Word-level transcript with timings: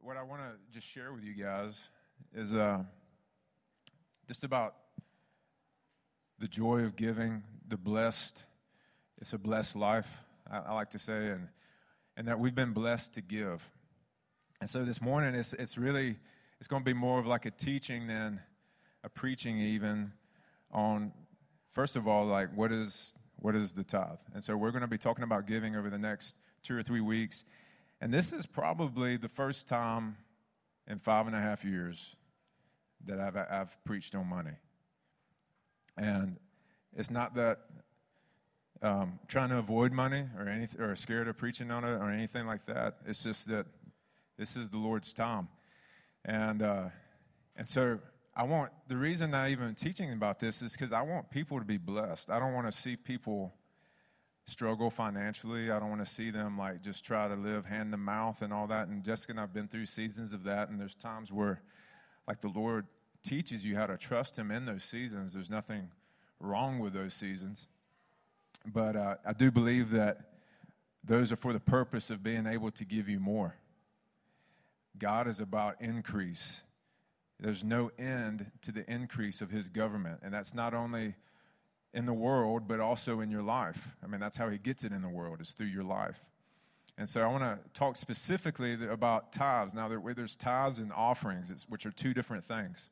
what 0.00 0.16
I 0.16 0.22
want 0.22 0.42
to 0.42 0.52
just 0.72 0.86
share 0.86 1.12
with 1.12 1.24
you 1.24 1.34
guys 1.34 1.82
is 2.34 2.52
uh, 2.52 2.82
just 4.26 4.44
about 4.44 4.74
the 6.38 6.48
joy 6.48 6.80
of 6.80 6.96
giving, 6.96 7.42
the 7.68 7.76
blessed. 7.76 8.42
It's 9.20 9.32
a 9.32 9.38
blessed 9.38 9.76
life, 9.76 10.18
I, 10.50 10.58
I 10.58 10.74
like 10.74 10.90
to 10.90 10.98
say, 10.98 11.28
and, 11.28 11.48
and 12.16 12.28
that 12.28 12.38
we've 12.38 12.54
been 12.54 12.72
blessed 12.72 13.14
to 13.14 13.20
give. 13.20 13.66
And 14.60 14.68
so 14.68 14.84
this 14.84 15.00
morning, 15.00 15.34
it's, 15.34 15.52
it's 15.54 15.76
really, 15.76 16.16
it's 16.58 16.68
going 16.68 16.82
to 16.82 16.86
be 16.86 16.94
more 16.94 17.18
of 17.18 17.26
like 17.26 17.46
a 17.46 17.50
teaching 17.50 18.06
than 18.06 18.40
a 19.04 19.08
preaching 19.08 19.58
even 19.58 20.12
on, 20.72 21.12
first 21.70 21.96
of 21.96 22.06
all, 22.06 22.26
like 22.26 22.54
what 22.54 22.72
is, 22.72 23.12
what 23.36 23.54
is 23.54 23.72
the 23.72 23.84
tithe? 23.84 24.18
And 24.34 24.42
so 24.42 24.56
we're 24.56 24.70
going 24.70 24.82
to 24.82 24.88
be 24.88 24.98
talking 24.98 25.24
about 25.24 25.46
giving 25.46 25.76
over 25.76 25.90
the 25.90 25.98
next 25.98 26.36
two 26.62 26.76
or 26.76 26.82
three 26.82 27.00
weeks. 27.00 27.44
And 28.00 28.12
this 28.12 28.32
is 28.32 28.46
probably 28.46 29.16
the 29.16 29.28
first 29.28 29.68
time 29.68 30.16
in 30.86 30.98
five 30.98 31.26
and 31.26 31.34
a 31.34 31.40
half 31.40 31.64
years 31.64 32.14
that 33.06 33.18
I've, 33.20 33.36
I've 33.36 33.84
preached 33.84 34.14
on 34.14 34.28
money. 34.28 34.56
And 35.96 36.38
it's 36.94 37.10
not 37.10 37.34
that 37.34 37.60
um, 38.82 39.18
trying 39.28 39.48
to 39.50 39.58
avoid 39.58 39.92
money 39.92 40.24
or 40.38 40.48
anything, 40.48 40.80
or 40.80 40.94
scared 40.96 41.28
of 41.28 41.36
preaching 41.36 41.70
on 41.70 41.84
it 41.84 41.92
or 41.92 42.10
anything 42.10 42.46
like 42.46 42.66
that. 42.66 42.96
It's 43.06 43.22
just 43.22 43.48
that 43.48 43.66
this 44.38 44.56
is 44.56 44.68
the 44.68 44.76
Lord's 44.76 45.14
time, 45.14 45.48
and 46.24 46.62
uh, 46.62 46.88
and 47.56 47.68
so 47.68 47.98
I 48.34 48.42
want 48.42 48.70
the 48.86 48.96
reason 48.96 49.32
I 49.32 49.50
even 49.50 49.74
teaching 49.74 50.12
about 50.12 50.40
this 50.40 50.60
is 50.60 50.72
because 50.72 50.92
I 50.92 51.00
want 51.02 51.30
people 51.30 51.58
to 51.58 51.64
be 51.64 51.78
blessed. 51.78 52.30
I 52.30 52.38
don't 52.38 52.52
want 52.52 52.66
to 52.66 52.72
see 52.72 52.96
people 52.96 53.54
struggle 54.46 54.90
financially. 54.90 55.70
I 55.70 55.78
don't 55.78 55.90
want 55.90 56.04
to 56.04 56.10
see 56.10 56.30
them 56.30 56.56
like 56.56 56.80
just 56.80 57.04
try 57.04 57.28
to 57.28 57.34
live 57.34 57.66
hand 57.66 57.92
to 57.92 57.96
mouth 57.96 58.42
and 58.42 58.52
all 58.52 58.66
that. 58.68 58.88
And 58.88 59.04
Jessica 59.04 59.32
and 59.32 59.40
I've 59.40 59.52
been 59.52 59.68
through 59.68 59.86
seasons 59.86 60.32
of 60.32 60.44
that, 60.44 60.68
and 60.68 60.80
there's 60.80 60.94
times 60.94 61.32
where, 61.32 61.60
like 62.26 62.40
the 62.40 62.48
Lord 62.48 62.86
teaches 63.22 63.64
you 63.64 63.76
how 63.76 63.86
to 63.86 63.96
trust 63.96 64.38
Him 64.38 64.50
in 64.50 64.64
those 64.64 64.84
seasons. 64.84 65.34
There's 65.34 65.50
nothing 65.50 65.90
wrong 66.38 66.78
with 66.78 66.92
those 66.92 67.14
seasons. 67.14 67.66
But 68.64 68.96
uh, 68.96 69.16
I 69.24 69.32
do 69.32 69.50
believe 69.50 69.90
that 69.90 70.18
those 71.04 71.30
are 71.32 71.36
for 71.36 71.52
the 71.52 71.60
purpose 71.60 72.10
of 72.10 72.22
being 72.22 72.46
able 72.46 72.70
to 72.72 72.84
give 72.84 73.08
you 73.08 73.20
more. 73.20 73.56
God 74.98 75.28
is 75.28 75.40
about 75.40 75.76
increase. 75.80 76.62
There's 77.38 77.62
no 77.62 77.90
end 77.98 78.50
to 78.62 78.72
the 78.72 78.90
increase 78.90 79.40
of 79.40 79.50
His 79.50 79.68
government. 79.68 80.20
And 80.22 80.32
that's 80.32 80.54
not 80.54 80.72
only 80.72 81.14
in 81.96 82.04
the 82.04 82.12
world, 82.12 82.68
but 82.68 82.78
also 82.78 83.20
in 83.20 83.30
your 83.30 83.42
life. 83.42 83.96
I 84.04 84.06
mean, 84.06 84.20
that's 84.20 84.36
how 84.36 84.50
He 84.50 84.58
gets 84.58 84.84
it 84.84 84.92
in 84.92 85.00
the 85.00 85.08
world, 85.08 85.40
is 85.40 85.52
through 85.52 85.68
your 85.68 85.82
life. 85.82 86.20
And 86.98 87.08
so 87.08 87.22
I 87.22 87.26
want 87.26 87.42
to 87.42 87.58
talk 87.72 87.96
specifically 87.96 88.76
about 88.88 89.32
tithes. 89.32 89.74
Now, 89.74 89.88
there's 89.88 90.36
tithes 90.36 90.78
and 90.78 90.92
offerings, 90.92 91.66
which 91.68 91.86
are 91.86 91.90
two 91.90 92.14
different 92.14 92.44
things. 92.44 92.90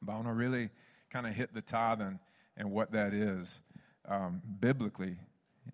But 0.00 0.12
I 0.12 0.14
want 0.14 0.28
to 0.28 0.32
really 0.32 0.70
kind 1.10 1.26
of 1.26 1.34
hit 1.34 1.52
the 1.52 1.60
tithe 1.60 2.00
and, 2.00 2.18
and 2.56 2.70
what 2.70 2.92
that 2.92 3.12
is 3.12 3.60
um, 4.08 4.40
biblically. 4.60 5.16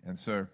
And 0.05 0.17
so 0.17 0.47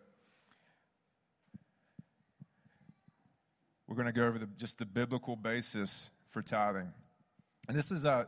we're 3.87 3.95
going 3.95 4.07
to 4.07 4.13
go 4.13 4.25
over 4.25 4.39
the, 4.39 4.49
just 4.57 4.77
the 4.77 4.85
biblical 4.85 5.35
basis 5.35 6.11
for 6.29 6.41
tithing. 6.41 6.91
And 7.67 7.77
this 7.77 7.91
is 7.91 8.05
uh, 8.05 8.25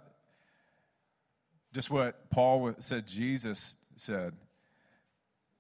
just 1.76 1.92
what 1.92 2.30
Paul 2.30 2.74
said 2.80 3.06
Jesus 3.06 3.76
said. 3.98 4.32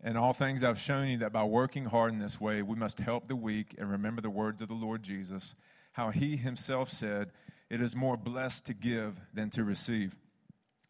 In 0.01 0.15
all 0.15 0.31
things 0.31 0.63
I've 0.63 0.79
shown 0.79 1.09
you 1.09 1.17
that 1.17 1.33
by 1.33 1.43
working 1.43 1.83
hard 1.83 2.13
in 2.13 2.19
this 2.19 2.39
way, 2.39 2.61
we 2.61 2.77
must 2.77 2.99
help 2.99 3.27
the 3.27 3.35
weak 3.35 3.75
and 3.77 3.91
remember 3.91 4.21
the 4.21 4.29
words 4.29 4.61
of 4.61 4.69
the 4.69 4.75
Lord 4.75 5.03
Jesus, 5.03 5.55
how 5.91 6.11
he 6.11 6.37
himself 6.37 6.89
said, 6.89 7.31
It 7.69 7.81
is 7.81 7.97
more 7.97 8.15
blessed 8.15 8.65
to 8.67 8.73
give 8.73 9.19
than 9.33 9.49
to 9.51 9.65
receive. 9.65 10.15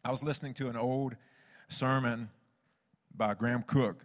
I 0.04 0.12
was 0.12 0.22
listening 0.22 0.54
to 0.54 0.68
an 0.68 0.76
old 0.76 1.16
sermon 1.68 2.30
by 3.12 3.34
Graham 3.34 3.64
Cooke. 3.64 4.04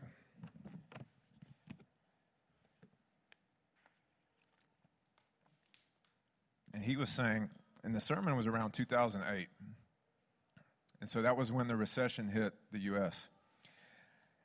And 6.74 6.84
he 6.84 6.96
was 6.96 7.12
saying, 7.12 7.52
and 7.84 7.94
the 7.94 8.02
sermon 8.02 8.36
was 8.36 8.48
around 8.48 8.72
2008. 8.72 9.48
And 11.02 11.10
so 11.10 11.22
that 11.22 11.36
was 11.36 11.52
when 11.52 11.68
the 11.68 11.76
recession 11.76 12.30
hit 12.30 12.54
the 12.72 12.80
U.S. 12.80 13.28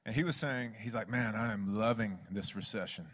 And 0.04 0.14
he 0.14 0.24
was 0.24 0.34
saying, 0.34 0.74
he's 0.80 0.94
like, 0.94 1.08
man, 1.08 1.36
I 1.36 1.52
am 1.52 1.78
loving 1.78 2.18
this 2.30 2.56
recession. 2.56 3.06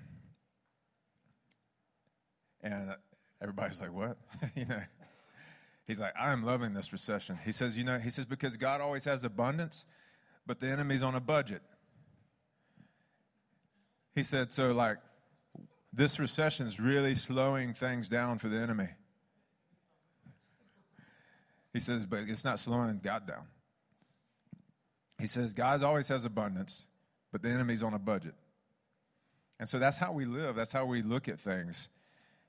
And 2.62 2.94
everybody's 3.40 3.80
like, 3.80 3.92
what? 3.92 4.16
you 4.54 4.64
know, 4.64 4.80
he's 5.86 6.00
like, 6.00 6.14
I 6.18 6.32
am 6.32 6.44
loving 6.44 6.72
this 6.72 6.92
recession. 6.92 7.38
He 7.44 7.52
says, 7.52 7.76
you 7.76 7.84
know, 7.84 7.98
he 7.98 8.08
says, 8.08 8.24
because 8.24 8.56
God 8.56 8.80
always 8.80 9.04
has 9.04 9.24
abundance 9.24 9.84
but 10.46 10.60
the 10.60 10.68
enemy's 10.68 11.02
on 11.02 11.14
a 11.14 11.20
budget. 11.20 11.62
He 14.14 14.22
said, 14.22 14.52
so 14.52 14.72
like 14.72 14.98
this 15.92 16.18
recession 16.18 16.66
is 16.66 16.80
really 16.80 17.14
slowing 17.14 17.74
things 17.74 18.08
down 18.08 18.38
for 18.38 18.48
the 18.48 18.58
enemy. 18.58 18.88
He 21.72 21.80
says, 21.80 22.04
but 22.04 22.20
it's 22.28 22.44
not 22.44 22.58
slowing 22.58 23.00
God 23.02 23.26
down. 23.26 23.46
He 25.18 25.26
says, 25.26 25.54
God 25.54 25.82
always 25.82 26.08
has 26.08 26.24
abundance, 26.24 26.86
but 27.30 27.42
the 27.42 27.48
enemy's 27.48 27.82
on 27.82 27.94
a 27.94 27.98
budget. 27.98 28.34
And 29.58 29.68
so 29.68 29.78
that's 29.78 29.98
how 29.98 30.12
we 30.12 30.24
live, 30.24 30.56
that's 30.56 30.72
how 30.72 30.84
we 30.84 31.02
look 31.02 31.28
at 31.28 31.38
things. 31.38 31.88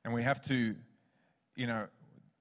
And 0.04 0.14
we 0.14 0.24
have 0.24 0.42
to, 0.44 0.76
you 1.56 1.68
know, 1.68 1.88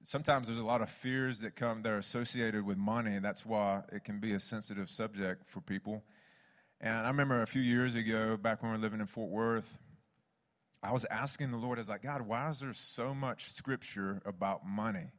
sometimes 0.01 0.47
there's 0.47 0.59
a 0.59 0.63
lot 0.63 0.81
of 0.81 0.89
fears 0.89 1.39
that 1.41 1.55
come 1.55 1.81
that 1.83 1.91
are 1.91 1.97
associated 1.97 2.65
with 2.65 2.77
money, 2.77 3.15
and 3.15 3.23
that's 3.23 3.45
why 3.45 3.83
it 3.91 4.03
can 4.03 4.19
be 4.19 4.33
a 4.33 4.39
sensitive 4.39 4.89
subject 4.89 5.47
for 5.47 5.61
people. 5.61 6.03
And 6.81 6.93
I 6.93 7.07
remember 7.07 7.41
a 7.41 7.47
few 7.47 7.61
years 7.61 7.95
ago, 7.95 8.35
back 8.35 8.61
when 8.61 8.71
we 8.71 8.77
were 8.77 8.83
living 8.83 8.99
in 8.99 9.05
Fort 9.05 9.29
Worth, 9.29 9.79
I 10.81 10.91
was 10.91 11.05
asking 11.05 11.51
the 11.51 11.57
Lord, 11.57 11.77
I 11.77 11.81
was 11.81 11.89
like, 11.89 12.01
God, 12.01 12.23
why 12.23 12.49
is 12.49 12.59
there 12.59 12.73
so 12.73 13.13
much 13.13 13.51
scripture 13.51 14.21
about 14.25 14.67
money? 14.67 15.11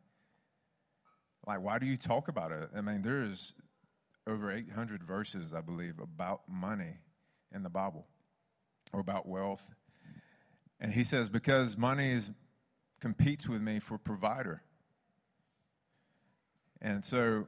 Like, 1.46 1.60
why 1.60 1.78
do 1.78 1.86
you 1.86 1.96
talk 1.96 2.28
about 2.28 2.52
it? 2.52 2.70
I 2.76 2.80
mean, 2.80 3.02
there's 3.02 3.54
over 4.26 4.50
800 4.50 5.02
verses, 5.02 5.54
I 5.54 5.60
believe, 5.60 5.98
about 5.98 6.42
money 6.48 6.98
in 7.54 7.62
the 7.62 7.70
Bible 7.70 8.06
or 8.92 9.00
about 9.00 9.28
wealth. 9.28 9.62
And 10.80 10.92
he 10.92 11.04
says, 11.04 11.28
because 11.28 11.76
money 11.76 12.12
is, 12.12 12.30
competes 13.00 13.48
with 13.48 13.60
me 13.60 13.80
for 13.80 13.98
provider. 13.98 14.62
And 16.80 17.04
so 17.04 17.46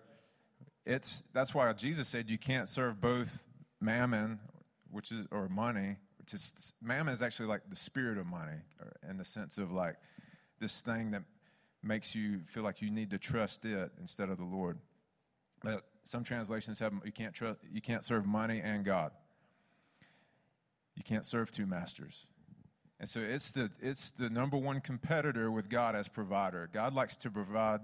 it's 0.86 1.22
that's 1.34 1.54
why 1.54 1.70
Jesus 1.72 2.08
said 2.08 2.30
you 2.30 2.38
can't 2.38 2.68
serve 2.68 3.00
both 3.00 3.44
mammon, 3.80 4.38
which 4.90 5.12
is 5.12 5.26
or 5.30 5.48
money, 5.48 5.96
which 6.18 6.32
is 6.32 6.72
mammon 6.80 7.12
is 7.12 7.20
actually 7.22 7.46
like 7.46 7.62
the 7.68 7.76
spirit 7.76 8.16
of 8.16 8.26
money, 8.26 8.58
or 8.80 8.92
in 9.10 9.18
the 9.18 9.24
sense 9.24 9.58
of 9.58 9.72
like 9.72 9.96
this 10.58 10.80
thing 10.80 11.10
that 11.10 11.22
makes 11.86 12.14
you 12.14 12.40
feel 12.46 12.62
like 12.62 12.82
you 12.82 12.90
need 12.90 13.10
to 13.10 13.18
trust 13.18 13.64
it 13.64 13.90
instead 14.00 14.28
of 14.28 14.38
the 14.38 14.44
Lord. 14.44 14.78
But 15.62 15.84
some 16.04 16.24
translations 16.24 16.78
have 16.80 16.92
you 17.04 17.12
can't 17.12 17.34
trust 17.34 17.58
you 17.70 17.80
can't 17.80 18.04
serve 18.04 18.26
money 18.26 18.60
and 18.62 18.84
God. 18.84 19.12
You 20.94 21.02
can't 21.02 21.24
serve 21.24 21.50
two 21.50 21.66
masters. 21.66 22.26
And 22.98 23.08
so 23.08 23.20
it's 23.20 23.52
the 23.52 23.70
it's 23.80 24.12
the 24.12 24.30
number 24.30 24.56
one 24.56 24.80
competitor 24.80 25.50
with 25.50 25.68
God 25.68 25.94
as 25.94 26.08
provider. 26.08 26.68
God 26.72 26.94
likes 26.94 27.16
to 27.16 27.30
provide 27.30 27.80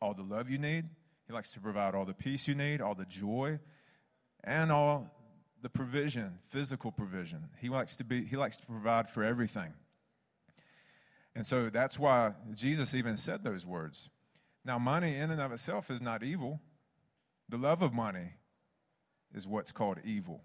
all 0.00 0.14
the 0.14 0.22
love 0.22 0.48
you 0.48 0.58
need. 0.58 0.84
He 1.26 1.32
likes 1.32 1.52
to 1.52 1.60
provide 1.60 1.94
all 1.94 2.04
the 2.04 2.14
peace 2.14 2.48
you 2.48 2.54
need, 2.54 2.80
all 2.80 2.94
the 2.94 3.04
joy, 3.04 3.58
and 4.44 4.70
all 4.70 5.10
the 5.60 5.68
provision, 5.68 6.38
physical 6.50 6.92
provision. 6.92 7.48
He 7.58 7.68
likes 7.68 7.96
to 7.96 8.04
be 8.04 8.24
he 8.24 8.36
likes 8.36 8.56
to 8.58 8.66
provide 8.66 9.10
for 9.10 9.24
everything. 9.24 9.72
And 11.38 11.46
so 11.46 11.70
that's 11.70 12.00
why 12.00 12.32
Jesus 12.52 12.96
even 12.96 13.16
said 13.16 13.44
those 13.44 13.64
words. 13.64 14.10
Now, 14.64 14.76
money 14.76 15.14
in 15.14 15.30
and 15.30 15.40
of 15.40 15.52
itself 15.52 15.88
is 15.88 16.02
not 16.02 16.24
evil. 16.24 16.58
The 17.48 17.56
love 17.56 17.80
of 17.80 17.94
money 17.94 18.32
is 19.32 19.46
what's 19.46 19.70
called 19.70 19.98
evil. 20.02 20.40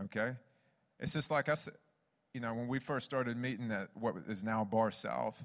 Okay? 0.00 0.36
It's 1.00 1.12
just 1.12 1.28
like 1.28 1.48
I 1.48 1.54
said, 1.54 1.74
you 2.32 2.40
know, 2.40 2.54
when 2.54 2.68
we 2.68 2.78
first 2.78 3.04
started 3.04 3.36
meeting 3.36 3.72
at 3.72 3.88
what 3.94 4.14
is 4.28 4.44
now 4.44 4.62
Bar 4.62 4.92
South, 4.92 5.44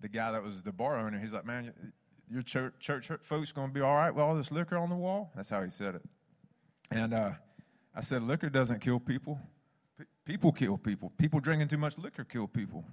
the 0.00 0.08
guy 0.08 0.30
that 0.30 0.44
was 0.44 0.62
the 0.62 0.72
bar 0.72 0.96
owner, 0.96 1.18
he's 1.18 1.32
like, 1.32 1.44
man, 1.44 1.72
your 2.30 2.42
church, 2.42 2.74
church 2.78 3.10
folks 3.22 3.50
going 3.50 3.70
to 3.70 3.74
be 3.74 3.80
all 3.80 3.96
right 3.96 4.14
with 4.14 4.22
all 4.22 4.36
this 4.36 4.52
liquor 4.52 4.76
on 4.76 4.88
the 4.88 4.94
wall? 4.94 5.32
That's 5.34 5.50
how 5.50 5.64
he 5.64 5.68
said 5.68 5.96
it. 5.96 6.02
And 6.92 7.12
uh, 7.12 7.32
I 7.92 8.02
said, 8.02 8.22
liquor 8.22 8.50
doesn't 8.50 8.78
kill 8.78 9.00
people. 9.00 9.40
P- 9.98 10.04
people 10.24 10.52
kill 10.52 10.78
people. 10.78 11.10
People 11.18 11.40
drinking 11.40 11.66
too 11.66 11.76
much 11.76 11.98
liquor 11.98 12.22
kill 12.22 12.46
people. 12.46 12.84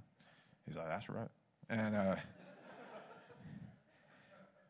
He's 0.66 0.76
like, 0.76 0.88
that's 0.88 1.08
right. 1.08 1.28
And, 1.68 1.94
uh, 1.94 2.16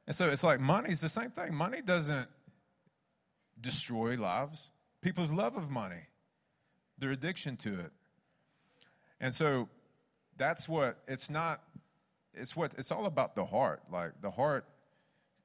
and 0.06 0.14
so 0.16 0.28
it's 0.28 0.44
like 0.44 0.60
money's 0.60 1.00
the 1.00 1.08
same 1.08 1.30
thing. 1.30 1.54
Money 1.54 1.82
doesn't 1.82 2.28
destroy 3.60 4.16
lives. 4.16 4.70
People's 5.00 5.32
love 5.32 5.56
of 5.56 5.70
money, 5.70 6.02
their 6.98 7.10
addiction 7.10 7.56
to 7.58 7.80
it. 7.80 7.92
And 9.20 9.34
so 9.34 9.68
that's 10.36 10.68
what 10.68 10.98
it's 11.08 11.30
not 11.30 11.62
it's 12.34 12.54
what 12.54 12.74
it's 12.76 12.92
all 12.92 13.06
about 13.06 13.34
the 13.34 13.44
heart 13.44 13.82
like 13.90 14.12
the 14.20 14.30
heart 14.30 14.66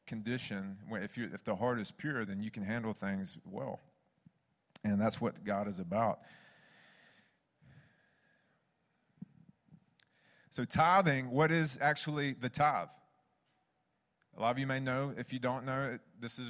condition 0.06 0.77
if 0.92 1.18
you 1.18 1.30
if 1.33 1.44
the 1.44 1.56
heart 1.56 1.80
is 1.80 1.92
pure 1.92 2.25
then 2.25 2.42
you 2.42 2.51
can 2.51 2.63
handle 2.63 2.94
things 2.94 3.38
well 3.50 3.80
and 4.83 5.00
that's 5.00 5.21
what 5.21 5.44
god 5.44 5.68
is 5.68 5.80
about 5.80 6.19
so 10.51 10.63
tithing 10.63 11.31
what 11.31 11.51
is 11.51 11.77
actually 11.81 12.33
the 12.33 12.50
tithe 12.50 12.88
a 14.38 14.42
lot 14.42 14.51
of 14.51 14.59
you 14.59 14.68
may 14.68 14.80
know 14.80 15.13
if 15.18 15.33
you 15.33 15.39
don't 15.39 15.65
know 15.65 15.98
this 16.19 16.38
is 16.38 16.50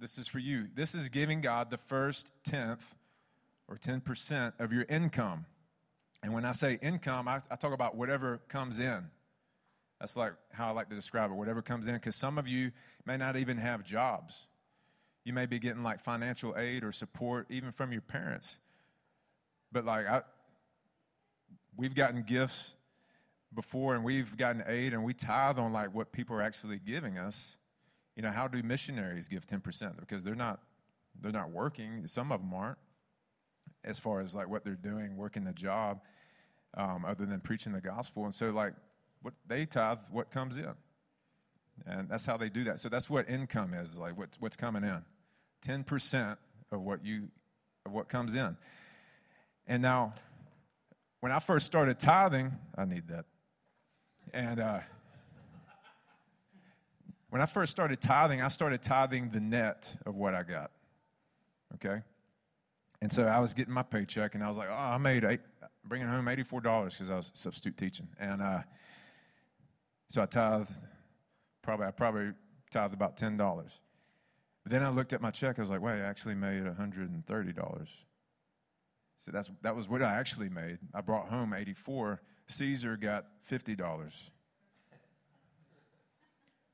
this 0.00 0.16
is 0.16 0.26
for 0.26 0.38
you 0.38 0.66
this 0.74 0.94
is 0.94 1.10
giving 1.10 1.42
god 1.42 1.70
the 1.70 1.78
first 1.78 2.32
tenth 2.44 2.94
or 3.68 3.76
10% 3.76 4.52
of 4.58 4.72
your 4.72 4.84
income 4.88 5.46
and 6.22 6.32
when 6.32 6.44
I 6.44 6.52
say 6.52 6.78
income, 6.80 7.26
I, 7.26 7.40
I 7.50 7.56
talk 7.56 7.72
about 7.72 7.96
whatever 7.96 8.40
comes 8.48 8.78
in. 8.78 9.04
That's 10.00 10.16
like 10.16 10.32
how 10.52 10.68
I 10.68 10.70
like 10.70 10.88
to 10.88 10.94
describe 10.94 11.30
it, 11.30 11.34
whatever 11.34 11.62
comes 11.62 11.88
in, 11.88 11.94
because 11.94 12.16
some 12.16 12.38
of 12.38 12.46
you 12.46 12.72
may 13.06 13.16
not 13.16 13.36
even 13.36 13.56
have 13.56 13.84
jobs. 13.84 14.46
You 15.24 15.32
may 15.32 15.46
be 15.46 15.58
getting 15.58 15.82
like 15.82 16.00
financial 16.00 16.56
aid 16.56 16.84
or 16.84 16.92
support 16.92 17.46
even 17.50 17.72
from 17.72 17.92
your 17.92 18.00
parents. 18.00 18.56
But 19.70 19.84
like 19.84 20.06
I, 20.06 20.22
we've 21.76 21.94
gotten 21.94 22.22
gifts 22.22 22.72
before 23.54 23.94
and 23.94 24.04
we've 24.04 24.36
gotten 24.36 24.62
aid 24.66 24.92
and 24.92 25.04
we 25.04 25.12
tithe 25.12 25.58
on 25.58 25.72
like 25.72 25.94
what 25.94 26.12
people 26.12 26.36
are 26.36 26.42
actually 26.42 26.78
giving 26.78 27.18
us. 27.18 27.56
You 28.16 28.22
know, 28.22 28.30
how 28.30 28.48
do 28.48 28.62
missionaries 28.62 29.28
give 29.28 29.46
10%? 29.46 29.98
Because 30.00 30.22
they're 30.22 30.34
not 30.34 30.60
they're 31.20 31.32
not 31.32 31.50
working. 31.50 32.06
Some 32.06 32.32
of 32.32 32.40
them 32.40 32.54
aren't 32.54 32.78
as 33.84 33.98
far 33.98 34.20
as 34.20 34.34
like 34.34 34.48
what 34.48 34.64
they're 34.64 34.74
doing, 34.74 35.16
working 35.16 35.44
the 35.44 35.52
job, 35.52 36.00
um, 36.74 37.04
other 37.04 37.26
than 37.26 37.40
preaching 37.40 37.72
the 37.72 37.80
gospel. 37.80 38.24
And 38.24 38.34
so, 38.34 38.50
like, 38.50 38.74
what 39.22 39.34
they 39.46 39.66
tithe 39.66 39.98
what 40.10 40.30
comes 40.30 40.58
in, 40.58 40.72
and 41.86 42.08
that's 42.08 42.26
how 42.26 42.36
they 42.36 42.48
do 42.48 42.64
that. 42.64 42.78
So 42.78 42.88
that's 42.88 43.08
what 43.08 43.28
income 43.28 43.74
is 43.74 43.98
like 43.98 44.16
what, 44.16 44.30
what's 44.40 44.56
coming 44.56 44.82
in, 44.82 45.02
ten 45.60 45.84
percent 45.84 46.38
of 46.70 46.80
what 46.80 47.04
you 47.04 47.28
of 47.86 47.92
what 47.92 48.08
comes 48.08 48.34
in. 48.34 48.56
And 49.66 49.82
now, 49.82 50.14
when 51.20 51.30
I 51.30 51.38
first 51.38 51.66
started 51.66 51.98
tithing, 51.98 52.52
I 52.76 52.84
need 52.84 53.08
that, 53.08 53.26
and. 54.32 54.60
Uh, 54.60 54.80
when 57.32 57.40
I 57.40 57.46
first 57.46 57.72
started 57.72 57.98
tithing, 57.98 58.42
I 58.42 58.48
started 58.48 58.82
tithing 58.82 59.30
the 59.30 59.40
net 59.40 59.90
of 60.04 60.16
what 60.16 60.34
I 60.34 60.42
got. 60.42 60.70
Okay? 61.76 62.02
And 63.00 63.10
so 63.10 63.22
I 63.22 63.40
was 63.40 63.54
getting 63.54 63.72
my 63.72 63.82
paycheck, 63.82 64.34
and 64.34 64.44
I 64.44 64.50
was 64.50 64.58
like, 64.58 64.68
oh, 64.70 64.74
I 64.74 64.98
made 64.98 65.24
eight, 65.24 65.40
bringing 65.82 66.08
home 66.08 66.26
$84 66.26 66.90
because 66.90 67.08
I 67.08 67.16
was 67.16 67.30
substitute 67.32 67.78
teaching. 67.78 68.08
And 68.20 68.42
uh, 68.42 68.60
so 70.10 70.20
I 70.20 70.26
tithe, 70.26 70.68
probably, 71.62 71.86
I 71.86 71.90
probably 71.92 72.32
tithed 72.70 72.92
about 72.92 73.16
$10. 73.16 73.38
But 73.38 74.70
then 74.70 74.82
I 74.82 74.90
looked 74.90 75.14
at 75.14 75.22
my 75.22 75.30
check, 75.30 75.58
I 75.58 75.62
was 75.62 75.70
like, 75.70 75.80
wait, 75.80 76.02
I 76.02 76.04
actually 76.04 76.34
made 76.34 76.64
$130. 76.64 77.88
So 79.16 79.30
that's, 79.32 79.50
that 79.62 79.74
was 79.74 79.88
what 79.88 80.02
I 80.02 80.12
actually 80.12 80.50
made. 80.50 80.80
I 80.92 81.00
brought 81.00 81.30
home 81.30 81.54
84 81.54 82.20
Caesar 82.46 82.96
got 82.96 83.26
$50. 83.50 83.80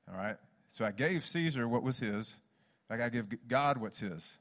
All 0.09 0.17
right? 0.17 0.37
So 0.69 0.85
I 0.85 0.91
gave 0.91 1.25
Caesar 1.25 1.69
what 1.69 1.83
was 1.83 1.99
his. 1.99 2.35
I 2.91 2.97
got 2.97 3.05
to 3.05 3.11
give 3.11 3.49
God 3.49 3.79
what's 3.79 3.99
his. 3.99 4.39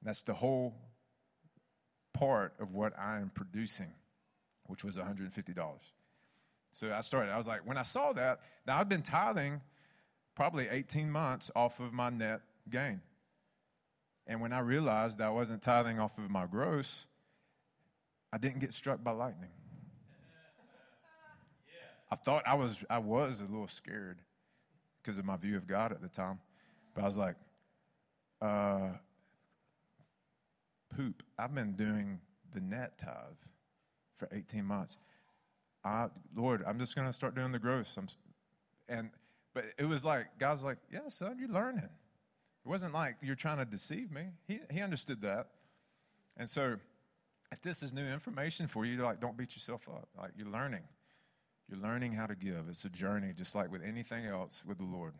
And 0.00 0.08
that's 0.08 0.22
the 0.22 0.34
whole 0.34 0.74
part 2.12 2.54
of 2.60 2.72
what 2.72 2.92
I 2.98 3.18
am 3.18 3.30
producing, 3.30 3.92
which 4.66 4.84
was 4.84 4.96
$150. 4.96 5.56
So 6.72 6.92
I 6.92 7.00
started, 7.02 7.32
I 7.32 7.36
was 7.36 7.46
like, 7.46 7.66
when 7.66 7.76
I 7.76 7.82
saw 7.82 8.12
that, 8.12 8.40
now 8.66 8.78
I've 8.78 8.88
been 8.88 9.02
tithing 9.02 9.60
probably 10.34 10.68
18 10.68 11.10
months 11.10 11.50
off 11.54 11.80
of 11.80 11.92
my 11.92 12.10
net 12.10 12.40
gain. 12.68 13.00
And 14.26 14.40
when 14.40 14.52
I 14.52 14.60
realized 14.60 15.20
I 15.20 15.30
wasn't 15.30 15.62
tithing 15.62 16.00
off 16.00 16.18
of 16.18 16.30
my 16.30 16.46
gross, 16.46 17.06
I 18.32 18.38
didn't 18.38 18.60
get 18.60 18.72
struck 18.72 19.04
by 19.04 19.12
lightning. 19.12 19.50
I 22.14 22.16
thought 22.16 22.44
I 22.46 22.54
was 22.54 22.84
I 22.88 22.98
was 22.98 23.40
a 23.40 23.42
little 23.42 23.66
scared 23.66 24.20
because 25.02 25.18
of 25.18 25.24
my 25.24 25.36
view 25.36 25.56
of 25.56 25.66
God 25.66 25.90
at 25.90 26.00
the 26.00 26.06
time. 26.06 26.38
But 26.94 27.02
I 27.02 27.06
was 27.06 27.16
like, 27.16 27.34
uh, 28.40 28.90
poop. 30.96 31.24
I've 31.36 31.52
been 31.52 31.72
doing 31.72 32.20
the 32.52 32.60
net 32.60 32.98
tithe 32.98 33.16
for 34.14 34.28
18 34.30 34.64
months. 34.64 34.96
I, 35.84 36.06
Lord, 36.36 36.62
I'm 36.64 36.78
just 36.78 36.94
going 36.94 37.08
to 37.08 37.12
start 37.12 37.34
doing 37.34 37.50
the 37.50 37.58
gross. 37.58 37.92
I'm, 37.96 38.06
and 38.88 39.10
but 39.52 39.64
it 39.76 39.86
was 39.86 40.04
like 40.04 40.38
God's 40.38 40.62
like, 40.62 40.78
yeah, 40.92 41.08
son, 41.08 41.38
you're 41.40 41.48
learning. 41.48 41.82
It 41.82 42.68
wasn't 42.68 42.94
like 42.94 43.16
you're 43.22 43.34
trying 43.34 43.58
to 43.58 43.64
deceive 43.64 44.12
me. 44.12 44.26
He 44.46 44.60
he 44.70 44.82
understood 44.82 45.20
that, 45.22 45.48
and 46.36 46.48
so 46.48 46.76
if 47.50 47.60
this 47.60 47.82
is 47.82 47.92
new 47.92 48.06
information 48.06 48.68
for 48.68 48.86
you, 48.86 49.02
like 49.02 49.18
don't 49.18 49.36
beat 49.36 49.56
yourself 49.56 49.88
up. 49.88 50.08
Like 50.16 50.30
you're 50.36 50.46
learning, 50.46 50.84
you're 51.68 51.80
learning 51.80 52.12
how 52.12 52.26
to 52.26 52.34
give. 52.34 52.66
It's 52.68 52.84
a 52.84 52.90
journey, 52.90 53.32
just 53.36 53.54
like 53.54 53.70
with 53.70 53.82
anything 53.82 54.26
else 54.26 54.62
with 54.66 54.78
the 54.78 54.84
Lord. 54.84 55.14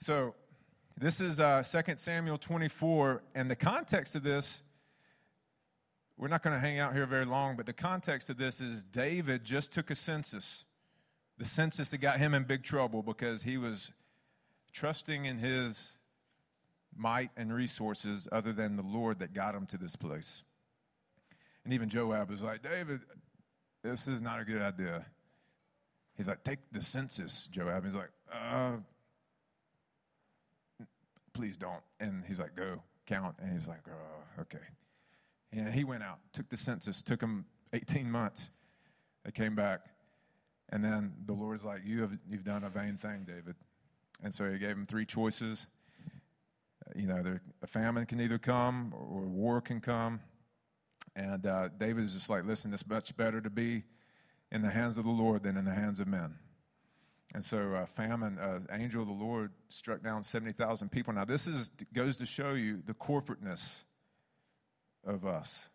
So 0.00 0.34
this 0.98 1.20
is 1.20 1.38
uh, 1.38 1.62
2 1.62 1.96
Samuel 1.96 2.38
24, 2.38 3.22
and 3.34 3.50
the 3.50 3.56
context 3.56 4.16
of 4.16 4.22
this, 4.22 4.62
we're 6.16 6.28
not 6.28 6.42
going 6.42 6.54
to 6.54 6.60
hang 6.60 6.78
out 6.78 6.94
here 6.94 7.06
very 7.06 7.24
long, 7.24 7.56
but 7.56 7.66
the 7.66 7.72
context 7.72 8.30
of 8.30 8.36
this 8.36 8.60
is 8.60 8.84
David 8.84 9.44
just 9.44 9.72
took 9.72 9.90
a 9.90 9.94
census, 9.94 10.64
the 11.38 11.44
census 11.44 11.88
that 11.90 11.98
got 11.98 12.18
him 12.18 12.34
in 12.34 12.44
big 12.44 12.62
trouble 12.62 13.02
because 13.02 13.42
he 13.42 13.56
was 13.56 13.92
trusting 14.72 15.24
in 15.24 15.38
his 15.38 15.98
might 16.96 17.30
and 17.36 17.52
resources 17.52 18.28
other 18.30 18.52
than 18.52 18.76
the 18.76 18.82
Lord 18.82 19.18
that 19.20 19.32
got 19.32 19.54
him 19.54 19.66
to 19.66 19.78
this 19.78 19.96
place. 19.96 20.42
And 21.64 21.72
even 21.72 21.88
Joab 21.88 22.30
was 22.30 22.42
like, 22.42 22.62
David, 22.62 23.00
this 23.82 24.08
is 24.08 24.22
not 24.22 24.40
a 24.40 24.44
good 24.44 24.62
idea. 24.62 25.06
He's 26.16 26.28
like, 26.28 26.44
take 26.44 26.58
the 26.70 26.82
census, 26.82 27.48
Joab. 27.50 27.84
He's 27.84 27.94
like, 27.94 28.10
uh, 28.32 28.76
please 31.32 31.56
don't. 31.56 31.82
And 32.00 32.24
he's 32.26 32.38
like, 32.38 32.54
go, 32.54 32.82
count. 33.06 33.36
And 33.40 33.52
he's 33.52 33.68
like, 33.68 33.80
oh, 33.88 34.42
okay. 34.42 34.58
And 35.52 35.72
he 35.72 35.84
went 35.84 36.02
out, 36.02 36.18
took 36.32 36.48
the 36.48 36.56
census, 36.56 37.02
took 37.02 37.20
him 37.20 37.44
18 37.72 38.10
months. 38.10 38.50
They 39.24 39.30
came 39.30 39.54
back. 39.54 39.80
And 40.70 40.82
then 40.82 41.12
the 41.26 41.32
Lord's 41.32 41.64
like, 41.64 41.82
you 41.84 42.00
have, 42.02 42.16
you've 42.28 42.44
done 42.44 42.64
a 42.64 42.70
vain 42.70 42.96
thing, 42.96 43.24
David. 43.26 43.56
And 44.22 44.32
so 44.32 44.50
he 44.50 44.58
gave 44.58 44.70
him 44.70 44.84
three 44.84 45.04
choices. 45.04 45.66
You 46.94 47.06
know, 47.06 47.22
there, 47.22 47.42
a 47.62 47.66
famine 47.66 48.06
can 48.06 48.20
either 48.20 48.38
come 48.38 48.94
or 48.94 49.22
war 49.22 49.60
can 49.60 49.80
come. 49.80 50.20
And 51.14 51.46
uh, 51.46 51.68
David 51.78 52.04
is 52.04 52.14
just 52.14 52.30
like, 52.30 52.44
listen, 52.44 52.72
it's 52.72 52.86
much 52.86 53.16
better 53.16 53.40
to 53.40 53.50
be 53.50 53.82
in 54.50 54.62
the 54.62 54.70
hands 54.70 54.98
of 54.98 55.04
the 55.04 55.10
Lord 55.10 55.42
than 55.42 55.56
in 55.56 55.64
the 55.64 55.74
hands 55.74 56.00
of 56.00 56.08
men. 56.08 56.34
And 57.34 57.42
so, 57.42 57.74
uh, 57.74 57.86
famine, 57.86 58.38
uh, 58.38 58.60
angel 58.70 59.02
of 59.02 59.08
the 59.08 59.14
Lord 59.14 59.52
struck 59.68 60.02
down 60.02 60.22
70,000 60.22 60.90
people. 60.90 61.14
Now, 61.14 61.24
this 61.24 61.46
is, 61.46 61.70
goes 61.94 62.18
to 62.18 62.26
show 62.26 62.52
you 62.52 62.82
the 62.84 62.92
corporateness 62.92 63.84
of 65.04 65.24
us 65.24 65.68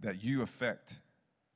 that 0.00 0.24
you 0.24 0.40
affect 0.40 0.94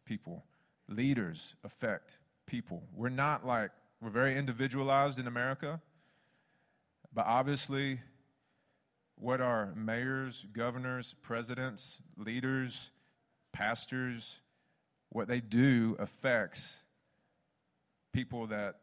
people, 0.04 0.44
leaders 0.88 1.54
affect 1.64 2.18
people. 2.46 2.82
We're 2.94 3.08
not 3.08 3.46
like, 3.46 3.70
we're 4.02 4.10
very 4.10 4.36
individualized 4.36 5.18
in 5.18 5.26
America, 5.26 5.80
but 7.14 7.24
obviously, 7.26 8.00
what 9.16 9.40
our 9.40 9.72
mayors, 9.74 10.46
governors, 10.52 11.14
presidents, 11.22 12.02
leaders, 12.16 12.90
pastors, 13.52 14.40
what 15.10 15.28
they 15.28 15.40
do 15.40 15.96
affects 15.98 16.82
people 18.12 18.46
that 18.48 18.80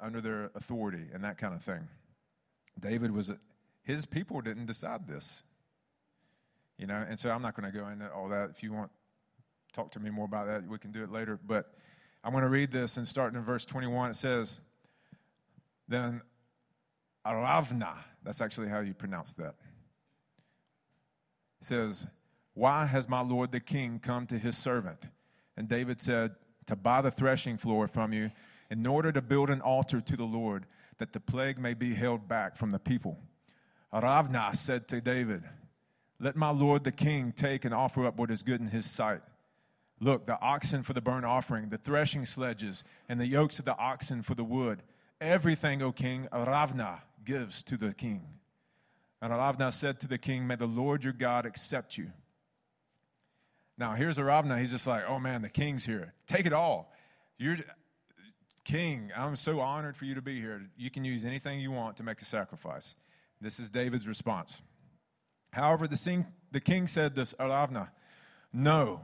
under 0.00 0.20
their 0.20 0.50
authority 0.54 1.06
and 1.12 1.24
that 1.24 1.38
kind 1.38 1.54
of 1.54 1.62
thing. 1.62 1.88
David 2.78 3.12
was, 3.12 3.30
his 3.82 4.06
people 4.06 4.40
didn't 4.40 4.66
decide 4.66 5.06
this. 5.06 5.42
You 6.78 6.86
know, 6.86 7.04
and 7.06 7.18
so 7.18 7.30
I'm 7.30 7.42
not 7.42 7.54
going 7.54 7.70
to 7.70 7.78
go 7.78 7.88
into 7.88 8.10
all 8.10 8.28
that. 8.28 8.50
If 8.50 8.62
you 8.62 8.72
want 8.72 8.90
talk 9.72 9.90
to 9.92 10.00
me 10.00 10.10
more 10.10 10.24
about 10.24 10.46
that, 10.46 10.66
we 10.66 10.78
can 10.78 10.92
do 10.92 11.02
it 11.02 11.12
later. 11.12 11.38
But 11.46 11.74
I'm 12.24 12.32
going 12.32 12.42
to 12.42 12.50
read 12.50 12.70
this 12.70 12.96
and 12.96 13.06
starting 13.06 13.38
in 13.38 13.44
verse 13.44 13.64
21. 13.64 14.10
It 14.10 14.14
says, 14.14 14.60
Then 15.88 16.22
Aravna, 17.26 17.96
that's 18.22 18.40
actually 18.40 18.68
how 18.68 18.80
you 18.80 18.94
pronounce 18.94 19.34
that. 19.34 19.54
Says, 21.60 22.06
Why 22.54 22.86
has 22.86 23.08
my 23.08 23.20
Lord 23.20 23.52
the 23.52 23.60
king 23.60 24.00
come 24.02 24.26
to 24.26 24.38
his 24.38 24.56
servant? 24.56 25.04
And 25.56 25.68
David 25.68 26.00
said, 26.00 26.32
To 26.66 26.76
buy 26.76 27.02
the 27.02 27.10
threshing 27.10 27.56
floor 27.56 27.88
from 27.88 28.12
you 28.12 28.30
in 28.70 28.86
order 28.86 29.12
to 29.12 29.20
build 29.20 29.50
an 29.50 29.60
altar 29.60 30.00
to 30.00 30.16
the 30.16 30.24
Lord, 30.24 30.66
that 30.98 31.12
the 31.12 31.20
plague 31.20 31.58
may 31.58 31.74
be 31.74 31.94
held 31.94 32.28
back 32.28 32.56
from 32.56 32.70
the 32.70 32.78
people. 32.78 33.18
Aravna 33.92 34.54
said 34.54 34.86
to 34.88 35.00
David, 35.00 35.42
Let 36.18 36.36
my 36.36 36.50
lord 36.50 36.84
the 36.84 36.92
king 36.92 37.32
take 37.32 37.64
and 37.64 37.74
offer 37.74 38.06
up 38.06 38.16
what 38.16 38.30
is 38.30 38.42
good 38.42 38.60
in 38.60 38.68
his 38.68 38.88
sight. 38.88 39.22
Look, 40.00 40.26
the 40.26 40.40
oxen 40.40 40.82
for 40.82 40.92
the 40.92 41.00
burnt 41.00 41.26
offering, 41.26 41.68
the 41.68 41.78
threshing 41.78 42.24
sledges, 42.24 42.84
and 43.08 43.20
the 43.20 43.26
yokes 43.26 43.58
of 43.58 43.66
the 43.66 43.76
oxen 43.76 44.22
for 44.22 44.34
the 44.34 44.44
wood. 44.44 44.82
Everything, 45.20 45.82
O 45.82 45.92
king, 45.92 46.26
Aravna 46.32 47.02
gives 47.24 47.62
to 47.64 47.76
the 47.76 47.92
king. 47.92 48.22
And 49.22 49.32
Aravna 49.32 49.72
said 49.72 50.00
to 50.00 50.08
the 50.08 50.18
king, 50.18 50.46
May 50.46 50.56
the 50.56 50.66
Lord 50.66 51.04
your 51.04 51.12
God 51.12 51.46
accept 51.46 51.98
you. 51.98 52.10
Now, 53.76 53.92
here's 53.92 54.18
Aravna. 54.18 54.58
He's 54.58 54.70
just 54.70 54.86
like, 54.86 55.04
Oh 55.06 55.18
man, 55.18 55.42
the 55.42 55.48
king's 55.48 55.84
here. 55.84 56.14
Take 56.26 56.46
it 56.46 56.52
all. 56.52 56.92
You're 57.38 57.58
king. 58.64 59.10
I'm 59.16 59.36
so 59.36 59.60
honored 59.60 59.96
for 59.96 60.04
you 60.04 60.14
to 60.14 60.22
be 60.22 60.40
here. 60.40 60.62
You 60.76 60.90
can 60.90 61.04
use 61.04 61.24
anything 61.24 61.60
you 61.60 61.70
want 61.70 61.96
to 61.96 62.02
make 62.02 62.20
a 62.20 62.24
sacrifice. 62.24 62.94
This 63.40 63.58
is 63.58 63.70
David's 63.70 64.06
response. 64.06 64.60
However, 65.52 65.88
the, 65.88 65.96
sing, 65.96 66.26
the 66.52 66.60
king 66.60 66.86
said 66.86 67.14
this, 67.14 67.34
uh, 67.38 67.44
Aravna, 67.44 67.88
No, 68.52 69.02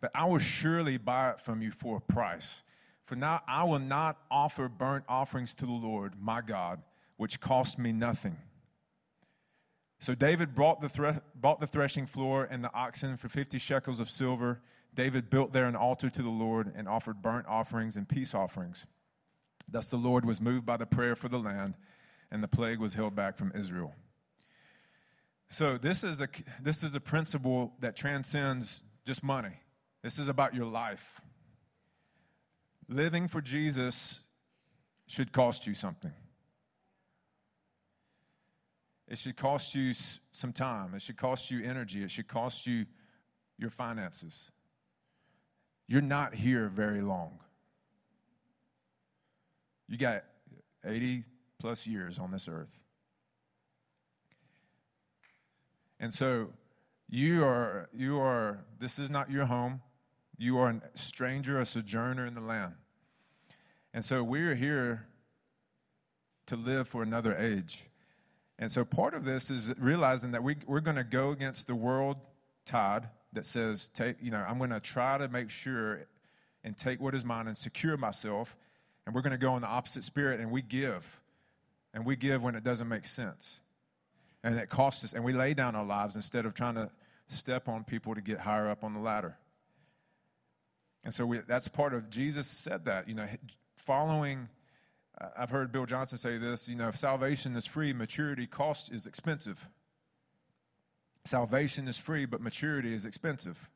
but 0.00 0.10
I 0.14 0.26
will 0.26 0.38
surely 0.38 0.98
buy 0.98 1.30
it 1.30 1.40
from 1.40 1.62
you 1.62 1.70
for 1.70 1.96
a 1.96 2.00
price. 2.00 2.62
For 3.02 3.16
now 3.16 3.42
I 3.48 3.64
will 3.64 3.78
not 3.78 4.18
offer 4.30 4.68
burnt 4.68 5.04
offerings 5.08 5.54
to 5.56 5.66
the 5.66 5.72
Lord 5.72 6.14
my 6.20 6.42
God, 6.42 6.82
which 7.16 7.40
cost 7.40 7.78
me 7.78 7.92
nothing. 7.92 8.36
So 9.98 10.14
David 10.14 10.54
brought 10.54 10.80
the, 10.80 10.88
thre- 10.88 11.20
bought 11.34 11.60
the 11.60 11.66
threshing 11.66 12.06
floor 12.06 12.46
and 12.48 12.62
the 12.62 12.72
oxen 12.72 13.16
for 13.16 13.28
50 13.28 13.58
shekels 13.58 13.98
of 14.00 14.08
silver. 14.08 14.60
David 14.94 15.28
built 15.28 15.52
there 15.52 15.66
an 15.66 15.76
altar 15.76 16.08
to 16.08 16.22
the 16.22 16.28
Lord 16.28 16.72
and 16.74 16.88
offered 16.88 17.20
burnt 17.20 17.46
offerings 17.46 17.96
and 17.96 18.08
peace 18.08 18.34
offerings. 18.34 18.86
Thus 19.68 19.88
the 19.88 19.96
Lord 19.96 20.24
was 20.24 20.40
moved 20.40 20.64
by 20.64 20.76
the 20.76 20.86
prayer 20.86 21.14
for 21.14 21.28
the 21.28 21.38
land, 21.38 21.74
and 22.30 22.42
the 22.42 22.48
plague 22.48 22.78
was 22.78 22.94
held 22.94 23.14
back 23.14 23.36
from 23.36 23.52
Israel. 23.54 23.94
So 25.50 25.78
this 25.78 26.04
is 26.04 26.20
a, 26.20 26.28
this 26.62 26.82
is 26.82 26.94
a 26.94 27.00
principle 27.00 27.74
that 27.80 27.96
transcends 27.96 28.82
just 29.06 29.22
money. 29.22 29.60
This 30.02 30.18
is 30.18 30.28
about 30.28 30.54
your 30.54 30.64
life. 30.64 31.20
Living 32.88 33.28
for 33.28 33.40
Jesus 33.40 34.20
should 35.06 35.32
cost 35.32 35.66
you 35.66 35.74
something. 35.74 36.12
It 39.08 39.18
should 39.18 39.36
cost 39.36 39.74
you 39.74 39.94
some 40.30 40.52
time. 40.52 40.94
It 40.94 41.00
should 41.00 41.16
cost 41.16 41.50
you 41.50 41.64
energy. 41.64 42.02
It 42.02 42.10
should 42.10 42.28
cost 42.28 42.66
you 42.66 42.84
your 43.56 43.70
finances. 43.70 44.50
You're 45.86 46.02
not 46.02 46.34
here 46.34 46.68
very 46.68 47.00
long. 47.00 47.38
You 49.88 49.96
got 49.96 50.24
80 50.84 51.24
plus 51.58 51.86
years 51.86 52.18
on 52.18 52.30
this 52.30 52.48
earth. 52.48 52.78
And 55.98 56.12
so 56.12 56.50
you 57.08 57.44
are 57.44 57.88
you 57.92 58.20
are 58.20 58.64
this 58.78 58.98
is 58.98 59.10
not 59.10 59.30
your 59.30 59.46
home. 59.46 59.80
You 60.36 60.58
are 60.58 60.68
a 60.68 60.80
stranger, 60.94 61.58
a 61.58 61.66
sojourner 61.66 62.26
in 62.26 62.34
the 62.34 62.40
land. 62.40 62.74
And 63.92 64.04
so 64.04 64.22
we're 64.22 64.54
here 64.54 65.08
to 66.46 66.54
live 66.54 66.86
for 66.86 67.02
another 67.02 67.34
age. 67.34 67.88
And 68.58 68.72
so 68.72 68.84
part 68.84 69.14
of 69.14 69.24
this 69.24 69.50
is 69.50 69.72
realizing 69.78 70.32
that 70.32 70.42
we, 70.42 70.56
we're 70.66 70.80
going 70.80 70.96
to 70.96 71.04
go 71.04 71.30
against 71.30 71.66
the 71.66 71.74
world 71.74 72.16
tide 72.64 73.08
that 73.32 73.44
says, 73.44 73.88
take, 73.90 74.16
you 74.20 74.30
know, 74.30 74.44
I'm 74.46 74.58
going 74.58 74.70
to 74.70 74.80
try 74.80 75.16
to 75.18 75.28
make 75.28 75.50
sure 75.50 76.06
and 76.64 76.76
take 76.76 77.00
what 77.00 77.14
is 77.14 77.24
mine 77.24 77.46
and 77.46 77.56
secure 77.56 77.96
myself. 77.96 78.56
And 79.06 79.14
we're 79.14 79.22
going 79.22 79.32
to 79.32 79.38
go 79.38 79.54
in 79.54 79.62
the 79.62 79.68
opposite 79.68 80.02
spirit 80.04 80.40
and 80.40 80.50
we 80.50 80.60
give. 80.60 81.20
And 81.94 82.04
we 82.04 82.16
give 82.16 82.42
when 82.42 82.54
it 82.54 82.64
doesn't 82.64 82.88
make 82.88 83.06
sense. 83.06 83.60
And 84.42 84.58
it 84.58 84.68
costs 84.68 85.04
us. 85.04 85.12
And 85.12 85.24
we 85.24 85.32
lay 85.32 85.54
down 85.54 85.74
our 85.76 85.84
lives 85.84 86.16
instead 86.16 86.44
of 86.44 86.54
trying 86.54 86.74
to 86.74 86.90
step 87.28 87.68
on 87.68 87.84
people 87.84 88.14
to 88.14 88.20
get 88.20 88.40
higher 88.40 88.68
up 88.68 88.82
on 88.82 88.92
the 88.92 89.00
ladder. 89.00 89.36
And 91.04 91.14
so 91.14 91.24
we, 91.24 91.38
that's 91.38 91.68
part 91.68 91.94
of 91.94 92.10
Jesus 92.10 92.46
said 92.46 92.86
that, 92.86 93.08
you 93.08 93.14
know, 93.14 93.26
following. 93.76 94.48
I've 95.36 95.50
heard 95.50 95.72
Bill 95.72 95.86
Johnson 95.86 96.18
say 96.18 96.38
this, 96.38 96.68
you 96.68 96.76
know, 96.76 96.88
if 96.88 96.96
salvation 96.96 97.56
is 97.56 97.66
free, 97.66 97.92
maturity 97.92 98.46
cost 98.46 98.92
is 98.92 99.06
expensive. 99.06 99.68
Salvation 101.24 101.88
is 101.88 101.98
free, 101.98 102.24
but 102.24 102.40
maturity 102.40 102.94
is 102.94 103.04
expensive. 103.04 103.68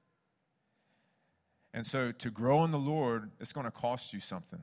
And 1.74 1.86
so 1.86 2.12
to 2.12 2.30
grow 2.30 2.64
in 2.64 2.70
the 2.70 2.78
Lord, 2.78 3.30
it's 3.40 3.52
going 3.52 3.64
to 3.64 3.72
cost 3.72 4.12
you 4.12 4.20
something. 4.20 4.62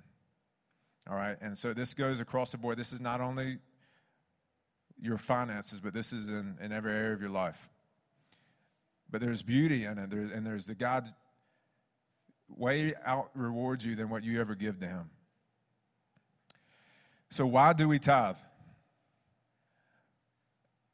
All 1.10 1.16
right? 1.16 1.38
And 1.42 1.58
so 1.58 1.74
this 1.74 1.94
goes 1.94 2.20
across 2.20 2.52
the 2.52 2.58
board. 2.58 2.78
This 2.78 2.94
is 2.94 3.02
not 3.02 3.20
only 3.20 3.58
your 5.02 5.18
finances, 5.18 5.82
but 5.82 5.94
this 5.94 6.14
is 6.14 6.30
in, 6.30 6.58
in 6.62 6.72
every 6.72 6.94
area 6.94 7.14
of 7.14 7.22
your 7.22 7.32
life. 7.32 7.70
But 9.10 9.22
there's 9.22 9.42
beauty 9.42 9.86
in 9.86 9.98
it, 9.98 10.10
there, 10.10 10.20
and 10.20 10.46
there's 10.46 10.66
the 10.66 10.76
God 10.76 11.14
way 12.48 12.94
out 13.06 13.32
rewards 13.34 13.86
you 13.86 13.96
than 13.96 14.10
what 14.10 14.24
you 14.24 14.40
ever 14.40 14.56
give 14.56 14.80
to 14.80 14.88
him. 14.88 15.10
So, 17.32 17.46
why 17.46 17.74
do 17.74 17.88
we 17.88 18.00
tithe? 18.00 18.38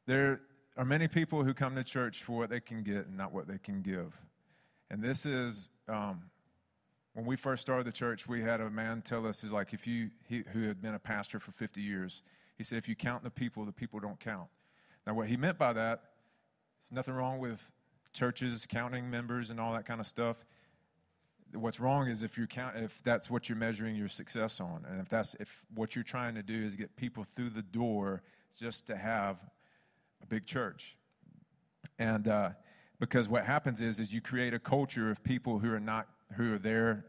There 0.06 0.40
are 0.76 0.84
many 0.84 1.08
people 1.08 1.44
who 1.44 1.54
come 1.54 1.74
to 1.76 1.84
church 1.84 2.22
for 2.22 2.36
what 2.36 2.50
they 2.50 2.60
can 2.60 2.82
get 2.82 3.06
and 3.06 3.16
not 3.16 3.32
what 3.32 3.48
they 3.48 3.58
can 3.58 3.80
give. 3.80 4.20
And 4.90 5.02
this 5.02 5.24
is, 5.24 5.68
um, 5.88 6.22
when 7.14 7.24
we 7.24 7.36
first 7.36 7.62
started 7.62 7.86
the 7.86 7.92
church, 7.92 8.28
we 8.28 8.42
had 8.42 8.60
a 8.60 8.70
man 8.70 9.00
tell 9.00 9.26
us, 9.26 9.42
is 9.42 9.52
like, 9.52 9.72
if 9.72 9.86
you, 9.86 10.10
he, 10.28 10.44
who 10.52 10.68
had 10.68 10.82
been 10.82 10.94
a 10.94 10.98
pastor 10.98 11.40
for 11.40 11.50
50 11.50 11.80
years, 11.80 12.22
he 12.58 12.64
said, 12.64 12.76
if 12.76 12.88
you 12.88 12.94
count 12.94 13.24
the 13.24 13.30
people, 13.30 13.64
the 13.64 13.72
people 13.72 13.98
don't 13.98 14.20
count. 14.20 14.48
Now, 15.06 15.14
what 15.14 15.28
he 15.28 15.36
meant 15.36 15.58
by 15.58 15.72
that, 15.72 16.02
there's 16.82 16.92
nothing 16.92 17.14
wrong 17.14 17.38
with 17.38 17.70
churches 18.12 18.66
counting 18.68 19.10
members 19.10 19.50
and 19.50 19.58
all 19.58 19.72
that 19.72 19.86
kind 19.86 20.00
of 20.00 20.06
stuff 20.06 20.44
what's 21.56 21.80
wrong 21.80 22.08
is 22.08 22.22
if 22.22 22.36
you 22.38 22.46
count 22.46 22.76
if 22.76 23.02
that's 23.02 23.30
what 23.30 23.48
you're 23.48 23.58
measuring 23.58 23.96
your 23.96 24.08
success 24.08 24.60
on 24.60 24.84
and 24.88 25.00
if 25.00 25.08
that's 25.08 25.34
if 25.40 25.64
what 25.74 25.94
you're 25.94 26.04
trying 26.04 26.34
to 26.34 26.42
do 26.42 26.64
is 26.64 26.76
get 26.76 26.94
people 26.96 27.24
through 27.24 27.50
the 27.50 27.62
door 27.62 28.22
just 28.58 28.86
to 28.86 28.96
have 28.96 29.38
a 30.22 30.26
big 30.26 30.46
church. 30.46 30.96
And 31.98 32.26
uh, 32.28 32.50
because 32.98 33.28
what 33.28 33.44
happens 33.44 33.80
is 33.80 34.00
is 34.00 34.12
you 34.12 34.20
create 34.20 34.54
a 34.54 34.58
culture 34.58 35.10
of 35.10 35.22
people 35.22 35.58
who 35.58 35.72
are 35.72 35.80
not 35.80 36.08
who 36.36 36.54
are 36.54 36.58
there 36.58 37.06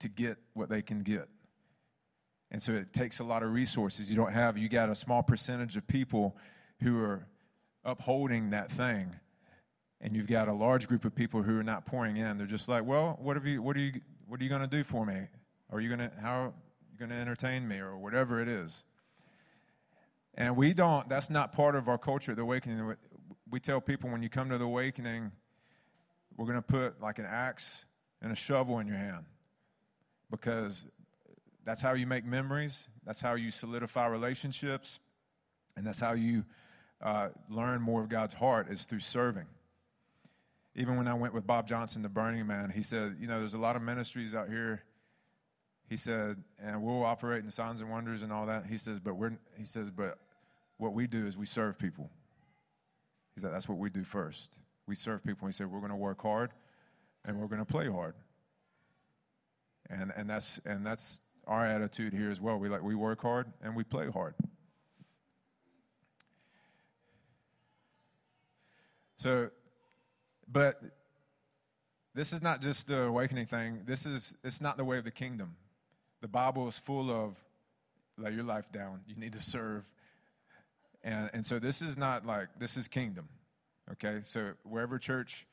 to 0.00 0.08
get 0.08 0.38
what 0.54 0.68
they 0.68 0.82
can 0.82 1.02
get. 1.02 1.28
And 2.50 2.62
so 2.62 2.72
it 2.72 2.92
takes 2.92 3.18
a 3.18 3.24
lot 3.24 3.42
of 3.42 3.52
resources. 3.52 4.10
You 4.10 4.16
don't 4.16 4.32
have 4.32 4.56
you 4.58 4.68
got 4.68 4.90
a 4.90 4.94
small 4.94 5.22
percentage 5.22 5.76
of 5.76 5.86
people 5.86 6.36
who 6.80 7.02
are 7.02 7.26
upholding 7.84 8.50
that 8.50 8.70
thing 8.70 9.14
and 10.00 10.14
you've 10.14 10.26
got 10.26 10.48
a 10.48 10.52
large 10.52 10.86
group 10.86 11.04
of 11.04 11.14
people 11.14 11.42
who 11.42 11.58
are 11.58 11.64
not 11.64 11.86
pouring 11.86 12.16
in. 12.16 12.38
They're 12.38 12.46
just 12.46 12.68
like, 12.68 12.84
well, 12.84 13.18
what 13.20 13.36
have 13.36 13.46
you? 13.46 13.62
What 13.62 13.76
are 13.76 13.80
you? 13.80 13.92
What 14.26 14.40
are 14.40 14.44
you 14.44 14.50
going 14.50 14.62
to 14.62 14.66
do 14.66 14.84
for 14.84 15.04
me? 15.04 15.26
Are 15.70 15.80
you 15.80 15.88
going 15.88 16.08
to 16.08 16.12
how 16.20 16.40
are 16.42 16.52
you 16.92 16.98
going 16.98 17.10
to 17.10 17.16
entertain 17.16 17.66
me 17.66 17.78
or 17.78 17.96
whatever 17.98 18.40
it 18.40 18.48
is? 18.48 18.84
And 20.34 20.56
we 20.56 20.72
don't. 20.72 21.08
That's 21.08 21.30
not 21.30 21.52
part 21.52 21.74
of 21.74 21.88
our 21.88 21.98
culture. 21.98 22.34
The 22.34 22.42
awakening. 22.42 22.94
We 23.50 23.60
tell 23.60 23.80
people 23.80 24.10
when 24.10 24.22
you 24.22 24.28
come 24.28 24.50
to 24.50 24.58
the 24.58 24.64
awakening, 24.64 25.32
we're 26.36 26.46
going 26.46 26.58
to 26.58 26.62
put 26.62 27.00
like 27.00 27.18
an 27.18 27.26
axe 27.26 27.84
and 28.22 28.30
a 28.30 28.36
shovel 28.36 28.78
in 28.78 28.86
your 28.86 28.98
hand 28.98 29.24
because 30.30 30.86
that's 31.64 31.80
how 31.80 31.94
you 31.94 32.06
make 32.06 32.24
memories. 32.24 32.88
That's 33.04 33.20
how 33.20 33.34
you 33.34 33.50
solidify 33.50 34.06
relationships, 34.06 35.00
and 35.76 35.86
that's 35.86 35.98
how 35.98 36.12
you 36.12 36.44
uh, 37.00 37.30
learn 37.48 37.80
more 37.80 38.02
of 38.02 38.08
God's 38.08 38.34
heart 38.34 38.70
is 38.70 38.84
through 38.84 39.00
serving 39.00 39.46
even 40.74 40.96
when 40.96 41.08
I 41.08 41.14
went 41.14 41.34
with 41.34 41.46
Bob 41.46 41.66
Johnson 41.66 42.02
to 42.02 42.08
Burning 42.08 42.46
Man, 42.46 42.70
he 42.70 42.82
said, 42.82 43.16
you 43.20 43.26
know, 43.26 43.38
there's 43.38 43.54
a 43.54 43.58
lot 43.58 43.76
of 43.76 43.82
ministries 43.82 44.34
out 44.34 44.48
here. 44.48 44.82
He 45.88 45.96
said, 45.96 46.36
and 46.62 46.82
we'll 46.82 47.04
operate 47.04 47.42
in 47.44 47.50
signs 47.50 47.80
and 47.80 47.90
wonders 47.90 48.22
and 48.22 48.32
all 48.32 48.46
that. 48.46 48.66
He 48.66 48.76
says, 48.76 49.00
but 49.00 49.14
we're, 49.14 49.38
he 49.56 49.64
says, 49.64 49.90
but 49.90 50.18
what 50.76 50.92
we 50.92 51.06
do 51.06 51.26
is 51.26 51.36
we 51.36 51.46
serve 51.46 51.78
people. 51.78 52.10
He 53.34 53.40
said, 53.40 53.52
that's 53.52 53.68
what 53.68 53.78
we 53.78 53.88
do 53.90 54.04
first. 54.04 54.58
We 54.86 54.94
serve 54.94 55.24
people. 55.24 55.46
He 55.46 55.52
said, 55.52 55.70
we're 55.70 55.80
going 55.80 55.90
to 55.90 55.96
work 55.96 56.22
hard 56.22 56.50
and 57.24 57.40
we're 57.40 57.46
going 57.46 57.64
to 57.64 57.70
play 57.70 57.88
hard. 57.88 58.14
And, 59.90 60.12
and, 60.16 60.28
that's, 60.28 60.60
and 60.64 60.84
that's 60.84 61.20
our 61.46 61.64
attitude 61.64 62.12
here 62.12 62.30
as 62.30 62.40
well. 62.40 62.58
We, 62.58 62.68
like, 62.68 62.82
we 62.82 62.94
work 62.94 63.22
hard 63.22 63.46
and 63.62 63.74
we 63.74 63.84
play 63.84 64.10
hard. 64.10 64.34
So 69.16 69.50
but 70.50 70.80
this 72.14 72.32
is 72.32 72.42
not 72.42 72.62
just 72.62 72.86
the 72.86 73.02
awakening 73.02 73.46
thing. 73.46 73.82
This 73.84 74.06
is 74.06 74.34
it's 74.42 74.60
not 74.60 74.76
the 74.76 74.84
way 74.84 74.98
of 74.98 75.04
the 75.04 75.10
kingdom. 75.10 75.56
The 76.20 76.28
Bible 76.28 76.66
is 76.68 76.78
full 76.78 77.10
of 77.10 77.38
lay 78.16 78.32
your 78.32 78.44
life 78.44 78.72
down. 78.72 79.00
You 79.06 79.16
need 79.16 79.32
to 79.34 79.42
serve. 79.42 79.84
And 81.04 81.30
and 81.32 81.46
so 81.46 81.58
this 81.58 81.82
is 81.82 81.96
not 81.96 82.26
like 82.26 82.48
this 82.58 82.76
is 82.76 82.88
kingdom. 82.88 83.28
Okay? 83.92 84.20
So 84.22 84.52
wherever 84.64 84.98
church 84.98 85.46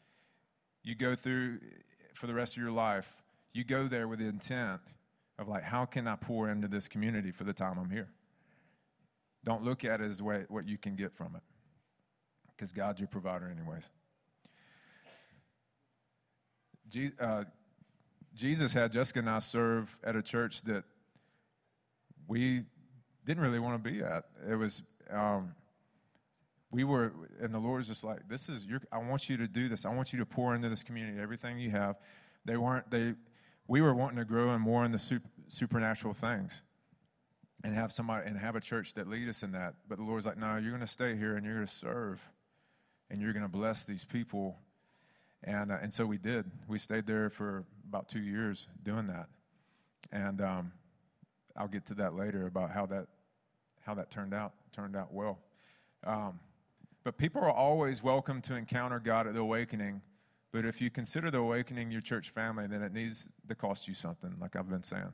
you 0.84 0.96
go 0.96 1.16
through 1.16 1.60
for 2.14 2.28
the 2.28 2.34
rest 2.34 2.56
of 2.56 2.64
your 2.64 2.72
life, 2.72 3.24
you 3.54 3.64
go 3.64 3.88
there 3.88 4.08
with 4.08 4.20
the 4.20 4.28
intent 4.28 4.82
of 5.38 5.48
like, 5.48 5.64
how 5.64 5.86
can 5.86 6.08
I 6.08 6.16
pour 6.16 6.50
into 6.50 6.68
this 6.68 6.88
community 6.88 7.32
for 7.32 7.44
the 7.44 7.54
time 7.54 7.78
I'm 7.78 7.90
here? 7.90 8.08
Don't 9.44 9.64
look 9.64 9.84
at 9.84 10.02
it 10.02 10.06
as 10.06 10.22
what, 10.22 10.50
what 10.50 10.68
you 10.68 10.78
can 10.78 10.96
get 10.96 11.14
from 11.14 11.36
it. 11.36 11.42
Because 12.56 12.72
God's 12.72 13.00
your 13.00 13.08
provider 13.08 13.48
anyways. 13.50 13.90
Uh, 17.20 17.46
Jesus 18.36 18.74
had 18.74 18.92
Jessica 18.92 19.20
and 19.20 19.30
I 19.30 19.40
serve 19.40 19.98
at 20.04 20.16
a 20.16 20.22
church 20.22 20.62
that 20.64 20.84
we 22.28 22.64
didn't 23.26 23.44
really 23.44 23.60
want 23.60 23.84
to 23.84 23.92
be 23.92 24.04
at. 24.04 24.26
It 24.50 24.56
was, 24.56 24.84
um, 25.10 25.56
we 26.72 26.84
were, 26.84 27.14
and 27.42 27.54
the 27.54 27.60
Lord 27.60 27.80
was 27.80 27.88
just 27.88 28.04
like, 28.04 28.28
"This 28.28 28.50
is 28.50 28.66
your. 28.66 28.82
I 28.92 28.98
want 28.98 29.30
you 29.30 29.38
to 29.38 29.48
do 29.48 29.70
this. 29.70 29.86
I 29.86 29.94
want 29.94 30.12
you 30.12 30.20
to 30.20 30.26
pour 30.26 30.54
into 30.54 30.70
this 30.70 30.84
community 30.84 31.20
everything 31.20 31.58
you 31.58 31.72
have." 31.72 31.96
They 32.44 32.58
weren't. 32.58 32.90
They, 32.92 33.16
we 33.68 33.82
were 33.82 33.94
wanting 33.94 34.18
to 34.18 34.26
grow 34.26 34.50
and 34.52 34.62
more 34.62 34.84
in 34.84 34.92
the 34.92 35.00
super, 35.00 35.30
supernatural 35.48 36.14
things, 36.14 36.62
and 37.64 37.74
have 37.74 37.92
somebody 37.92 38.28
and 38.28 38.38
have 38.38 38.56
a 38.56 38.62
church 38.62 38.94
that 38.96 39.08
lead 39.08 39.30
us 39.30 39.42
in 39.42 39.54
that. 39.54 39.76
But 39.88 39.98
the 39.98 40.04
Lord's 40.04 40.26
like, 40.26 40.38
"No, 40.38 40.58
you're 40.58 40.72
going 40.72 40.82
to 40.82 40.88
stay 40.88 41.16
here 41.16 41.38
and 41.38 41.46
you're 41.46 41.56
going 41.56 41.68
to 41.68 41.74
serve, 41.74 42.22
and 43.10 43.22
you're 43.22 43.34
going 43.34 43.44
to 43.44 43.50
bless 43.50 43.86
these 43.86 44.04
people." 44.04 44.58
And 45.46 45.72
uh, 45.72 45.78
and 45.82 45.94
so 45.94 46.06
we 46.06 46.18
did. 46.18 46.50
We 46.68 46.80
stayed 46.80 47.06
there 47.06 47.30
for 47.30 47.66
about 47.88 48.10
two 48.10 48.20
years 48.20 48.68
doing 48.84 49.08
that, 49.08 49.28
and 50.12 50.42
um, 50.42 50.72
I'll 51.56 51.68
get 51.68 51.86
to 51.88 51.94
that 51.96 52.16
later 52.16 52.48
about 52.48 52.72
how 52.72 52.88
that 52.88 53.08
how 53.82 53.94
that 53.94 54.10
turned 54.10 54.34
out 54.34 54.54
turned 54.74 54.96
out 54.96 55.14
well. 55.14 55.40
Um, 56.04 56.40
but 57.04 57.18
people 57.18 57.42
are 57.42 57.52
always 57.52 58.02
welcome 58.02 58.42
to 58.42 58.56
encounter 58.56 59.00
God 59.00 59.28
at 59.28 59.36
the 59.36 59.40
awakening. 59.40 60.02
But 60.52 60.66
if 60.66 60.82
you 60.82 60.90
consider 60.90 61.30
the 61.30 61.38
awakening 61.38 61.92
your 61.92 62.02
church 62.02 62.32
family, 62.32 62.66
then 62.66 62.82
it 62.82 62.92
needs 62.92 63.28
to 63.48 63.54
cost 63.56 63.88
you 63.88 63.94
something, 63.94 64.36
like 64.42 64.56
I've 64.56 64.70
been 64.70 64.82
saying. 64.82 65.12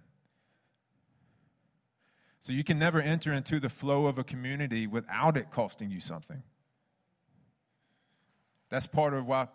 So 2.40 2.54
you 2.54 2.64
can 2.64 2.80
never 2.80 3.02
enter 3.02 3.34
into 3.34 3.60
the 3.60 3.70
flow 3.70 4.06
of 4.06 4.18
a 4.18 4.24
community 4.24 4.88
without 4.88 5.36
it 5.36 5.52
costing 5.52 5.92
you 5.92 6.00
something. 6.00 6.42
That's 8.70 8.88
part 8.88 9.14
of 9.14 9.26
why 9.26 9.48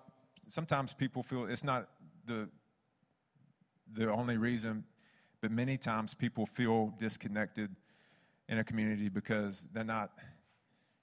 sometimes 0.49 0.93
people 0.93 1.23
feel 1.23 1.47
it's 1.47 1.65
not 1.65 1.89
the 2.25 2.49
the 3.93 4.11
only 4.11 4.37
reason, 4.37 4.85
but 5.41 5.51
many 5.51 5.77
times 5.77 6.15
people 6.15 6.47
feel 6.47 6.93
disconnected 6.99 7.75
in 8.49 8.59
a 8.59 8.65
community 8.65 9.09
because 9.09 9.67
they're 9.73 9.85
not 9.85 10.13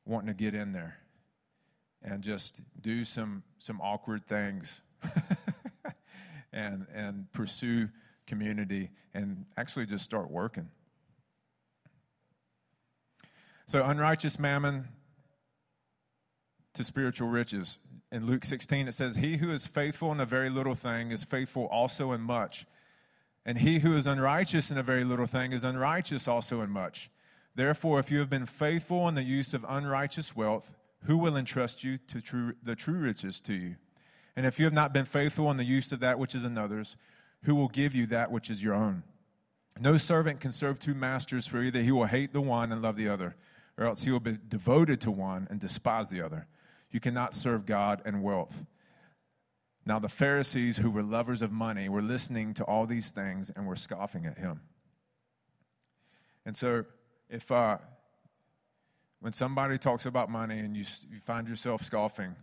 wanting 0.05 0.27
to 0.27 0.33
get 0.33 0.53
in 0.53 0.73
there 0.73 0.97
and 2.01 2.21
just 2.23 2.61
do 2.81 3.05
some 3.05 3.43
some 3.59 3.79
awkward 3.81 4.25
things 4.27 4.81
and 6.53 6.85
and 6.93 7.31
pursue 7.31 7.89
community 8.27 8.89
and 9.13 9.45
actually 9.57 9.85
just 9.85 10.03
start 10.03 10.29
working. 10.29 10.69
So 13.65 13.83
unrighteous 13.83 14.37
mammon 14.39 14.89
to 16.73 16.83
spiritual 16.83 17.29
riches. 17.29 17.77
In 18.13 18.27
Luke 18.27 18.45
16 18.45 18.87
it 18.87 18.93
says 18.93 19.15
he 19.15 19.37
who 19.37 19.51
is 19.51 19.65
faithful 19.65 20.11
in 20.11 20.19
a 20.19 20.25
very 20.25 20.51
little 20.51 20.75
thing 20.75 21.09
is 21.09 21.23
faithful 21.23 21.65
also 21.65 22.11
in 22.11 22.21
much. 22.21 22.67
And 23.43 23.57
he 23.57 23.79
who 23.79 23.97
is 23.97 24.05
unrighteous 24.05 24.69
in 24.69 24.77
a 24.77 24.83
very 24.83 25.03
little 25.03 25.25
thing 25.25 25.51
is 25.51 25.63
unrighteous 25.63 26.27
also 26.27 26.61
in 26.61 26.69
much. 26.69 27.09
Therefore, 27.55 27.99
if 27.99 28.11
you 28.11 28.19
have 28.19 28.29
been 28.29 28.45
faithful 28.45 29.07
in 29.07 29.15
the 29.15 29.23
use 29.23 29.55
of 29.55 29.65
unrighteous 29.67 30.35
wealth, 30.35 30.75
who 31.05 31.17
will 31.17 31.35
entrust 31.35 31.83
you 31.83 31.97
to 31.97 32.21
true, 32.21 32.53
the 32.61 32.75
true 32.75 32.99
riches 32.99 33.41
to 33.41 33.53
you? 33.53 33.75
And 34.35 34.45
if 34.45 34.59
you 34.59 34.65
have 34.65 34.73
not 34.73 34.93
been 34.93 35.05
faithful 35.05 35.49
in 35.49 35.57
the 35.57 35.63
use 35.63 35.91
of 35.91 35.99
that 36.01 36.19
which 36.19 36.35
is 36.35 36.43
another's, 36.43 36.95
who 37.45 37.55
will 37.55 37.67
give 37.67 37.95
you 37.95 38.05
that 38.05 38.31
which 38.31 38.51
is 38.51 38.61
your 38.61 38.75
own? 38.75 39.01
No 39.79 39.97
servant 39.97 40.39
can 40.39 40.51
serve 40.51 40.77
two 40.77 40.93
masters, 40.93 41.47
for 41.47 41.63
either 41.63 41.81
he 41.81 41.91
will 41.91 42.05
hate 42.05 42.31
the 42.31 42.41
one 42.41 42.71
and 42.71 42.79
love 42.79 42.95
the 42.95 43.09
other, 43.09 43.35
or 43.75 43.85
else 43.85 44.03
he 44.03 44.11
will 44.11 44.19
be 44.19 44.37
devoted 44.47 45.01
to 45.01 45.09
one 45.09 45.47
and 45.49 45.59
despise 45.59 46.11
the 46.11 46.21
other. 46.21 46.45
You 46.93 46.99
cannot 46.99 47.33
serve 47.33 47.65
God 47.65 48.01
and 48.05 48.23
wealth. 48.23 48.63
Now, 49.85 49.99
the 49.99 50.07
Pharisees, 50.07 50.77
who 50.77 50.89
were 50.89 51.03
lovers 51.03 51.41
of 51.41 51.51
money, 51.51 51.89
were 51.89 52.01
listening 52.01 52.53
to 52.53 52.63
all 52.63 52.85
these 52.85 53.11
things 53.11 53.51
and 53.53 53.67
were 53.67 53.75
scoffing 53.75 54.25
at 54.25 54.37
him. 54.37 54.61
And 56.45 56.55
so, 56.55 56.85
if 57.29 57.51
uh, 57.51 57.79
when 59.19 59.33
somebody 59.33 59.77
talks 59.77 60.05
about 60.05 60.29
money 60.29 60.59
and 60.59 60.77
you, 60.77 60.85
you 61.11 61.19
find 61.19 61.47
yourself 61.47 61.83
scoffing, 61.83 62.35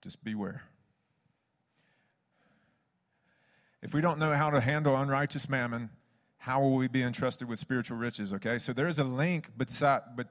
just 0.00 0.24
beware. 0.24 0.64
If 3.82 3.92
we 3.92 4.00
don't 4.00 4.18
know 4.18 4.32
how 4.32 4.50
to 4.50 4.60
handle 4.60 4.96
unrighteous 4.96 5.48
mammon, 5.48 5.90
how 6.38 6.60
will 6.60 6.76
we 6.76 6.88
be 6.88 7.02
entrusted 7.02 7.46
with 7.46 7.58
spiritual 7.58 7.98
riches? 7.98 8.32
Okay, 8.32 8.58
so 8.58 8.72
there 8.72 8.88
is 8.88 8.98
a 8.98 9.04
link 9.04 9.50
beside, 9.56 10.00
but, 10.16 10.28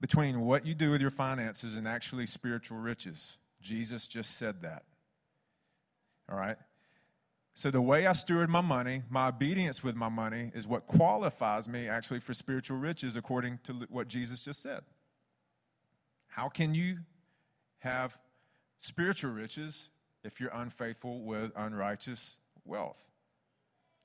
between 0.00 0.40
what 0.40 0.66
you 0.66 0.74
do 0.74 0.90
with 0.90 1.00
your 1.00 1.10
finances 1.10 1.76
and 1.76 1.86
actually 1.88 2.26
spiritual 2.26 2.78
riches. 2.78 3.38
Jesus 3.60 4.06
just 4.06 4.36
said 4.36 4.62
that. 4.62 4.84
All 6.30 6.36
right? 6.36 6.56
So, 7.54 7.70
the 7.70 7.80
way 7.80 8.06
I 8.06 8.12
steward 8.12 8.50
my 8.50 8.60
money, 8.60 9.02
my 9.08 9.28
obedience 9.28 9.82
with 9.82 9.96
my 9.96 10.10
money, 10.10 10.50
is 10.54 10.66
what 10.66 10.86
qualifies 10.86 11.66
me 11.68 11.88
actually 11.88 12.20
for 12.20 12.34
spiritual 12.34 12.76
riches 12.76 13.16
according 13.16 13.60
to 13.64 13.72
what 13.88 14.08
Jesus 14.08 14.42
just 14.42 14.62
said. 14.62 14.82
How 16.26 16.50
can 16.50 16.74
you 16.74 16.98
have 17.78 18.18
spiritual 18.78 19.30
riches 19.30 19.88
if 20.22 20.38
you're 20.38 20.50
unfaithful 20.52 21.22
with 21.22 21.50
unrighteous 21.56 22.36
wealth? 22.66 23.02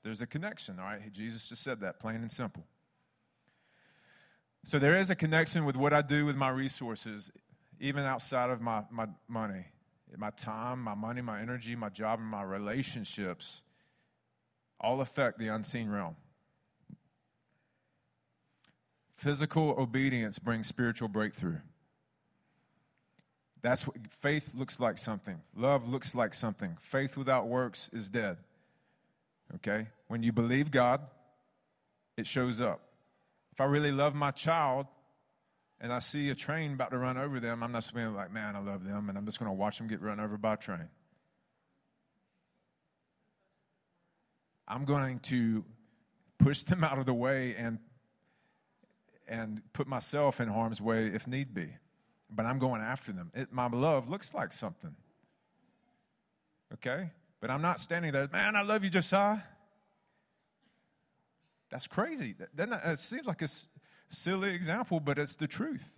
There's 0.02 0.22
a 0.22 0.26
connection, 0.26 0.78
all 0.78 0.86
right? 0.86 1.12
Jesus 1.12 1.46
just 1.48 1.62
said 1.62 1.80
that, 1.80 2.00
plain 2.00 2.16
and 2.16 2.30
simple. 2.30 2.64
So, 4.64 4.78
there 4.78 4.96
is 4.96 5.10
a 5.10 5.16
connection 5.16 5.64
with 5.64 5.76
what 5.76 5.92
I 5.92 6.02
do 6.02 6.24
with 6.24 6.36
my 6.36 6.48
resources 6.48 7.30
even 7.82 8.04
outside 8.04 8.48
of 8.48 8.60
my, 8.60 8.84
my 8.90 9.08
money, 9.26 9.64
my 10.16 10.30
time, 10.30 10.80
my 10.80 10.94
money, 10.94 11.20
my 11.20 11.40
energy, 11.40 11.74
my 11.74 11.88
job, 11.88 12.20
and 12.20 12.28
my 12.28 12.42
relationships 12.42 13.60
all 14.80 15.00
affect 15.00 15.38
the 15.38 15.48
unseen 15.48 15.90
realm. 15.90 16.14
Physical 19.14 19.74
obedience 19.78 20.38
brings 20.38 20.68
spiritual 20.68 21.08
breakthrough. 21.08 21.58
That's 23.62 23.86
what 23.86 23.96
faith 24.08 24.54
looks 24.56 24.78
like 24.80 24.98
something. 24.98 25.40
Love 25.56 25.88
looks 25.88 26.14
like 26.14 26.34
something. 26.34 26.76
Faith 26.80 27.16
without 27.16 27.46
works 27.46 27.90
is 27.92 28.08
dead. 28.08 28.36
Okay? 29.56 29.88
When 30.08 30.22
you 30.22 30.32
believe 30.32 30.70
God, 30.70 31.00
it 32.16 32.26
shows 32.26 32.60
up. 32.60 32.80
If 33.52 33.60
I 33.60 33.64
really 33.64 33.92
love 33.92 34.14
my 34.14 34.30
child, 34.30 34.86
and 35.80 35.92
I 35.92 35.98
see 35.98 36.30
a 36.30 36.34
train 36.34 36.74
about 36.74 36.92
to 36.92 36.98
run 36.98 37.18
over 37.18 37.40
them, 37.40 37.62
I'm 37.62 37.72
not 37.72 37.82
just 37.82 37.94
being 37.94 38.14
like, 38.14 38.32
man, 38.32 38.56
I 38.56 38.60
love 38.60 38.84
them, 38.84 39.08
and 39.08 39.18
I'm 39.18 39.26
just 39.26 39.38
going 39.38 39.50
to 39.50 39.54
watch 39.54 39.78
them 39.78 39.88
get 39.88 40.00
run 40.00 40.20
over 40.20 40.38
by 40.38 40.54
a 40.54 40.56
train. 40.56 40.88
I'm 44.66 44.84
going 44.84 45.18
to 45.20 45.64
push 46.38 46.62
them 46.62 46.82
out 46.82 46.98
of 46.98 47.06
the 47.06 47.14
way 47.14 47.54
and 47.56 47.78
and 49.28 49.62
put 49.72 49.86
myself 49.86 50.40
in 50.40 50.48
harm's 50.48 50.80
way 50.80 51.06
if 51.06 51.26
need 51.26 51.54
be. 51.54 51.68
But 52.30 52.46
I'm 52.46 52.58
going 52.58 52.80
after 52.80 53.12
them. 53.12 53.30
It, 53.34 53.52
my 53.52 53.68
love 53.68 54.08
looks 54.08 54.34
like 54.34 54.52
something. 54.52 54.94
Okay? 56.74 57.10
But 57.40 57.50
I'm 57.50 57.62
not 57.62 57.80
standing 57.80 58.12
there, 58.12 58.28
man, 58.32 58.56
I 58.56 58.62
love 58.62 58.84
you, 58.84 58.90
Josiah. 58.90 59.38
That's 61.72 61.86
crazy. 61.86 62.34
That, 62.54 62.68
it 62.84 62.98
seems 62.98 63.26
like 63.26 63.40
it's 63.40 63.66
silly 64.10 64.54
example, 64.54 65.00
but 65.00 65.18
it's 65.18 65.36
the 65.36 65.48
truth. 65.48 65.94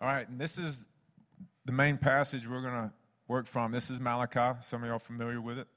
All 0.00 0.08
right, 0.08 0.26
and 0.26 0.40
this 0.40 0.56
is 0.56 0.86
the 1.66 1.72
main 1.72 1.98
passage 1.98 2.48
we're 2.48 2.62
going 2.62 2.88
to 2.88 2.92
work 3.28 3.46
from. 3.46 3.70
This 3.70 3.90
is 3.90 4.00
Malachi. 4.00 4.58
Some 4.62 4.82
of 4.82 4.88
y'all 4.88 4.98
familiar 4.98 5.42
with 5.42 5.58
it. 5.58 5.68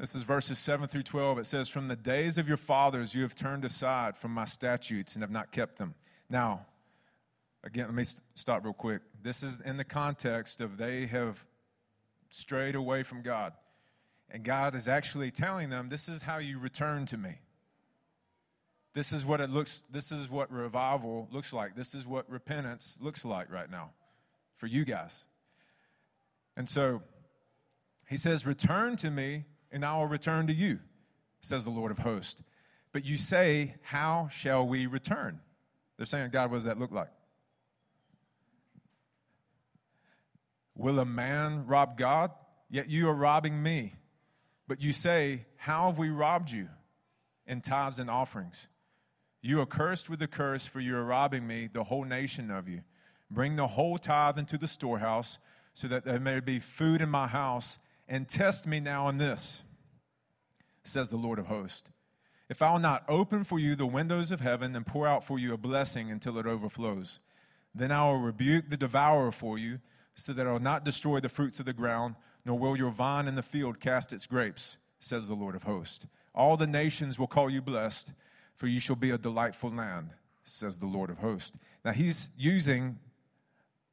This 0.00 0.16
is 0.16 0.24
verses 0.24 0.58
7 0.58 0.88
through 0.88 1.04
12. 1.04 1.38
It 1.38 1.46
says, 1.46 1.68
From 1.68 1.86
the 1.86 1.94
days 1.94 2.38
of 2.38 2.48
your 2.48 2.56
fathers 2.56 3.14
you 3.14 3.22
have 3.22 3.36
turned 3.36 3.64
aside 3.64 4.16
from 4.16 4.34
my 4.34 4.46
statutes 4.46 5.14
and 5.14 5.22
have 5.22 5.30
not 5.30 5.52
kept 5.52 5.78
them. 5.78 5.94
Now, 6.28 6.66
again, 7.64 7.86
let 7.86 7.94
me 7.94 8.04
stop 8.34 8.64
real 8.64 8.72
quick. 8.72 9.02
This 9.22 9.42
is 9.42 9.60
in 9.60 9.76
the 9.76 9.84
context 9.84 10.60
of 10.60 10.76
they 10.76 11.06
have 11.06 11.44
strayed 12.30 12.74
away 12.74 13.02
from 13.02 13.22
God. 13.22 13.52
And 14.30 14.44
God 14.44 14.74
is 14.74 14.86
actually 14.88 15.30
telling 15.30 15.70
them, 15.70 15.88
This 15.88 16.08
is 16.08 16.22
how 16.22 16.38
you 16.38 16.58
return 16.58 17.06
to 17.06 17.16
me. 17.16 17.40
This 18.92 19.12
is 19.12 19.24
what 19.24 19.40
it 19.40 19.50
looks, 19.50 19.82
this 19.90 20.12
is 20.12 20.28
what 20.28 20.50
revival 20.50 21.28
looks 21.30 21.52
like. 21.52 21.76
This 21.76 21.94
is 21.94 22.06
what 22.06 22.28
repentance 22.30 22.96
looks 23.00 23.24
like 23.24 23.52
right 23.52 23.70
now 23.70 23.90
for 24.56 24.66
you 24.66 24.84
guys. 24.84 25.24
And 26.56 26.68
so 26.68 27.02
he 28.08 28.16
says, 28.16 28.46
Return 28.46 28.96
to 28.96 29.10
me, 29.10 29.44
and 29.72 29.84
I 29.84 29.96
will 29.96 30.06
return 30.06 30.46
to 30.48 30.52
you, 30.52 30.80
says 31.40 31.64
the 31.64 31.70
Lord 31.70 31.90
of 31.90 31.98
hosts. 31.98 32.42
But 32.92 33.04
you 33.04 33.16
say, 33.16 33.74
How 33.82 34.28
shall 34.30 34.66
we 34.66 34.86
return? 34.86 35.40
They're 35.96 36.06
saying, 36.06 36.30
God, 36.30 36.50
what 36.50 36.58
does 36.58 36.64
that 36.64 36.78
look 36.78 36.92
like? 36.92 37.10
Will 40.80 40.98
a 40.98 41.04
man 41.04 41.66
rob 41.66 41.98
God? 41.98 42.30
Yet 42.70 42.88
you 42.88 43.08
are 43.08 43.14
robbing 43.14 43.62
me. 43.62 43.94
But 44.66 44.80
you 44.80 44.92
say, 44.94 45.44
How 45.56 45.86
have 45.90 45.98
we 45.98 46.08
robbed 46.08 46.50
you? 46.50 46.68
in 47.46 47.60
tithes 47.60 47.98
and 47.98 48.08
offerings. 48.08 48.68
You 49.42 49.60
are 49.60 49.66
cursed 49.66 50.08
with 50.08 50.20
the 50.20 50.28
curse, 50.28 50.66
for 50.66 50.78
you 50.78 50.96
are 50.96 51.04
robbing 51.04 51.46
me, 51.46 51.68
the 51.70 51.82
whole 51.82 52.04
nation 52.04 52.48
of 52.48 52.68
you. 52.68 52.82
Bring 53.28 53.56
the 53.56 53.66
whole 53.66 53.98
tithe 53.98 54.38
into 54.38 54.56
the 54.56 54.68
storehouse, 54.68 55.38
so 55.74 55.88
that 55.88 56.04
there 56.04 56.20
may 56.20 56.38
be 56.38 56.60
food 56.60 57.00
in 57.00 57.08
my 57.08 57.26
house, 57.26 57.78
and 58.08 58.28
test 58.28 58.68
me 58.68 58.78
now 58.78 59.08
in 59.08 59.18
this, 59.18 59.64
says 60.84 61.10
the 61.10 61.16
Lord 61.16 61.40
of 61.40 61.46
hosts. 61.46 61.90
If 62.48 62.62
I 62.62 62.72
will 62.72 62.78
not 62.78 63.04
open 63.08 63.42
for 63.42 63.58
you 63.58 63.74
the 63.74 63.86
windows 63.86 64.30
of 64.30 64.40
heaven 64.40 64.76
and 64.76 64.86
pour 64.86 65.08
out 65.08 65.24
for 65.24 65.38
you 65.38 65.52
a 65.52 65.58
blessing 65.58 66.10
until 66.10 66.38
it 66.38 66.46
overflows, 66.46 67.18
then 67.74 67.90
I 67.90 68.04
will 68.04 68.18
rebuke 68.18 68.68
the 68.68 68.76
devourer 68.76 69.32
for 69.32 69.58
you, 69.58 69.80
so 70.14 70.32
that 70.32 70.46
I 70.46 70.52
will 70.52 70.60
not 70.60 70.84
destroy 70.84 71.20
the 71.20 71.28
fruits 71.28 71.60
of 71.60 71.66
the 71.66 71.72
ground, 71.72 72.16
nor 72.44 72.58
will 72.58 72.76
your 72.76 72.90
vine 72.90 73.28
in 73.28 73.34
the 73.34 73.42
field 73.42 73.80
cast 73.80 74.12
its 74.12 74.26
grapes, 74.26 74.76
says 74.98 75.28
the 75.28 75.34
Lord 75.34 75.54
of 75.54 75.62
hosts. 75.62 76.06
All 76.34 76.56
the 76.56 76.66
nations 76.66 77.18
will 77.18 77.26
call 77.26 77.50
you 77.50 77.62
blessed, 77.62 78.12
for 78.54 78.66
you 78.66 78.80
shall 78.80 78.96
be 78.96 79.10
a 79.10 79.18
delightful 79.18 79.70
land, 79.70 80.10
says 80.44 80.78
the 80.78 80.86
Lord 80.86 81.10
of 81.10 81.18
hosts. 81.18 81.58
Now 81.84 81.92
he's 81.92 82.30
using 82.36 82.98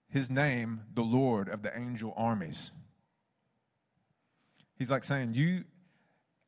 his 0.10 0.30
name, 0.30 0.82
the 0.94 1.04
Lord 1.04 1.50
of 1.50 1.64
the 1.64 1.78
angel 1.78 2.14
armies. 2.16 2.72
He's 4.78 4.92
like 4.92 5.04
saying, 5.04 5.34
You 5.34 5.64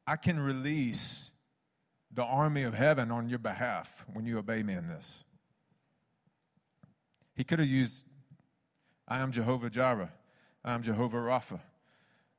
I 0.06 0.16
can 0.16 0.40
release 0.40 1.30
the 2.12 2.24
army 2.24 2.64
of 2.64 2.74
heaven 2.74 3.12
on 3.12 3.30
your 3.30 3.38
behalf 3.38 4.04
when 4.12 4.26
you 4.26 4.40
obey 4.40 4.64
me 4.64 4.74
in 4.74 4.88
this. 4.88 5.24
He 7.36 7.44
could 7.44 7.60
have 7.60 7.68
used, 7.68 8.06
I 9.10 9.20
am 9.20 9.32
Jehovah 9.32 9.70
Jireh, 9.70 10.12
I 10.64 10.74
am 10.74 10.84
Jehovah 10.84 11.18
Rapha, 11.18 11.60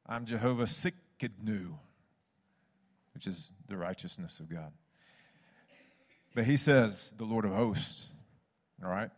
I'm 0.06 0.24
Jehovah 0.24 0.64
Tsidkenu 0.64 1.74
which 3.20 3.26
is 3.26 3.52
the 3.68 3.76
righteousness 3.76 4.40
of 4.40 4.48
God. 4.48 4.72
But 6.34 6.44
he 6.44 6.56
says, 6.56 7.12
the 7.18 7.24
Lord 7.24 7.44
of 7.44 7.52
hosts. 7.52 8.08
All 8.82 8.90
right? 8.90 9.10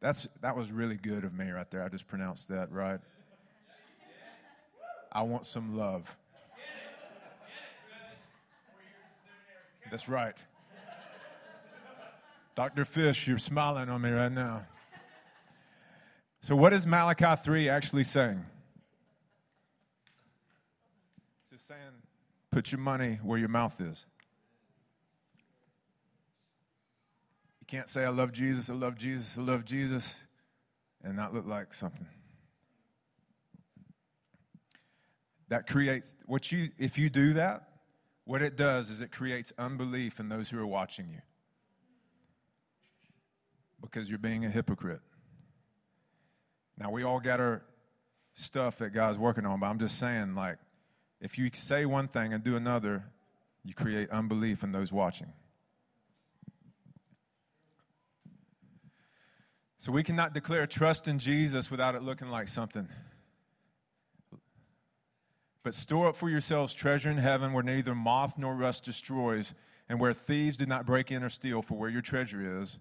That's, 0.00 0.26
that 0.40 0.56
was 0.56 0.72
really 0.72 0.94
good 0.94 1.24
of 1.24 1.34
me 1.34 1.50
right 1.50 1.70
there. 1.70 1.84
I 1.84 1.90
just 1.90 2.06
pronounced 2.06 2.48
that 2.48 2.72
right. 2.72 2.98
I 5.12 5.20
want 5.20 5.44
some 5.44 5.76
love. 5.76 6.16
That's 9.90 10.08
right. 10.08 10.36
Dr. 12.54 12.84
Fish, 12.84 13.28
you're 13.28 13.38
smiling 13.38 13.88
on 13.88 14.02
me 14.02 14.10
right 14.10 14.32
now. 14.32 14.66
So, 16.42 16.56
what 16.56 16.72
is 16.72 16.86
Malachi 16.86 17.40
3 17.42 17.68
actually 17.68 18.04
saying? 18.04 18.44
Just 21.52 21.68
saying, 21.68 21.80
put 22.50 22.72
your 22.72 22.80
money 22.80 23.18
where 23.22 23.38
your 23.38 23.48
mouth 23.48 23.80
is. 23.80 24.04
You 27.60 27.66
can't 27.66 27.88
say, 27.88 28.04
I 28.04 28.08
love 28.08 28.32
Jesus, 28.32 28.70
I 28.70 28.74
love 28.74 28.96
Jesus, 28.96 29.38
I 29.38 29.42
love 29.42 29.64
Jesus, 29.64 30.16
and 31.04 31.14
not 31.14 31.34
look 31.34 31.46
like 31.46 31.74
something. 31.74 32.06
That 35.48 35.66
creates 35.66 36.16
what 36.26 36.50
you, 36.50 36.70
if 36.78 36.98
you 36.98 37.10
do 37.10 37.34
that, 37.34 37.68
what 38.24 38.40
it 38.40 38.56
does 38.56 38.88
is 38.90 39.02
it 39.02 39.12
creates 39.12 39.52
unbelief 39.58 40.20
in 40.20 40.28
those 40.28 40.48
who 40.48 40.58
are 40.58 40.66
watching 40.66 41.08
you 41.10 41.20
because 43.80 44.08
you're 44.08 44.18
being 44.18 44.44
a 44.44 44.50
hypocrite. 44.50 45.00
Now, 46.78 46.90
we 46.90 47.02
all 47.02 47.20
got 47.20 47.40
our 47.40 47.62
stuff 48.34 48.78
that 48.78 48.90
God's 48.90 49.18
working 49.18 49.44
on, 49.44 49.60
but 49.60 49.66
I'm 49.66 49.78
just 49.78 49.98
saying, 49.98 50.34
like, 50.34 50.58
if 51.20 51.38
you 51.38 51.50
say 51.52 51.84
one 51.84 52.08
thing 52.08 52.32
and 52.32 52.42
do 52.42 52.56
another, 52.56 53.04
you 53.64 53.74
create 53.74 54.08
unbelief 54.10 54.62
in 54.62 54.72
those 54.72 54.92
watching. 54.92 55.32
So 59.76 59.92
we 59.92 60.02
cannot 60.02 60.34
declare 60.34 60.66
trust 60.66 61.08
in 61.08 61.18
Jesus 61.18 61.70
without 61.70 61.94
it 61.94 62.02
looking 62.02 62.28
like 62.28 62.48
something. 62.48 62.88
But 65.62 65.74
store 65.74 66.08
up 66.08 66.16
for 66.16 66.30
yourselves 66.30 66.72
treasure 66.72 67.10
in 67.10 67.18
heaven 67.18 67.52
where 67.52 67.62
neither 67.62 67.94
moth 67.94 68.38
nor 68.38 68.54
rust 68.54 68.84
destroys, 68.84 69.54
and 69.88 70.00
where 70.00 70.14
thieves 70.14 70.56
do 70.56 70.66
not 70.66 70.86
break 70.86 71.10
in 71.10 71.22
or 71.22 71.28
steal, 71.28 71.62
for 71.62 71.76
where 71.76 71.90
your 71.90 72.00
treasure 72.00 72.60
is, 72.60 72.78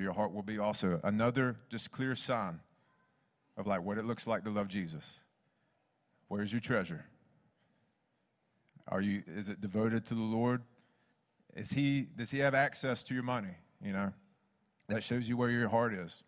your 0.00 0.12
heart 0.12 0.32
will 0.32 0.42
be 0.42 0.58
also. 0.58 1.00
Another 1.02 1.56
just 1.68 1.90
clear 1.90 2.14
sign 2.14 2.60
of 3.56 3.66
like 3.66 3.82
what 3.82 3.98
it 3.98 4.04
looks 4.04 4.26
like 4.26 4.44
to 4.44 4.50
love 4.50 4.68
Jesus. 4.68 5.18
Where's 6.28 6.52
your 6.52 6.60
treasure? 6.60 7.04
Are 8.88 9.00
you, 9.00 9.22
is 9.26 9.48
it 9.48 9.60
devoted 9.60 10.06
to 10.06 10.14
the 10.14 10.20
Lord? 10.20 10.62
Is 11.54 11.72
he, 11.72 12.06
does 12.16 12.30
he 12.30 12.38
have 12.38 12.54
access 12.54 13.02
to 13.04 13.14
your 13.14 13.22
money? 13.22 13.54
You 13.84 13.92
know, 13.92 14.12
that 14.88 15.02
shows 15.02 15.28
you 15.28 15.36
where 15.36 15.50
your 15.50 15.68
heart 15.68 15.92
is. 15.92 16.22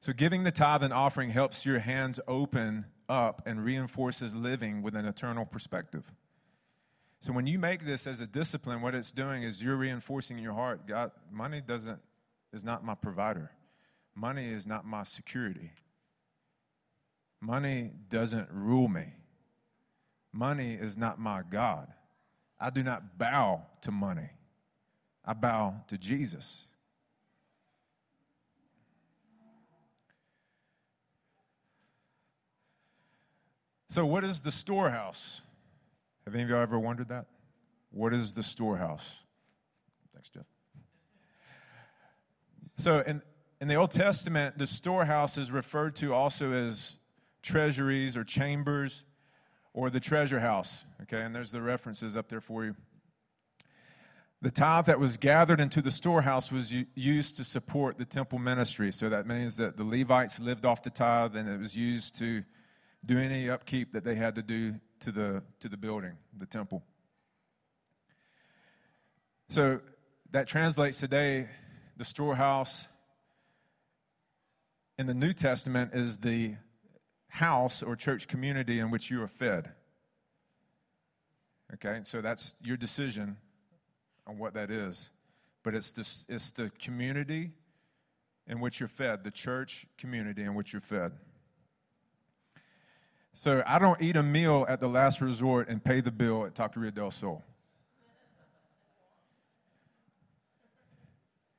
So, 0.00 0.12
giving 0.12 0.44
the 0.44 0.52
tithe 0.52 0.82
and 0.82 0.92
offering 0.92 1.30
helps 1.30 1.64
your 1.64 1.78
hands 1.78 2.20
open 2.28 2.84
up 3.08 3.42
and 3.46 3.64
reinforces 3.64 4.34
living 4.34 4.82
with 4.82 4.94
an 4.94 5.06
eternal 5.06 5.46
perspective. 5.46 6.12
So, 7.24 7.32
when 7.32 7.46
you 7.46 7.58
make 7.58 7.86
this 7.86 8.06
as 8.06 8.20
a 8.20 8.26
discipline, 8.26 8.82
what 8.82 8.94
it's 8.94 9.10
doing 9.10 9.44
is 9.44 9.64
you're 9.64 9.76
reinforcing 9.78 10.36
in 10.36 10.44
your 10.44 10.52
heart 10.52 10.86
God, 10.86 11.10
money 11.32 11.62
doesn't, 11.62 11.98
is 12.52 12.62
not 12.62 12.84
my 12.84 12.94
provider, 12.94 13.50
money 14.14 14.46
is 14.46 14.66
not 14.66 14.84
my 14.84 15.04
security, 15.04 15.70
money 17.40 17.92
doesn't 18.10 18.50
rule 18.52 18.88
me. 18.88 19.06
Money 20.34 20.74
is 20.74 20.98
not 20.98 21.18
my 21.18 21.40
God. 21.48 21.90
I 22.60 22.68
do 22.68 22.82
not 22.82 23.16
bow 23.16 23.62
to 23.80 23.90
money, 23.90 24.28
I 25.24 25.32
bow 25.32 25.76
to 25.86 25.96
Jesus. 25.96 26.66
So, 33.88 34.04
what 34.04 34.24
is 34.24 34.42
the 34.42 34.50
storehouse? 34.50 35.40
Have 36.24 36.34
any 36.34 36.42
of 36.42 36.48
y'all 36.48 36.60
ever 36.60 36.78
wondered 36.78 37.08
that? 37.08 37.26
What 37.90 38.14
is 38.14 38.34
the 38.34 38.42
storehouse? 38.42 39.16
Thanks, 40.12 40.30
Jeff. 40.30 40.46
So, 42.76 43.00
in, 43.00 43.22
in 43.60 43.68
the 43.68 43.74
Old 43.74 43.90
Testament, 43.90 44.58
the 44.58 44.66
storehouse 44.66 45.38
is 45.38 45.50
referred 45.50 45.94
to 45.96 46.14
also 46.14 46.52
as 46.52 46.96
treasuries 47.42 48.16
or 48.16 48.24
chambers 48.24 49.02
or 49.74 49.90
the 49.90 50.00
treasure 50.00 50.40
house. 50.40 50.84
Okay, 51.02 51.20
and 51.20 51.34
there's 51.34 51.50
the 51.50 51.60
references 51.60 52.16
up 52.16 52.28
there 52.28 52.40
for 52.40 52.64
you. 52.64 52.74
The 54.40 54.50
tithe 54.50 54.86
that 54.86 54.98
was 55.00 55.16
gathered 55.16 55.60
into 55.60 55.80
the 55.80 55.90
storehouse 55.90 56.52
was 56.52 56.72
used 56.94 57.36
to 57.36 57.44
support 57.44 57.96
the 57.96 58.04
temple 58.04 58.38
ministry. 58.38 58.92
So 58.92 59.08
that 59.08 59.26
means 59.26 59.56
that 59.56 59.76
the 59.76 59.84
Levites 59.84 60.38
lived 60.38 60.66
off 60.66 60.82
the 60.82 60.90
tithe 60.90 61.34
and 61.34 61.48
it 61.48 61.58
was 61.58 61.74
used 61.74 62.18
to 62.18 62.44
do 63.06 63.18
any 63.18 63.48
upkeep 63.48 63.92
that 63.92 64.04
they 64.04 64.14
had 64.14 64.34
to 64.34 64.42
do 64.42 64.74
to 65.04 65.12
the, 65.12 65.42
to 65.60 65.68
the 65.68 65.76
building, 65.76 66.12
the 66.38 66.46
temple. 66.46 66.82
So 69.50 69.80
that 70.30 70.48
translates 70.48 70.98
today 70.98 71.46
the 71.98 72.06
storehouse 72.06 72.88
in 74.98 75.06
the 75.06 75.12
New 75.12 75.34
Testament 75.34 75.90
is 75.92 76.18
the 76.18 76.54
house 77.28 77.82
or 77.82 77.96
church 77.96 78.28
community 78.28 78.78
in 78.78 78.90
which 78.90 79.10
you 79.10 79.22
are 79.22 79.28
fed. 79.28 79.72
Okay, 81.74 82.00
so 82.04 82.22
that's 82.22 82.54
your 82.62 82.78
decision 82.78 83.36
on 84.26 84.38
what 84.38 84.54
that 84.54 84.70
is. 84.70 85.10
But 85.62 85.74
it's, 85.74 86.24
it's 86.30 86.52
the 86.52 86.70
community 86.80 87.50
in 88.46 88.58
which 88.58 88.80
you're 88.80 88.88
fed, 88.88 89.22
the 89.22 89.30
church 89.30 89.86
community 89.98 90.42
in 90.42 90.54
which 90.54 90.72
you're 90.72 90.80
fed. 90.80 91.12
So 93.36 93.64
I 93.66 93.80
don't 93.80 94.00
eat 94.00 94.14
a 94.14 94.22
meal 94.22 94.64
at 94.68 94.78
the 94.78 94.86
last 94.88 95.20
resort 95.20 95.68
and 95.68 95.84
pay 95.84 96.00
the 96.00 96.12
bill 96.12 96.46
at 96.46 96.54
Taqueria 96.54 96.94
del 96.94 97.10
Sol. 97.10 97.42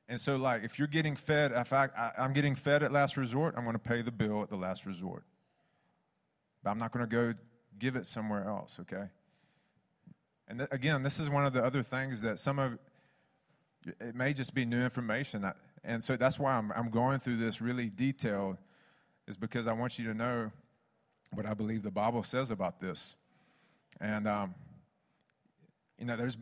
And 0.08 0.18
so, 0.18 0.36
like, 0.36 0.64
if 0.64 0.78
you're 0.78 0.88
getting 0.88 1.16
fed, 1.16 1.52
if 1.52 1.72
I, 1.72 1.88
I, 1.96 2.24
am 2.24 2.32
getting 2.32 2.54
fed 2.54 2.82
at 2.82 2.92
last 2.92 3.16
resort, 3.18 3.54
I'm 3.56 3.64
going 3.64 3.74
to 3.74 3.78
pay 3.78 4.00
the 4.00 4.10
bill 4.10 4.42
at 4.42 4.48
the 4.48 4.56
last 4.56 4.86
resort. 4.86 5.24
But 6.62 6.70
I'm 6.70 6.78
not 6.78 6.92
going 6.92 7.06
to 7.06 7.10
go 7.10 7.34
give 7.78 7.94
it 7.94 8.06
somewhere 8.06 8.48
else, 8.48 8.78
okay? 8.80 9.08
And 10.48 10.60
th- 10.60 10.70
again, 10.72 11.02
this 11.02 11.20
is 11.20 11.28
one 11.28 11.44
of 11.44 11.52
the 11.52 11.62
other 11.62 11.82
things 11.82 12.22
that 12.22 12.38
some 12.38 12.58
of 12.58 12.78
it 14.00 14.14
may 14.14 14.32
just 14.32 14.54
be 14.54 14.64
new 14.64 14.82
information. 14.82 15.44
And 15.84 16.02
so 16.02 16.16
that's 16.16 16.38
why 16.38 16.52
I'm, 16.52 16.72
I'm 16.72 16.88
going 16.88 17.18
through 17.18 17.36
this 17.36 17.60
really 17.60 17.90
detailed, 17.90 18.56
is 19.26 19.36
because 19.36 19.66
I 19.66 19.72
want 19.72 19.98
you 19.98 20.06
to 20.06 20.14
know 20.14 20.52
what 21.36 21.46
I 21.46 21.54
believe 21.54 21.82
the 21.82 21.90
Bible 21.90 22.22
says 22.22 22.50
about 22.50 22.80
this. 22.80 23.14
And, 24.00 24.26
um, 24.26 24.54
you 25.98 26.06
know, 26.06 26.16
there's, 26.16 26.36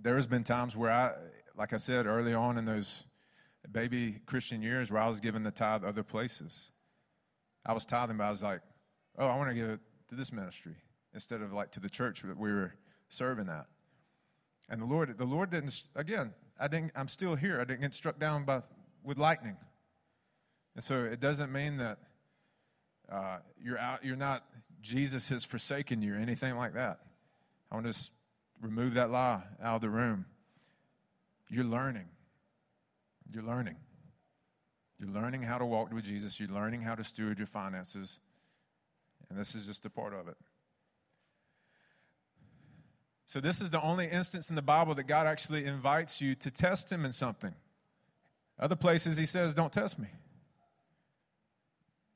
there's 0.00 0.26
been 0.26 0.44
times 0.44 0.76
where 0.76 0.90
I, 0.90 1.12
like 1.56 1.72
I 1.72 1.76
said 1.76 2.06
early 2.06 2.34
on 2.34 2.58
in 2.58 2.64
those 2.64 3.04
baby 3.70 4.20
Christian 4.26 4.62
years, 4.62 4.90
where 4.90 5.02
I 5.02 5.08
was 5.08 5.20
giving 5.20 5.42
the 5.42 5.50
tithe 5.50 5.84
other 5.84 6.02
places. 6.02 6.70
I 7.66 7.74
was 7.74 7.84
tithing, 7.84 8.16
but 8.16 8.24
I 8.24 8.30
was 8.30 8.42
like, 8.42 8.60
oh, 9.18 9.26
I 9.26 9.36
want 9.36 9.50
to 9.50 9.54
give 9.54 9.68
it 9.68 9.80
to 10.08 10.14
this 10.14 10.32
ministry. 10.32 10.76
instead 11.14 11.42
of 11.42 11.52
like 11.52 11.70
to 11.72 11.80
the 11.80 11.88
church 11.88 12.22
that 12.22 12.38
we 12.38 12.52
were 12.52 12.74
serving 13.08 13.48
at. 13.48 13.66
And 14.68 14.80
the 14.80 14.86
Lord, 14.86 15.16
the 15.16 15.24
Lord 15.24 15.50
didn't, 15.50 15.88
again, 15.96 16.34
I 16.60 16.68
didn't, 16.68 16.92
I'm 16.94 17.08
still 17.08 17.34
here. 17.34 17.60
I 17.60 17.64
didn't 17.64 17.80
get 17.80 17.94
struck 17.94 18.18
down 18.18 18.44
by, 18.44 18.62
with 19.02 19.18
lightning. 19.18 19.56
And 20.74 20.84
so 20.84 21.04
it 21.04 21.20
doesn't 21.20 21.50
mean 21.50 21.78
that 21.78 21.98
uh, 23.10 23.38
you're 23.62 23.78
out, 23.78 24.04
you're 24.04 24.16
not, 24.16 24.44
Jesus 24.80 25.28
has 25.30 25.44
forsaken 25.44 26.02
you 26.02 26.14
anything 26.14 26.56
like 26.56 26.74
that. 26.74 27.00
I 27.70 27.74
want 27.74 27.86
to 27.86 27.92
just 27.92 28.10
remove 28.60 28.94
that 28.94 29.10
lie 29.10 29.42
out 29.62 29.76
of 29.76 29.80
the 29.80 29.90
room. 29.90 30.26
You're 31.48 31.64
learning. 31.64 32.08
You're 33.32 33.44
learning. 33.44 33.76
You're 34.98 35.10
learning 35.10 35.42
how 35.42 35.58
to 35.58 35.64
walk 35.64 35.92
with 35.92 36.04
Jesus. 36.04 36.40
You're 36.40 36.48
learning 36.48 36.82
how 36.82 36.94
to 36.94 37.04
steward 37.04 37.38
your 37.38 37.46
finances. 37.46 38.18
And 39.30 39.38
this 39.38 39.54
is 39.54 39.66
just 39.66 39.84
a 39.86 39.90
part 39.90 40.12
of 40.12 40.28
it. 40.28 40.36
So, 43.26 43.40
this 43.40 43.60
is 43.60 43.70
the 43.70 43.82
only 43.82 44.06
instance 44.06 44.48
in 44.48 44.56
the 44.56 44.62
Bible 44.62 44.94
that 44.94 45.04
God 45.04 45.26
actually 45.26 45.66
invites 45.66 46.20
you 46.20 46.34
to 46.36 46.50
test 46.50 46.90
Him 46.90 47.04
in 47.04 47.12
something. 47.12 47.54
Other 48.58 48.74
places, 48.74 49.18
He 49.18 49.26
says, 49.26 49.54
Don't 49.54 49.72
test 49.72 49.98
me. 49.98 50.08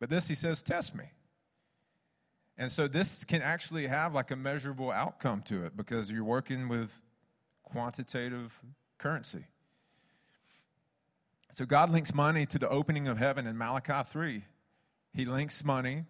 But 0.02 0.10
this, 0.10 0.26
He 0.26 0.34
says, 0.34 0.62
Test 0.62 0.96
me. 0.96 1.04
And 2.58 2.72
so, 2.72 2.88
this 2.88 3.22
can 3.22 3.40
actually 3.40 3.86
have 3.86 4.16
like 4.16 4.32
a 4.32 4.36
measurable 4.36 4.90
outcome 4.90 5.42
to 5.42 5.64
it 5.64 5.76
because 5.76 6.10
you're 6.10 6.24
working 6.24 6.66
with 6.66 6.90
quantitative 7.62 8.60
currency. 8.98 9.46
So, 11.52 11.64
God 11.64 11.88
links 11.88 12.12
money 12.12 12.46
to 12.46 12.58
the 12.58 12.68
opening 12.68 13.06
of 13.06 13.18
heaven 13.18 13.46
in 13.46 13.56
Malachi 13.56 14.02
3. 14.10 14.44
He 15.14 15.24
links 15.24 15.64
money 15.64 16.06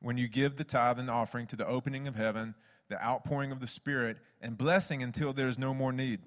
when 0.00 0.18
you 0.18 0.26
give 0.26 0.56
the 0.56 0.64
tithe 0.64 0.98
and 0.98 1.08
the 1.08 1.12
offering 1.12 1.46
to 1.46 1.54
the 1.54 1.66
opening 1.68 2.08
of 2.08 2.16
heaven 2.16 2.56
the 2.88 3.00
outpouring 3.00 3.52
of 3.52 3.60
the 3.60 3.68
Spirit, 3.68 4.16
and 4.40 4.58
blessing 4.58 5.00
until 5.00 5.32
there's 5.32 5.58
no 5.58 5.72
more 5.72 5.92
need. 5.92 6.20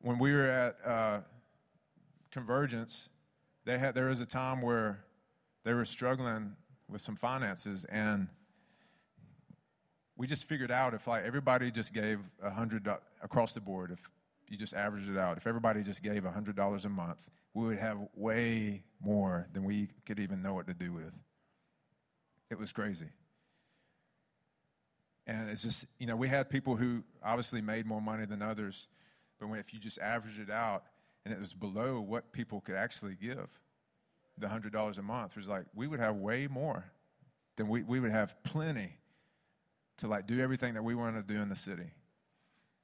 When 0.00 0.18
we 0.18 0.34
were 0.34 0.50
at 0.50 0.76
uh, 0.84 1.20
Convergence, 2.30 3.08
they 3.64 3.78
had, 3.78 3.94
there 3.94 4.06
was 4.06 4.20
a 4.20 4.26
time 4.26 4.62
where 4.62 5.04
they 5.64 5.74
were 5.74 5.84
struggling 5.84 6.56
with 6.88 7.00
some 7.00 7.16
finances, 7.16 7.84
and 7.86 8.28
we 10.16 10.26
just 10.26 10.44
figured 10.44 10.70
out 10.70 10.94
if 10.94 11.06
like 11.06 11.24
everybody 11.24 11.70
just 11.70 11.94
gave 11.94 12.28
a 12.42 12.50
hundred 12.50 12.88
across 13.22 13.54
the 13.54 13.60
board, 13.60 13.90
if 13.90 14.10
you 14.48 14.56
just 14.56 14.74
averaged 14.74 15.08
it 15.08 15.16
out, 15.16 15.36
if 15.36 15.46
everybody 15.46 15.82
just 15.82 16.02
gave 16.02 16.24
a 16.24 16.30
hundred 16.30 16.56
dollars 16.56 16.84
a 16.84 16.88
month, 16.88 17.28
we 17.54 17.66
would 17.66 17.78
have 17.78 17.98
way 18.14 18.82
more 19.00 19.48
than 19.52 19.64
we 19.64 19.88
could 20.06 20.18
even 20.18 20.42
know 20.42 20.54
what 20.54 20.66
to 20.66 20.74
do 20.74 20.92
with. 20.92 21.12
It 22.50 22.58
was 22.58 22.72
crazy. 22.72 23.08
And 25.26 25.48
it's 25.48 25.62
just, 25.62 25.86
you 25.98 26.06
know, 26.06 26.16
we 26.16 26.28
had 26.28 26.50
people 26.50 26.76
who 26.76 27.04
obviously 27.22 27.60
made 27.60 27.86
more 27.86 28.00
money 28.00 28.26
than 28.26 28.42
others, 28.42 28.88
but 29.38 29.48
when, 29.48 29.60
if 29.60 29.72
you 29.72 29.78
just 29.78 29.98
averaged 29.98 30.40
it 30.40 30.50
out 30.50 30.84
and 31.24 31.34
it 31.34 31.40
was 31.40 31.52
below 31.54 32.00
what 32.00 32.32
people 32.32 32.60
could 32.60 32.76
actually 32.76 33.16
give, 33.20 33.48
the 34.38 34.46
$100 34.46 34.98
a 34.98 35.02
month 35.02 35.36
was 35.36 35.48
like, 35.48 35.66
we 35.74 35.86
would 35.86 36.00
have 36.00 36.16
way 36.16 36.46
more 36.46 36.84
than 37.56 37.68
we, 37.68 37.82
we 37.82 38.00
would 38.00 38.10
have 38.10 38.34
plenty 38.42 38.96
to 39.98 40.08
like 40.08 40.26
do 40.26 40.40
everything 40.40 40.74
that 40.74 40.82
we 40.82 40.94
wanted 40.94 41.26
to 41.26 41.34
do 41.34 41.40
in 41.40 41.48
the 41.48 41.56
city. 41.56 41.90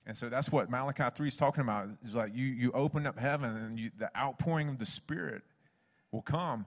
And 0.07 0.17
so 0.17 0.29
that's 0.29 0.53
what 0.53 0.71
Malachi 0.71 1.05
3 1.15 1.29
is 1.29 1.37
talking 1.37 1.63
about. 1.63 1.89
It's 2.03 2.15
like 2.15 2.35
you, 2.35 2.47
you 2.47 2.71
open 2.73 3.07
up 3.07 3.19
heaven 3.19 3.57
and 3.57 3.79
you, 3.79 3.91
the 3.99 4.17
outpouring 4.17 4.69
of 4.69 4.79
the 4.79 4.87
Spirit 4.87 5.43
will 6.13 6.23
come. 6.23 6.67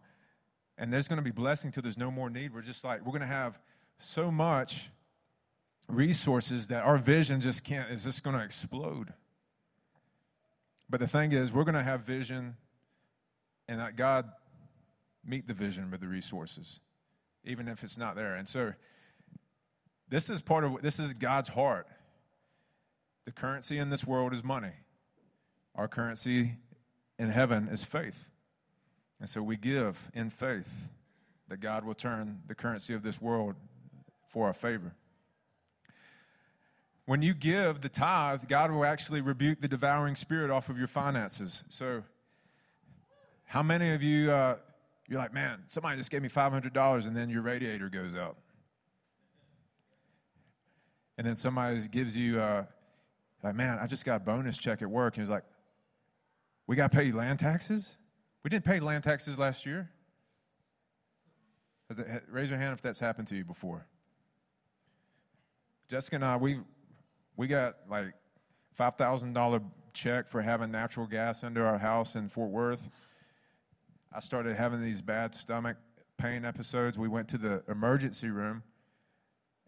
And 0.77 0.91
there's 0.91 1.07
going 1.07 1.17
to 1.17 1.23
be 1.23 1.31
blessing 1.31 1.71
till 1.71 1.83
there's 1.83 1.97
no 1.97 2.11
more 2.11 2.29
need. 2.29 2.53
We're 2.53 2.61
just 2.61 2.83
like, 2.83 3.05
we're 3.05 3.11
going 3.11 3.21
to 3.21 3.27
have 3.27 3.59
so 3.97 4.31
much 4.31 4.89
resources 5.87 6.67
that 6.67 6.83
our 6.83 6.97
vision 6.97 7.41
just 7.41 7.63
can't, 7.63 7.89
is 7.91 8.03
just 8.03 8.23
going 8.23 8.35
to 8.35 8.43
explode. 8.43 9.13
But 10.89 10.99
the 10.99 11.07
thing 11.07 11.31
is, 11.31 11.53
we're 11.53 11.63
going 11.63 11.75
to 11.75 11.83
have 11.83 12.01
vision 12.01 12.55
and 13.67 13.79
that 13.79 13.95
God 13.95 14.29
meet 15.23 15.47
the 15.47 15.53
vision 15.53 15.91
with 15.91 16.01
the 16.01 16.07
resources, 16.07 16.79
even 17.43 17.67
if 17.67 17.83
it's 17.83 17.97
not 17.97 18.15
there. 18.15 18.33
And 18.33 18.47
so, 18.47 18.73
this 20.07 20.29
is 20.29 20.41
part 20.41 20.63
of 20.63 20.81
this 20.81 20.99
is 20.99 21.13
God's 21.13 21.49
heart. 21.49 21.87
The 23.25 23.31
currency 23.31 23.77
in 23.77 23.91
this 23.91 24.05
world 24.05 24.33
is 24.33 24.43
money. 24.43 24.73
Our 25.75 25.87
currency 25.87 26.55
in 27.19 27.29
heaven 27.29 27.67
is 27.71 27.83
faith. 27.83 28.29
And 29.19 29.29
so 29.29 29.43
we 29.43 29.55
give 29.57 30.09
in 30.13 30.29
faith 30.29 30.89
that 31.49 31.59
God 31.59 31.83
will 31.83 31.93
turn 31.93 32.41
the 32.47 32.55
currency 32.55 32.93
of 32.93 33.03
this 33.03 33.21
world 33.21 33.55
for 34.27 34.47
our 34.47 34.53
favor. 34.53 34.93
When 37.09 37.23
you 37.23 37.33
give 37.33 37.81
the 37.81 37.89
tithe, 37.89 38.43
God 38.47 38.69
will 38.69 38.85
actually 38.85 39.21
rebuke 39.21 39.61
the 39.61 39.67
devouring 39.67 40.15
spirit 40.15 40.51
off 40.51 40.69
of 40.69 40.77
your 40.77 40.85
finances. 40.87 41.63
So, 41.67 42.03
how 43.45 43.63
many 43.63 43.89
of 43.93 44.03
you, 44.03 44.31
uh, 44.31 44.57
you're 45.07 45.17
like, 45.17 45.33
man, 45.33 45.63
somebody 45.65 45.97
just 45.97 46.11
gave 46.11 46.21
me 46.21 46.29
$500 46.29 47.07
and 47.07 47.17
then 47.17 47.27
your 47.31 47.41
radiator 47.41 47.89
goes 47.89 48.15
out? 48.15 48.37
And 51.17 51.25
then 51.25 51.35
somebody 51.35 51.81
gives 51.87 52.15
you, 52.15 52.39
uh, 52.39 52.65
like, 53.43 53.55
man, 53.55 53.79
I 53.79 53.87
just 53.87 54.05
got 54.05 54.17
a 54.17 54.19
bonus 54.19 54.55
check 54.55 54.83
at 54.83 54.87
work. 54.87 55.17
And 55.17 55.23
he's 55.23 55.31
like, 55.31 55.45
we 56.67 56.75
got 56.75 56.91
to 56.91 56.95
pay 56.95 57.11
land 57.11 57.39
taxes? 57.39 57.95
We 58.43 58.51
didn't 58.51 58.65
pay 58.65 58.79
land 58.79 59.03
taxes 59.03 59.39
last 59.39 59.65
year. 59.65 59.89
It, 61.89 62.25
raise 62.29 62.51
your 62.51 62.59
hand 62.59 62.73
if 62.73 62.83
that's 62.83 62.99
happened 62.99 63.29
to 63.29 63.35
you 63.35 63.45
before. 63.45 63.87
Jessica 65.87 66.17
and 66.17 66.25
I, 66.25 66.37
we 66.37 66.59
we 67.39 67.47
got 67.47 67.77
like 67.89 68.13
$5,000 68.77 69.63
check 69.93 70.27
for 70.27 70.41
having 70.41 70.71
natural 70.71 71.07
gas 71.07 71.41
under 71.45 71.65
our 71.65 71.77
house 71.77 72.17
in 72.17 72.27
Fort 72.27 72.51
Worth. 72.51 72.91
I 74.13 74.19
started 74.19 74.57
having 74.57 74.83
these 74.83 75.01
bad 75.01 75.33
stomach 75.33 75.77
pain 76.17 76.43
episodes. 76.43 76.97
We 76.97 77.07
went 77.07 77.29
to 77.29 77.37
the 77.37 77.63
emergency 77.69 78.29
room 78.29 78.61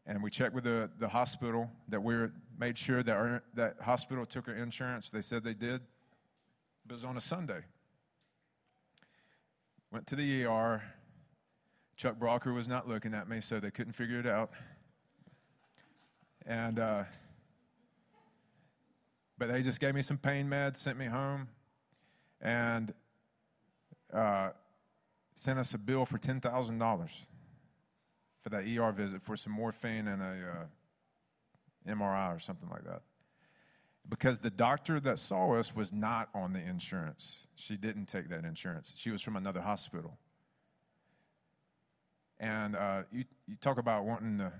and 0.06 0.22
we 0.22 0.30
checked 0.30 0.54
with 0.54 0.66
the, 0.66 0.90
the 1.00 1.08
hospital 1.08 1.72
that 1.88 2.04
we 2.04 2.16
made 2.60 2.78
sure 2.78 3.04
that 3.04 3.16
our, 3.16 3.42
that 3.54 3.78
hospital 3.80 4.26
took 4.26 4.50
our 4.50 4.56
insurance. 4.56 5.10
They 5.10 5.22
said 5.22 5.42
they 5.42 5.54
did. 5.54 5.80
But 6.86 6.96
It 6.96 6.96
was 6.96 7.06
on 7.06 7.16
a 7.16 7.22
Sunday. 7.22 7.62
Went 9.94 10.08
to 10.08 10.18
the 10.18 10.44
ER. 10.44 10.84
Chuck 11.96 12.20
Brocker 12.20 12.54
was 12.54 12.68
not 12.68 12.90
looking 12.90 13.14
at 13.14 13.30
me, 13.30 13.40
so 13.40 13.62
they 13.62 13.72
couldn't 13.72 13.94
figure 13.94 14.20
it 14.20 14.28
out. 14.28 14.52
And 16.46 16.78
uh, 16.78 17.04
but 19.42 19.52
they 19.52 19.64
just 19.64 19.80
gave 19.80 19.96
me 19.96 20.04
some 20.04 20.20
pain 20.20 20.48
meds, 20.48 20.78
sent 20.78 21.00
me 21.00 21.08
home, 21.08 21.48
and 22.42 22.94
uh, 24.14 24.50
sent 25.34 25.58
us 25.58 25.74
a 25.74 25.80
bill 25.80 26.06
for 26.06 26.20
$10,000 26.20 27.10
for 28.44 28.50
that 28.50 28.66
ER 28.68 28.92
visit 28.92 29.20
for 29.20 29.36
some 29.36 29.52
morphine 29.52 30.08
and 30.08 30.22
a 30.22 30.26
uh, 31.88 31.92
MRI 31.92 32.36
or 32.36 32.38
something 32.38 32.70
like 32.70 32.84
that. 32.84 33.02
Because 34.08 34.42
the 34.42 34.52
doctor 34.52 35.00
that 35.00 35.18
saw 35.18 35.56
us 35.56 35.76
was 35.76 35.92
not 35.92 36.30
on 36.36 36.54
the 36.54 36.60
insurance. 36.60 37.48
She 37.56 37.78
didn't 37.78 38.06
take 38.06 38.30
that 38.30 38.46
insurance. 38.46 38.94
She 38.96 39.10
was 39.10 39.24
from 39.24 39.36
another 39.36 39.62
hospital. 39.62 40.20
And 42.40 42.76
uh, 42.76 43.04
you, 43.12 43.24
you 43.48 43.56
talk 43.56 43.80
about 43.80 44.06
wanting 44.06 44.38
to 44.38 44.54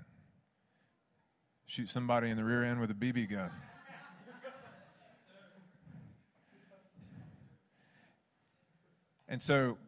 shoot 1.66 1.88
somebody 1.88 2.30
in 2.30 2.36
the 2.36 2.42
rear 2.42 2.64
end 2.64 2.80
with 2.80 2.90
a 2.90 2.94
BB 2.94 3.30
gun. 3.30 3.52
And 9.32 9.40
so 9.40 9.78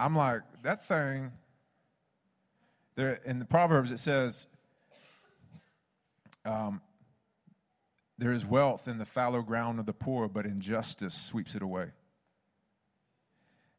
I'm 0.00 0.16
like, 0.16 0.42
that 0.62 0.84
thing, 0.84 1.30
there 2.96 3.20
in 3.24 3.38
the 3.38 3.44
Proverbs 3.44 3.92
it 3.92 4.00
says, 4.00 4.48
um, 6.44 6.80
there 8.18 8.32
is 8.32 8.44
wealth 8.44 8.88
in 8.88 8.98
the 8.98 9.04
fallow 9.04 9.42
ground 9.42 9.78
of 9.78 9.86
the 9.86 9.92
poor, 9.92 10.26
but 10.26 10.44
injustice 10.44 11.14
sweeps 11.14 11.54
it 11.54 11.62
away. 11.62 11.86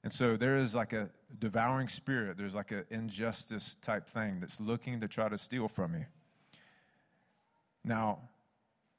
And 0.01 0.13
so 0.13 0.37
there 0.37 0.57
is 0.57 0.73
like 0.73 0.93
a 0.93 1.09
devouring 1.37 1.89
spirit, 1.89 2.37
there's 2.37 2.55
like 2.55 2.71
an 2.71 2.85
injustice 2.89 3.75
type 3.81 4.07
thing 4.07 4.39
that's 4.39 4.61
looking 4.61 5.01
to 5.01 5.09
try 5.09 5.27
to 5.27 5.37
steal 5.37 5.67
from 5.67 5.93
you. 5.93 6.05
Now, 7.83 8.19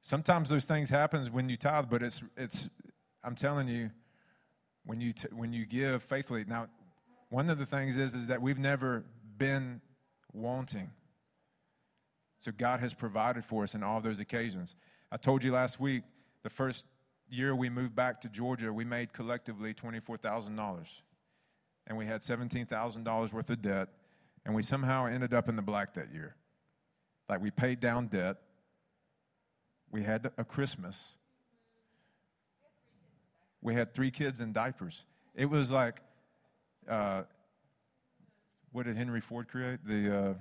sometimes 0.02 0.50
those 0.50 0.66
things 0.66 0.90
happen 0.90 1.24
when 1.32 1.48
you 1.48 1.56
tithe, 1.56 1.86
but 1.88 2.02
it's, 2.02 2.20
it's 2.36 2.68
I'm 3.24 3.34
telling 3.34 3.66
you, 3.66 3.90
when 4.84 5.00
you, 5.00 5.12
t- 5.12 5.28
when 5.32 5.52
you 5.52 5.66
give 5.66 6.02
faithfully. 6.02 6.44
Now, 6.46 6.68
one 7.28 7.48
of 7.50 7.58
the 7.58 7.66
things 7.66 7.96
is, 7.96 8.14
is 8.14 8.26
that 8.26 8.42
we've 8.42 8.58
never 8.58 9.04
been 9.38 9.80
wanting. 10.32 10.90
So 12.38 12.52
God 12.52 12.80
has 12.80 12.92
provided 12.92 13.44
for 13.44 13.62
us 13.62 13.74
in 13.74 13.82
all 13.82 14.00
those 14.00 14.20
occasions. 14.20 14.74
I 15.10 15.16
told 15.16 15.44
you 15.44 15.52
last 15.52 15.78
week, 15.78 16.02
the 16.42 16.50
first 16.50 16.86
year 17.30 17.54
we 17.54 17.70
moved 17.70 17.94
back 17.94 18.20
to 18.22 18.28
Georgia, 18.28 18.72
we 18.72 18.84
made 18.84 19.12
collectively 19.12 19.72
$24,000. 19.74 20.88
And 21.86 21.98
we 21.98 22.06
had 22.06 22.20
$17,000 22.20 23.32
worth 23.32 23.50
of 23.50 23.62
debt. 23.62 23.88
And 24.44 24.54
we 24.54 24.62
somehow 24.62 25.06
ended 25.06 25.34
up 25.34 25.48
in 25.48 25.56
the 25.56 25.62
black 25.62 25.94
that 25.94 26.12
year. 26.12 26.36
Like 27.28 27.40
we 27.40 27.50
paid 27.50 27.80
down 27.80 28.08
debt. 28.08 28.36
We 29.90 30.02
had 30.02 30.32
a 30.36 30.44
Christmas. 30.44 31.14
We 33.62 33.74
had 33.74 33.94
three 33.94 34.10
kids 34.10 34.40
in 34.40 34.52
diapers. 34.52 35.04
It 35.34 35.46
was 35.46 35.70
like, 35.70 36.00
uh, 36.88 37.22
what 38.72 38.86
did 38.86 38.96
Henry 38.96 39.20
Ford 39.20 39.48
create? 39.48 39.78
The 39.86 40.18
uh, 40.18 40.34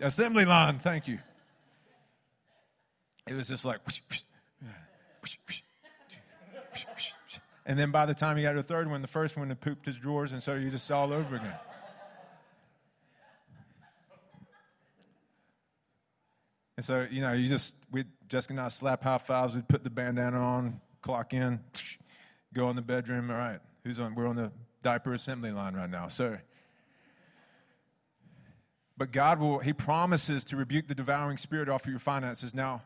assembly 0.00 0.44
line. 0.44 0.78
Thank 0.78 1.06
you. 1.08 1.18
It 3.26 3.34
was 3.34 3.48
just 3.48 3.64
like, 3.64 3.80
and 7.66 7.78
then 7.78 7.90
by 7.90 8.04
the 8.04 8.12
time 8.12 8.36
he 8.36 8.42
got 8.42 8.50
to 8.50 8.56
the 8.58 8.62
third 8.62 8.90
one, 8.90 9.00
the 9.00 9.08
first 9.08 9.36
one 9.36 9.48
had 9.48 9.60
pooped 9.60 9.86
his 9.86 9.96
drawers, 9.96 10.32
and 10.32 10.42
so 10.42 10.54
you 10.54 10.68
just 10.68 10.90
all 10.90 11.12
over 11.12 11.36
again. 11.36 11.54
And 16.76 16.84
so, 16.84 17.06
you 17.10 17.20
know, 17.20 17.32
you 17.32 17.48
just, 17.48 17.76
we, 17.90 18.04
Jessica 18.28 18.52
and 18.54 18.60
I 18.60 18.68
slap 18.68 19.02
high 19.02 19.18
fives, 19.18 19.54
we'd 19.54 19.68
put 19.68 19.84
the 19.84 19.90
bandana 19.90 20.38
on, 20.38 20.80
clock 21.02 21.32
in, 21.32 21.60
go 22.52 22.68
in 22.70 22.76
the 22.76 22.82
bedroom. 22.82 23.30
All 23.30 23.36
right, 23.36 23.60
who's 23.84 24.00
on? 24.00 24.14
We're 24.14 24.26
on 24.26 24.36
the 24.36 24.50
diaper 24.82 25.14
assembly 25.14 25.52
line 25.52 25.74
right 25.74 25.90
now. 25.90 26.08
So, 26.08 26.36
but 28.96 29.12
God 29.12 29.38
will, 29.38 29.60
He 29.60 29.72
promises 29.72 30.44
to 30.46 30.56
rebuke 30.56 30.88
the 30.88 30.94
devouring 30.94 31.36
spirit 31.36 31.68
off 31.68 31.84
of 31.84 31.90
your 31.90 32.00
finances. 32.00 32.54
Now, 32.54 32.82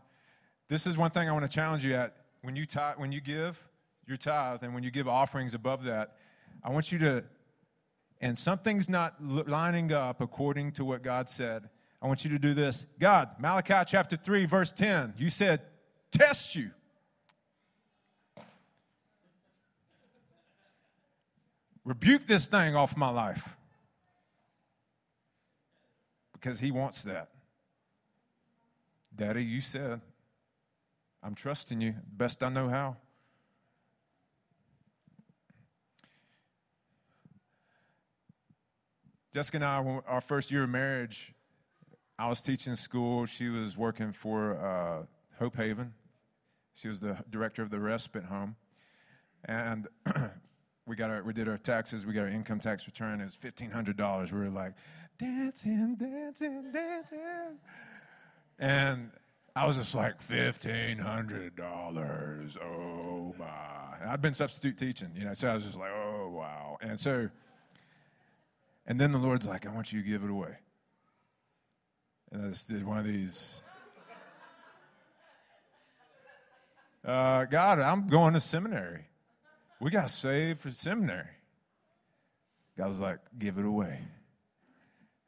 this 0.68 0.86
is 0.86 0.98
one 0.98 1.10
thing 1.10 1.28
I 1.28 1.32
want 1.32 1.44
to 1.44 1.54
challenge 1.54 1.84
you 1.84 1.94
at. 1.94 2.14
When 2.42 2.56
you, 2.56 2.66
tithe, 2.66 2.98
when 2.98 3.10
you 3.10 3.20
give 3.20 3.62
your 4.06 4.16
tithe 4.16 4.62
and 4.62 4.74
when 4.74 4.82
you 4.82 4.90
give 4.90 5.08
offerings 5.08 5.54
above 5.54 5.84
that, 5.84 6.16
I 6.62 6.70
want 6.70 6.92
you 6.92 6.98
to, 7.00 7.24
and 8.20 8.38
something's 8.38 8.88
not 8.88 9.14
lining 9.20 9.92
up 9.92 10.20
according 10.20 10.72
to 10.72 10.84
what 10.84 11.02
God 11.02 11.28
said. 11.28 11.68
I 12.00 12.06
want 12.06 12.24
you 12.24 12.30
to 12.30 12.38
do 12.38 12.54
this. 12.54 12.86
God, 12.98 13.30
Malachi 13.40 13.82
chapter 13.86 14.16
3, 14.16 14.46
verse 14.46 14.72
10, 14.72 15.14
you 15.18 15.30
said, 15.30 15.62
test 16.12 16.54
you. 16.54 16.70
Rebuke 21.84 22.26
this 22.26 22.46
thing 22.46 22.76
off 22.76 22.96
my 22.96 23.08
life. 23.10 23.56
Because 26.34 26.60
he 26.60 26.70
wants 26.70 27.02
that. 27.02 27.30
Daddy, 29.14 29.44
you 29.44 29.60
said, 29.60 30.00
I'm 31.22 31.34
trusting 31.34 31.80
you 31.80 31.94
best 32.12 32.42
I 32.42 32.48
know 32.50 32.68
how. 32.68 32.96
Jessica 39.34 39.56
and 39.56 39.64
I, 39.64 40.00
our 40.06 40.20
first 40.20 40.50
year 40.50 40.64
of 40.64 40.70
marriage, 40.70 41.34
I 42.18 42.28
was 42.28 42.42
teaching 42.42 42.74
school. 42.74 43.26
She 43.26 43.48
was 43.48 43.76
working 43.76 44.10
for 44.12 44.58
uh, 44.58 45.06
Hope 45.38 45.56
Haven. 45.56 45.94
She 46.74 46.88
was 46.88 46.98
the 46.98 47.16
director 47.30 47.62
of 47.62 47.70
the 47.70 47.78
respite 47.78 48.24
home. 48.24 48.56
And 49.44 49.86
we 50.86 50.96
got 50.96 51.10
our, 51.10 51.22
we 51.22 51.32
did 51.32 51.48
our 51.48 51.58
taxes. 51.58 52.04
We 52.04 52.12
got 52.12 52.22
our 52.22 52.28
income 52.28 52.58
tax 52.58 52.86
return. 52.86 53.20
It 53.20 53.24
was 53.24 53.36
fifteen 53.36 53.70
hundred 53.70 53.96
dollars. 53.96 54.32
We 54.32 54.40
were 54.40 54.50
like 54.50 54.72
dancing, 55.16 55.94
dancing, 55.94 56.72
dancing, 56.72 57.58
and 58.58 59.10
I 59.54 59.66
was 59.66 59.76
just 59.76 59.94
like 59.94 60.20
fifteen 60.20 60.98
hundred 60.98 61.54
dollars. 61.54 62.56
Oh 62.60 63.32
my! 63.38 64.08
I'd 64.08 64.20
been 64.20 64.34
substitute 64.34 64.76
teaching, 64.76 65.10
you 65.14 65.24
know, 65.24 65.34
so 65.34 65.50
I 65.50 65.54
was 65.54 65.64
just 65.64 65.78
like, 65.78 65.90
oh 65.90 66.30
wow. 66.30 66.78
And 66.80 66.98
so, 66.98 67.28
and 68.86 69.00
then 69.00 69.12
the 69.12 69.18
Lord's 69.18 69.46
like, 69.46 69.66
I 69.66 69.72
want 69.72 69.92
you 69.92 70.02
to 70.02 70.08
give 70.08 70.24
it 70.24 70.30
away. 70.30 70.56
And 72.30 72.44
I 72.44 72.48
just 72.48 72.68
did 72.68 72.84
one 72.84 72.98
of 72.98 73.04
these. 73.04 73.62
Uh, 77.04 77.44
God, 77.46 77.78
I'm 77.78 78.08
going 78.08 78.34
to 78.34 78.40
seminary. 78.40 79.06
We 79.80 79.90
got 79.90 80.10
saved 80.10 80.60
for 80.60 80.70
seminary. 80.70 81.28
God 82.76 82.88
was 82.88 82.98
like, 82.98 83.18
give 83.38 83.56
it 83.58 83.64
away. 83.64 84.00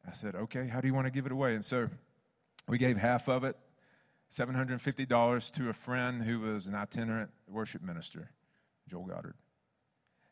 I 0.06 0.12
said, 0.12 0.34
okay, 0.34 0.66
how 0.66 0.80
do 0.80 0.88
you 0.88 0.94
want 0.94 1.06
to 1.06 1.10
give 1.10 1.26
it 1.26 1.32
away? 1.32 1.54
And 1.54 1.64
so 1.64 1.88
we 2.68 2.76
gave 2.76 2.98
half 2.98 3.28
of 3.28 3.44
it, 3.44 3.56
$750 4.30 5.52
to 5.52 5.68
a 5.68 5.72
friend 5.72 6.22
who 6.22 6.40
was 6.40 6.66
an 6.66 6.74
itinerant 6.74 7.30
worship 7.48 7.82
minister, 7.82 8.30
Joel 8.88 9.06
Goddard. 9.06 9.34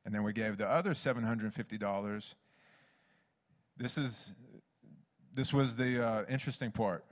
And 0.05 0.15
then 0.15 0.23
we 0.23 0.33
gave 0.33 0.59
the 0.59 0.69
other 0.69 0.93
$750. 0.93 2.35
This 3.77 3.99
is 3.99 4.33
this 5.39 5.53
was 5.53 5.77
the 5.77 6.05
uh, 6.05 6.25
interesting 6.29 6.73
part. 6.73 7.05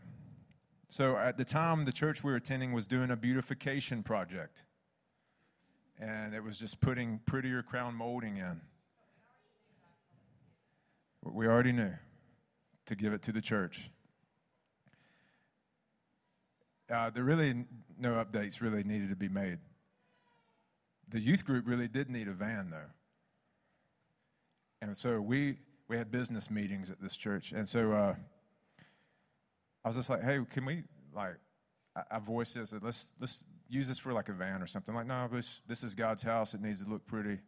So 0.89 1.17
at 1.17 1.37
the 1.37 1.45
time, 1.45 1.85
the 1.85 1.93
church 1.93 2.25
we 2.25 2.33
were 2.33 2.37
attending 2.37 2.73
was 2.73 2.85
doing 2.85 3.13
a 3.13 3.17
beautification 3.17 4.03
project, 4.03 4.65
and 6.01 6.35
it 6.35 6.43
was 6.43 6.59
just 6.59 6.81
putting 6.81 7.21
prettier 7.25 7.63
crown 7.63 7.95
molding 7.95 8.39
in. 8.39 8.61
We 11.23 11.47
already 11.47 11.71
knew 11.71 11.93
to 12.87 12.97
give 12.97 13.13
it 13.13 13.23
to 13.23 13.33
the 13.33 13.41
church. 13.41 13.93
Uh, 16.91 17.11
there 17.11 17.23
really 17.23 17.65
no 17.97 18.15
updates 18.15 18.61
really 18.61 18.83
needed 18.83 19.11
to 19.11 19.17
be 19.17 19.29
made. 19.29 19.59
The 21.11 21.21
youth 21.21 21.45
group 21.45 21.69
really 21.69 21.87
did 21.87 22.11
need 22.11 22.27
a 22.27 22.33
van 22.33 22.71
though, 22.71 22.91
and 24.83 24.97
so 24.97 25.21
we 25.21 25.59
we 25.89 25.97
had 25.97 26.11
business 26.11 26.51
meetings 26.51 26.91
at 26.91 27.01
this 27.01 27.17
church, 27.17 27.53
and 27.53 27.69
so 27.69 27.93
uh, 27.93 28.15
I 29.85 29.89
was 29.89 29.97
just 29.97 30.11
like, 30.11 30.23
"Hey, 30.23 30.41
can 30.51 30.65
we 30.65 30.83
like?" 31.15 31.37
I, 31.95 32.03
I 32.13 32.19
voiced 32.19 32.55
this. 32.55 32.75
Let's 32.81 33.13
let's 33.21 33.41
use 33.69 33.89
this 33.89 33.99
for 33.99 34.13
like 34.13 34.29
a 34.29 34.33
van 34.33 34.63
or 34.63 34.67
something. 34.67 34.95
Like, 34.95 35.07
no, 35.07 35.29
this 35.31 35.61
this 35.67 35.83
is 35.83 35.95
God's 35.95 36.23
house. 36.23 36.55
It 36.55 36.61
needs 36.61 36.83
to 36.83 36.91
look 36.91 37.07
pretty. 37.07 37.39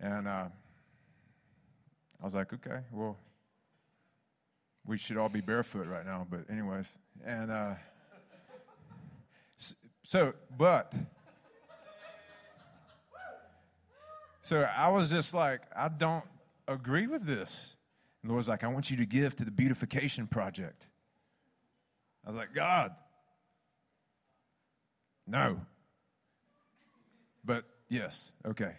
And 0.00 0.26
uh, 0.26 0.48
I 2.20 2.24
was 2.24 2.34
like, 2.34 2.52
okay, 2.52 2.80
well, 2.90 3.16
we 4.84 4.98
should 4.98 5.16
all 5.16 5.28
be 5.28 5.40
barefoot 5.40 5.86
right 5.86 6.04
now. 6.04 6.26
But 6.28 6.50
anyways, 6.50 6.90
and 7.24 7.50
uh, 7.50 7.74
so, 10.02 10.34
but. 10.56 10.92
So 14.44 14.68
I 14.76 14.88
was 14.88 15.08
just 15.08 15.34
like, 15.34 15.60
I 15.74 15.88
don't 15.88 16.24
agree 16.68 17.06
with 17.06 17.26
this. 17.26 17.76
And 18.22 18.30
the 18.30 18.34
Lord's 18.34 18.48
like, 18.48 18.64
I 18.64 18.68
want 18.68 18.90
you 18.90 18.96
to 18.98 19.06
give 19.06 19.34
to 19.36 19.44
the 19.44 19.50
beautification 19.50 20.26
project. 20.26 20.86
I 22.24 22.28
was 22.28 22.36
like, 22.36 22.54
God, 22.54 22.92
no. 25.26 25.60
But 27.44 27.64
yes, 27.88 28.32
okay. 28.46 28.76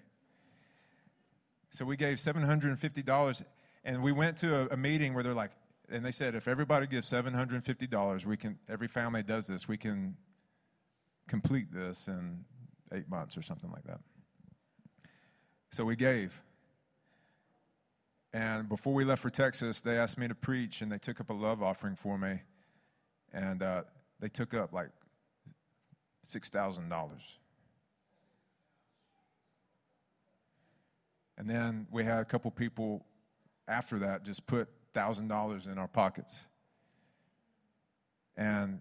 So 1.70 1.86
we 1.86 1.98
gave 1.98 2.18
$750, 2.20 3.44
and 3.84 4.04
we 4.04 4.12
went 4.12 4.38
to 4.38 4.56
a, 4.56 4.68
a 4.74 4.78
meeting 4.78 5.14
where 5.14 5.24
they're 5.24 5.34
like, 5.34 5.52
and 5.90 6.06
they 6.06 6.12
said, 6.12 6.36
if 6.36 6.48
everybody 6.48 6.88
gives 6.88 7.12
$750, 7.12 8.26
we 8.26 8.38
can, 8.38 8.58
every 8.70 8.88
family 8.88 9.24
does 9.24 9.48
this, 9.48 9.68
we 9.68 9.78
can 9.78 10.16
complete 11.28 11.74
this 11.74 12.08
in 12.08 12.46
eight 12.94 13.10
months 13.10 13.36
or 13.38 13.42
something 13.42 13.72
like 13.72 13.84
that. 13.86 14.00
So 15.72 15.84
we 15.84 15.96
gave. 15.96 16.42
And 18.34 18.68
before 18.68 18.94
we 18.94 19.06
left 19.06 19.22
for 19.22 19.30
Texas, 19.30 19.82
they 19.82 19.98
asked 19.98 20.18
me 20.18 20.28
to 20.28 20.36
preach, 20.36 20.82
and 20.82 20.92
they 20.92 20.98
took 20.98 21.22
up 21.22 21.30
a 21.30 21.34
love 21.34 21.62
offering 21.62 21.96
for 21.96 22.18
me. 22.18 22.40
And 23.32 23.62
uh, 23.62 23.84
they 24.20 24.28
took 24.28 24.54
up 24.54 24.74
like 24.74 24.90
$6,000. 26.28 27.12
And 31.38 31.50
then 31.50 31.88
we 31.92 32.04
had 32.04 32.20
a 32.20 32.26
couple 32.26 32.50
people 32.52 33.06
after 33.68 34.00
that 34.00 34.24
just 34.24 34.46
put 34.48 34.68
$1,000 34.96 35.72
in 35.72 35.78
our 35.78 35.88
pockets. 35.88 36.46
And 38.36 38.80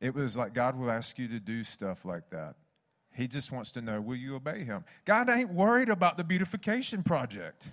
it 0.00 0.14
was 0.14 0.36
like 0.36 0.54
God 0.54 0.76
will 0.78 0.90
ask 0.90 1.18
you 1.18 1.28
to 1.28 1.40
do 1.40 1.64
stuff 1.64 2.04
like 2.04 2.30
that. 2.30 2.54
He 3.14 3.26
just 3.26 3.50
wants 3.50 3.72
to 3.72 3.80
know 3.80 4.00
will 4.00 4.16
you 4.16 4.36
obey 4.36 4.62
Him? 4.62 4.84
God 5.04 5.28
ain't 5.28 5.52
worried 5.52 5.88
about 5.88 6.16
the 6.16 6.24
beautification 6.24 7.02
project. 7.02 7.66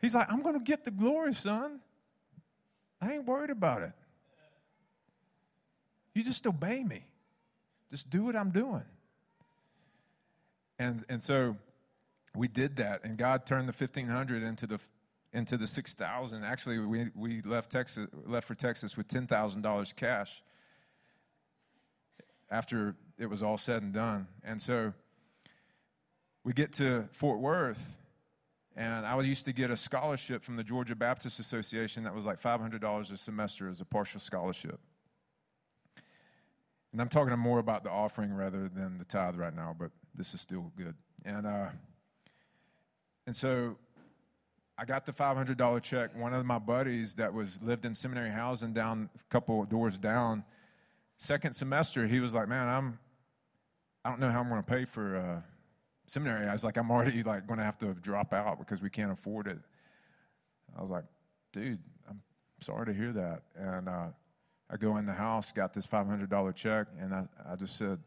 He's 0.00 0.14
like, 0.14 0.30
I'm 0.30 0.42
going 0.42 0.58
to 0.58 0.64
get 0.64 0.84
the 0.84 0.90
glory, 0.90 1.34
son. 1.34 1.80
I 3.00 3.14
ain't 3.14 3.26
worried 3.26 3.50
about 3.50 3.82
it. 3.82 3.92
You 6.14 6.24
just 6.24 6.46
obey 6.46 6.82
me. 6.82 7.04
Just 7.90 8.10
do 8.10 8.24
what 8.24 8.36
I'm 8.36 8.50
doing. 8.50 8.84
And, 10.78 11.04
and 11.08 11.22
so 11.22 11.56
we 12.34 12.48
did 12.48 12.76
that, 12.76 13.04
and 13.04 13.16
God 13.16 13.46
turned 13.46 13.68
the 13.68 13.72
1500 13.72 14.42
into 14.42 14.66
the 14.66 14.78
into 15.32 15.58
the 15.58 15.66
6000 15.66 16.44
actually 16.44 16.78
we, 16.78 17.10
we 17.14 17.42
left 17.42 17.70
texas 17.70 18.08
left 18.24 18.46
for 18.46 18.54
texas 18.54 18.96
with 18.96 19.06
$10000 19.08 19.96
cash 19.96 20.42
after 22.50 22.94
it 23.18 23.26
was 23.26 23.42
all 23.42 23.58
said 23.58 23.82
and 23.82 23.92
done 23.92 24.28
and 24.44 24.62
so 24.62 24.94
we 26.42 26.54
get 26.54 26.72
to 26.72 27.06
fort 27.10 27.38
worth 27.38 27.98
And 28.76 29.06
I 29.06 29.18
used 29.22 29.46
to 29.46 29.52
get 29.52 29.70
a 29.70 29.76
scholarship 29.76 30.42
from 30.42 30.56
the 30.56 30.64
Georgia 30.64 30.94
Baptist 30.94 31.40
Association 31.40 32.04
that 32.04 32.14
was 32.14 32.26
like 32.26 32.40
$500 32.40 33.12
a 33.12 33.16
semester 33.16 33.70
as 33.70 33.80
a 33.80 33.86
partial 33.86 34.20
scholarship. 34.20 34.78
And 36.92 37.00
I'm 37.00 37.08
talking 37.08 37.36
more 37.38 37.58
about 37.58 37.84
the 37.84 37.90
offering 37.90 38.34
rather 38.34 38.68
than 38.68 38.98
the 38.98 39.04
tithe 39.04 39.36
right 39.36 39.54
now, 39.54 39.74
but 39.78 39.90
this 40.14 40.34
is 40.34 40.42
still 40.42 40.72
good. 40.76 40.94
And, 41.24 41.46
uh, 41.46 41.68
and 43.26 43.34
so 43.34 43.76
I 44.78 44.84
got 44.84 45.06
the 45.06 45.12
$500 45.12 45.82
check. 45.82 46.14
One 46.14 46.34
of 46.34 46.44
my 46.44 46.58
buddies 46.58 47.14
that 47.14 47.32
was 47.32 47.58
lived 47.62 47.86
in 47.86 47.94
seminary 47.94 48.30
housing 48.30 48.74
down 48.74 49.08
a 49.14 49.24
couple 49.30 49.64
doors 49.64 49.96
down, 49.96 50.44
second 51.16 51.54
semester, 51.54 52.06
he 52.06 52.20
was 52.20 52.34
like, 52.34 52.46
"Man, 52.46 52.68
I'm, 52.68 52.98
I 54.04 54.10
don't 54.10 54.20
know 54.20 54.30
how 54.30 54.40
I'm 54.40 54.50
going 54.50 54.62
to 54.62 54.68
pay 54.68 54.84
for 54.84 55.16
uh, 55.16 55.40
seminary." 56.06 56.46
I 56.46 56.52
was 56.52 56.64
like, 56.64 56.76
"I'm 56.76 56.90
already 56.90 57.22
like 57.22 57.46
going 57.46 57.58
to 57.58 57.64
have 57.64 57.78
to 57.78 57.94
drop 57.94 58.32
out 58.32 58.58
because 58.58 58.82
we 58.82 58.90
can't 58.90 59.12
afford 59.12 59.46
it." 59.46 59.58
I 60.76 60.82
was 60.82 60.90
like, 60.90 61.04
"Dude, 61.52 61.78
I'm 62.08 62.20
sorry 62.60 62.86
to 62.86 62.92
hear 62.92 63.12
that." 63.12 63.42
And 63.54 63.88
uh, 63.88 64.08
I 64.70 64.76
go 64.76 64.96
in 64.96 65.06
the 65.06 65.12
house, 65.12 65.52
got 65.52 65.74
this 65.74 65.86
$500 65.86 66.54
check, 66.54 66.88
and 67.00 67.14
I, 67.14 67.24
I 67.50 67.56
just 67.56 67.76
said, 67.76 67.98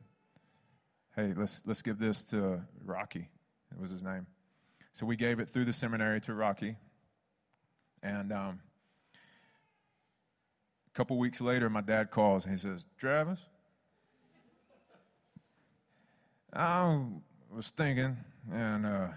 "Hey, 1.15 1.33
let's 1.35 1.61
let's 1.65 1.81
give 1.81 1.99
this 1.99 2.23
to 2.25 2.61
Rocky." 2.83 3.29
It 3.71 3.79
was 3.79 3.91
his 3.91 4.03
name. 4.03 4.25
So 4.91 5.05
we 5.05 5.15
gave 5.15 5.39
it 5.39 5.49
through 5.49 5.65
the 5.65 5.73
seminary 5.73 6.19
to 6.21 6.33
Rocky. 6.33 6.75
And 8.01 8.31
um, 8.31 8.59
a 10.87 10.91
couple 10.93 11.17
weeks 11.17 11.41
later, 11.41 11.69
my 11.69 11.81
dad 11.81 12.11
calls 12.11 12.45
and 12.45 12.53
he 12.53 12.59
says, 12.59 12.85
Travis, 12.97 13.39
I 16.53 16.99
was 17.55 17.71
thinking, 17.71 18.17
and 18.51 18.85
uh, 18.85 19.07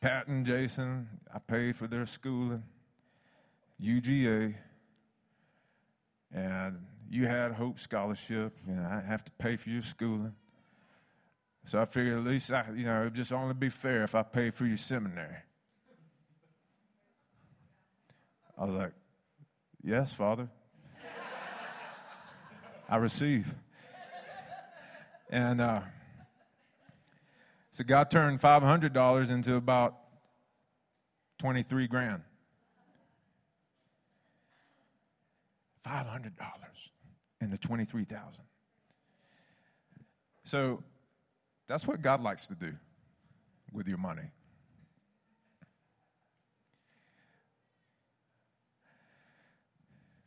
Pat 0.00 0.28
and 0.28 0.46
Jason, 0.46 1.08
I 1.34 1.38
paid 1.38 1.76
for 1.76 1.86
their 1.86 2.06
schooling, 2.06 2.62
UGA, 3.82 4.54
and 6.32 6.78
you 7.08 7.26
had 7.26 7.52
Hope 7.52 7.78
Scholarship, 7.78 8.56
and 8.66 8.86
I 8.86 9.00
have 9.00 9.24
to 9.24 9.32
pay 9.32 9.56
for 9.56 9.68
your 9.70 9.82
schooling. 9.82 10.34
So 11.66 11.80
I 11.80 11.84
figured 11.84 12.18
at 12.18 12.24
least 12.24 12.50
I, 12.50 12.64
you 12.74 12.84
know, 12.84 13.02
it'd 13.02 13.14
just 13.14 13.32
only 13.32 13.54
be 13.54 13.68
fair 13.68 14.02
if 14.02 14.14
I 14.14 14.22
paid 14.22 14.54
for 14.54 14.64
your 14.64 14.76
seminary. 14.76 15.36
I 18.56 18.64
was 18.64 18.74
like, 18.74 18.92
Yes, 19.82 20.12
Father. 20.12 20.48
I 22.88 22.96
receive. 22.96 23.52
And 25.30 25.60
uh, 25.60 25.80
so 27.70 27.84
God 27.84 28.10
turned 28.10 28.40
$500 28.40 29.30
into 29.30 29.54
about 29.54 29.96
23 31.38 31.86
grand. 31.86 32.22
$500 35.86 36.32
into 37.40 37.58
23,000. 37.58 38.44
So 40.44 40.82
that's 41.68 41.86
what 41.86 42.02
God 42.02 42.22
likes 42.22 42.46
to 42.48 42.54
do 42.54 42.72
with 43.72 43.86
your 43.86 43.98
money. 43.98 44.30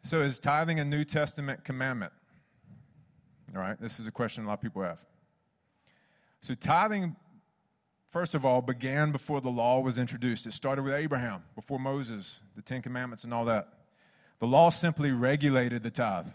So, 0.05 0.21
is 0.21 0.37
tithing 0.37 0.81
a 0.81 0.85
New 0.85 1.05
Testament 1.05 1.63
commandment? 1.63 2.11
All 3.55 3.61
right, 3.61 3.79
this 3.79 4.01
is 4.01 4.07
a 4.07 4.11
question 4.11 4.43
a 4.43 4.47
lot 4.47 4.55
of 4.55 4.61
people 4.61 4.81
have. 4.81 4.99
So, 6.41 6.55
tithing, 6.55 7.15
first 8.13 8.35
of 8.35 8.45
all, 8.45 8.61
began 8.61 9.11
before 9.11 9.41
the 9.41 9.49
law 9.49 9.79
was 9.79 9.97
introduced. 9.97 10.45
It 10.45 10.53
started 10.53 10.83
with 10.83 10.93
Abraham, 10.93 11.43
before 11.55 11.79
Moses, 11.79 12.39
the 12.55 12.61
Ten 12.61 12.83
Commandments, 12.83 13.23
and 13.23 13.33
all 13.33 13.45
that. 13.45 13.67
The 14.37 14.45
law 14.45 14.69
simply 14.69 15.11
regulated 15.11 15.81
the 15.81 15.89
tithe. 15.89 16.27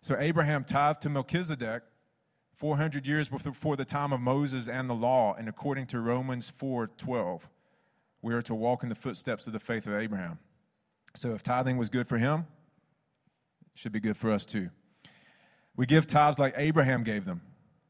So, 0.00 0.16
Abraham 0.18 0.62
tithed 0.62 1.02
to 1.02 1.08
Melchizedek 1.08 1.82
400 2.54 3.06
years 3.06 3.28
before 3.28 3.76
the 3.76 3.84
time 3.84 4.12
of 4.12 4.20
Moses 4.20 4.68
and 4.68 4.88
the 4.88 4.94
law, 4.94 5.34
and 5.34 5.48
according 5.48 5.86
to 5.88 6.00
Romans 6.00 6.50
4:12, 6.50 7.48
we 8.22 8.32
are 8.32 8.42
to 8.42 8.54
walk 8.54 8.82
in 8.84 8.88
the 8.88 8.94
footsteps 8.94 9.46
of 9.48 9.52
the 9.52 9.60
faith 9.60 9.86
of 9.86 9.94
Abraham. 9.94 10.38
So 11.14 11.34
if 11.34 11.42
tithing 11.42 11.76
was 11.76 11.88
good 11.88 12.06
for 12.06 12.18
him, 12.18 12.46
it 13.72 13.78
should 13.78 13.92
be 13.92 14.00
good 14.00 14.16
for 14.16 14.30
us 14.30 14.44
too. 14.44 14.70
We 15.76 15.86
give 15.86 16.06
tithes 16.06 16.38
like 16.38 16.54
Abraham 16.56 17.02
gave 17.02 17.24
them, 17.24 17.42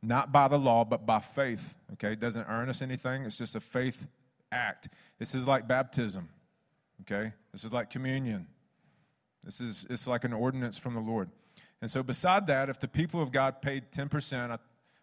not 0.03 0.33
by 0.33 0.49
the 0.49 0.59
law, 0.59 0.85
but 0.85 1.07
by 1.07 1.21
faith. 1.21 1.75
Okay, 1.95 2.13
it 2.13 2.21
doesn't 2.21 2.47
earn 2.49 2.69
us 2.69 2.83
anything, 2.83 3.23
it's 3.23 3.39
just 3.39 3.57
a 3.57 3.61
faith 3.61 4.07
act. 4.53 4.89
This 5.19 5.35
is 5.35 5.47
like 5.47 5.67
baptism. 5.67 6.29
Okay? 7.03 7.33
This 7.53 7.65
is 7.65 7.73
like 7.73 7.91
communion. 7.91 8.47
This 9.45 9.61
is 9.61 9.87
it's 9.89 10.07
like 10.07 10.25
an 10.25 10.33
ordinance 10.33 10.79
from 10.79 10.95
the 10.95 11.01
Lord. 11.01 11.31
And 11.81 11.91
so, 11.91 12.03
beside 12.03 12.47
that, 12.49 12.69
if 12.69 12.81
the 12.81 12.89
people 12.89 13.23
of 13.23 13.31
God 13.31 13.63
paid 13.63 13.93
10% 13.93 14.51
uh, 14.51 14.59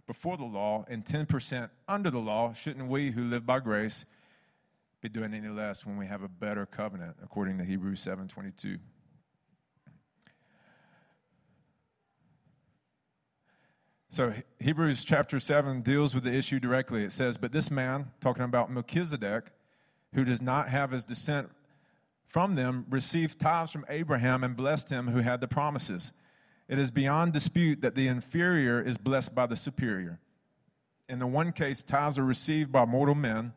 before 0.06 0.36
the 0.36 0.44
law 0.44 0.84
and 0.90 1.06
10% 1.06 1.70
under 1.88 2.10
the 2.10 2.20
law, 2.20 2.54
shouldn't 2.54 2.90
we 2.90 3.12
who 3.12 3.24
live 3.24 3.46
by 3.46 3.60
grace 3.60 4.06
be 5.02 5.08
doing 5.08 5.34
any 5.34 5.48
less 5.48 5.86
when 5.86 5.98
we 5.98 6.06
have 6.06 6.22
a 6.22 6.28
better 6.28 6.66
covenant, 6.66 7.16
according 7.24 7.58
to 7.60 7.64
Hebrews 7.64 8.06
7:22? 8.06 8.80
So 14.16 14.32
Hebrews 14.62 15.04
chapter 15.04 15.42
7 15.42 15.82
deals 15.82 16.16
with 16.16 16.24
the 16.24 16.34
issue 16.34 16.58
directly. 16.58 17.04
It 17.04 17.12
says, 17.12 17.36
But 17.36 17.52
this 17.52 17.70
man, 17.70 18.14
talking 18.22 18.46
about 18.46 18.72
Melchizedek, 18.72 19.52
who 20.14 20.24
does 20.24 20.42
not 20.42 20.70
have 20.70 20.92
his 20.92 21.04
descent 21.04 21.50
from 22.26 22.56
them, 22.56 22.86
received 22.90 23.42
tithes 23.42 23.74
from 23.74 23.86
Abraham 23.90 24.42
and 24.42 24.56
blessed 24.56 24.90
him 24.90 25.10
who 25.10 25.20
had 25.20 25.42
the 25.42 25.50
promises. 25.50 26.14
It 26.70 26.80
is 26.80 26.92
beyond 26.92 27.34
dispute 27.34 27.82
that 27.82 27.96
the 27.96 28.08
inferior 28.08 28.82
is 28.82 28.98
blessed 28.98 29.36
by 29.36 29.48
the 29.48 29.58
superior. 29.58 30.22
In 31.10 31.20
the 31.20 31.28
one 31.28 31.52
case, 31.52 31.82
tithes 31.82 32.18
are 32.18 32.24
received 32.24 32.72
by 32.72 32.86
mortal 32.86 33.16
men, 33.16 33.52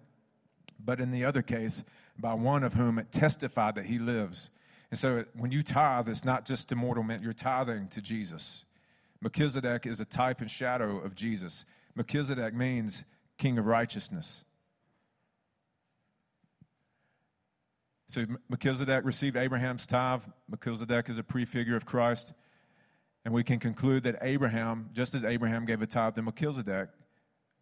but 0.85 1.01
in 1.01 1.13
the 1.13 1.25
other 1.25 1.41
case, 1.41 1.85
by 2.19 2.35
one 2.35 2.65
of 2.65 2.75
whom 2.75 2.99
it 2.99 3.13
testified 3.13 3.77
that 3.77 3.87
he 3.87 4.01
lives. 4.01 4.51
And 4.91 4.99
so 4.99 5.25
when 5.35 5.53
you 5.53 5.63
tithe, 5.63 6.09
it's 6.09 6.25
not 6.25 6.45
just 6.45 6.69
to 6.71 6.75
mortal 6.75 7.05
men, 7.05 7.23
you're 7.23 7.33
tithing 7.33 7.87
to 7.91 8.03
Jesus. 8.03 8.65
Melchizedek 9.21 9.87
is 9.87 10.01
a 10.01 10.05
type 10.05 10.41
and 10.41 10.51
shadow 10.51 10.99
of 10.99 11.15
Jesus. 11.15 11.65
Melchizedek 11.95 12.55
means 12.55 13.05
king 13.37 13.59
of 13.59 13.67
righteousness. 13.67 14.45
So 18.07 18.25
Melchizedek 18.49 19.05
received 19.05 19.37
Abraham's 19.37 19.87
tithe. 19.87 20.23
Melchizedek 20.49 21.11
is 21.11 21.19
a 21.19 21.23
prefigure 21.23 21.77
of 21.77 21.85
Christ. 21.85 22.33
And 23.25 23.35
we 23.35 23.43
can 23.43 23.59
conclude 23.59 24.05
that 24.05 24.17
Abraham, 24.23 24.91
just 24.93 25.15
as 25.15 25.25
Abraham 25.25 25.67
gave 25.67 25.83
a 25.83 25.87
tithe 25.87 26.15
to 26.15 26.23
Melchizedek, 26.23 26.89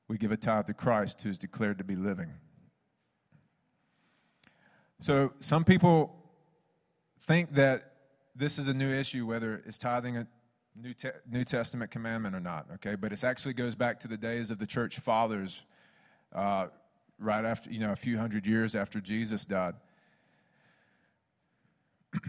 we 0.06 0.18
give 0.18 0.30
a 0.30 0.36
tithe 0.36 0.66
to 0.66 0.74
Christ 0.74 1.22
who 1.22 1.30
is 1.30 1.38
declared 1.38 1.78
to 1.78 1.84
be 1.84 1.96
living. 1.96 2.32
So 5.00 5.32
some 5.40 5.64
people 5.64 6.14
think 7.20 7.54
that 7.54 7.92
this 8.36 8.58
is 8.58 8.68
a 8.68 8.74
new 8.74 8.90
issue, 8.90 9.26
whether 9.26 9.62
it's 9.66 9.78
tithing 9.78 10.26
New, 10.80 10.92
Te- 10.92 11.08
new 11.30 11.44
Testament 11.44 11.90
commandment 11.90 12.34
or 12.34 12.40
not, 12.40 12.66
okay? 12.74 12.94
But 12.94 13.12
it 13.12 13.24
actually 13.24 13.54
goes 13.54 13.74
back 13.74 14.00
to 14.00 14.08
the 14.08 14.16
days 14.16 14.50
of 14.50 14.58
the 14.58 14.66
church 14.66 14.98
fathers, 14.98 15.62
uh, 16.34 16.66
right 17.18 17.44
after, 17.44 17.70
you 17.70 17.80
know, 17.80 17.92
a 17.92 17.96
few 17.96 18.18
hundred 18.18 18.46
years 18.46 18.74
after 18.74 19.00
Jesus 19.00 19.44
died. 19.44 19.74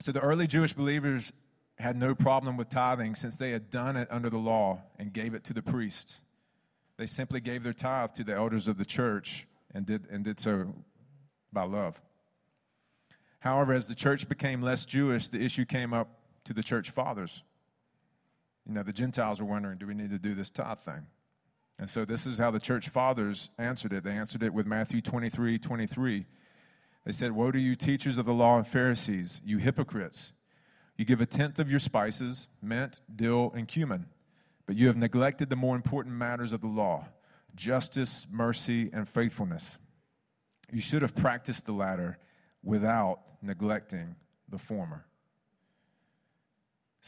so 0.00 0.12
the 0.12 0.20
early 0.20 0.46
Jewish 0.46 0.72
believers 0.72 1.32
had 1.78 1.96
no 1.96 2.14
problem 2.14 2.56
with 2.56 2.68
tithing 2.68 3.14
since 3.14 3.36
they 3.36 3.50
had 3.50 3.70
done 3.70 3.96
it 3.96 4.08
under 4.10 4.30
the 4.30 4.38
law 4.38 4.82
and 4.98 5.12
gave 5.12 5.34
it 5.34 5.44
to 5.44 5.52
the 5.52 5.62
priests. 5.62 6.22
They 6.96 7.06
simply 7.06 7.40
gave 7.40 7.62
their 7.62 7.72
tithe 7.72 8.14
to 8.14 8.24
the 8.24 8.34
elders 8.34 8.66
of 8.66 8.78
the 8.78 8.84
church 8.84 9.46
and 9.72 9.86
did, 9.86 10.08
and 10.10 10.24
did 10.24 10.40
so 10.40 10.74
by 11.52 11.62
love. 11.62 12.00
However, 13.40 13.72
as 13.72 13.86
the 13.86 13.94
church 13.94 14.28
became 14.28 14.62
less 14.62 14.84
Jewish, 14.84 15.28
the 15.28 15.40
issue 15.40 15.64
came 15.64 15.94
up 15.94 16.17
to 16.48 16.54
the 16.54 16.62
church 16.62 16.88
fathers. 16.88 17.42
You 18.66 18.72
know, 18.72 18.82
the 18.82 18.92
Gentiles 18.92 19.38
were 19.38 19.46
wondering, 19.46 19.76
do 19.76 19.86
we 19.86 19.92
need 19.92 20.10
to 20.10 20.18
do 20.18 20.34
this 20.34 20.48
tithe 20.48 20.78
thing? 20.78 21.06
And 21.78 21.90
so 21.90 22.06
this 22.06 22.26
is 22.26 22.38
how 22.38 22.50
the 22.50 22.58
church 22.58 22.88
fathers 22.88 23.50
answered 23.58 23.92
it. 23.92 24.02
They 24.02 24.12
answered 24.12 24.42
it 24.42 24.54
with 24.54 24.66
Matthew 24.66 25.02
23 25.02 25.58
23. 25.58 26.26
They 27.04 27.12
said, 27.12 27.32
Woe 27.32 27.52
to 27.52 27.58
you, 27.58 27.76
teachers 27.76 28.16
of 28.16 28.24
the 28.24 28.32
law 28.32 28.56
and 28.56 28.66
Pharisees, 28.66 29.42
you 29.44 29.58
hypocrites! 29.58 30.32
You 30.96 31.04
give 31.04 31.20
a 31.20 31.26
tenth 31.26 31.58
of 31.58 31.70
your 31.70 31.80
spices, 31.80 32.48
mint, 32.62 33.02
dill, 33.14 33.52
and 33.54 33.68
cumin, 33.68 34.06
but 34.66 34.74
you 34.74 34.86
have 34.86 34.96
neglected 34.96 35.50
the 35.50 35.56
more 35.56 35.76
important 35.76 36.14
matters 36.14 36.54
of 36.54 36.62
the 36.62 36.66
law 36.66 37.08
justice, 37.54 38.26
mercy, 38.30 38.88
and 38.92 39.06
faithfulness. 39.06 39.78
You 40.72 40.80
should 40.80 41.02
have 41.02 41.14
practiced 41.14 41.66
the 41.66 41.72
latter 41.72 42.18
without 42.62 43.20
neglecting 43.42 44.16
the 44.48 44.58
former. 44.58 45.07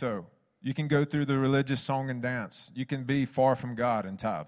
So, 0.01 0.24
you 0.62 0.72
can 0.72 0.88
go 0.88 1.05
through 1.05 1.26
the 1.26 1.36
religious 1.36 1.78
song 1.78 2.09
and 2.09 2.22
dance. 2.22 2.70
You 2.74 2.86
can 2.86 3.05
be 3.05 3.26
far 3.26 3.55
from 3.55 3.74
God 3.74 4.07
and 4.07 4.18
tithe. 4.18 4.46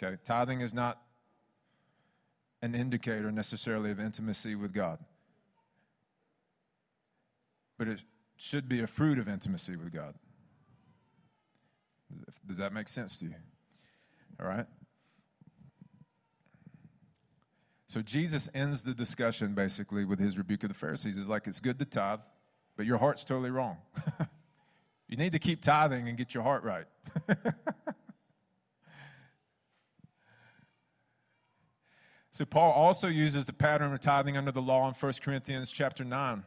Okay, 0.00 0.16
tithing 0.24 0.60
is 0.60 0.72
not 0.72 1.02
an 2.62 2.76
indicator 2.76 3.32
necessarily 3.32 3.90
of 3.90 3.98
intimacy 3.98 4.54
with 4.54 4.72
God. 4.72 5.00
But 7.78 7.88
it 7.88 8.02
should 8.36 8.68
be 8.68 8.80
a 8.80 8.86
fruit 8.86 9.18
of 9.18 9.26
intimacy 9.26 9.74
with 9.74 9.92
God. 9.92 10.14
Does 12.46 12.58
that 12.58 12.72
make 12.72 12.86
sense 12.86 13.16
to 13.16 13.24
you? 13.24 13.34
All 14.40 14.46
right? 14.46 14.66
So 17.88 18.02
Jesus 18.02 18.48
ends 18.54 18.84
the 18.84 18.94
discussion 18.94 19.54
basically 19.54 20.04
with 20.04 20.20
his 20.20 20.38
rebuke 20.38 20.62
of 20.62 20.68
the 20.68 20.76
Pharisees. 20.76 21.16
He's 21.16 21.26
like, 21.26 21.48
it's 21.48 21.58
good 21.58 21.80
to 21.80 21.84
tithe, 21.84 22.20
but 22.78 22.86
your 22.86 22.96
heart's 22.96 23.24
totally 23.24 23.50
wrong. 23.50 23.76
you 25.08 25.16
need 25.16 25.32
to 25.32 25.38
keep 25.40 25.60
tithing 25.60 26.08
and 26.08 26.16
get 26.16 26.32
your 26.32 26.44
heart 26.44 26.62
right. 26.62 26.86
so 32.30 32.44
Paul 32.44 32.70
also 32.70 33.08
uses 33.08 33.46
the 33.46 33.52
pattern 33.52 33.92
of 33.92 33.98
tithing 33.98 34.36
under 34.36 34.52
the 34.52 34.62
law 34.62 34.86
in 34.86 34.94
1 34.94 35.12
Corinthians 35.20 35.72
chapter 35.72 36.04
9. 36.04 36.44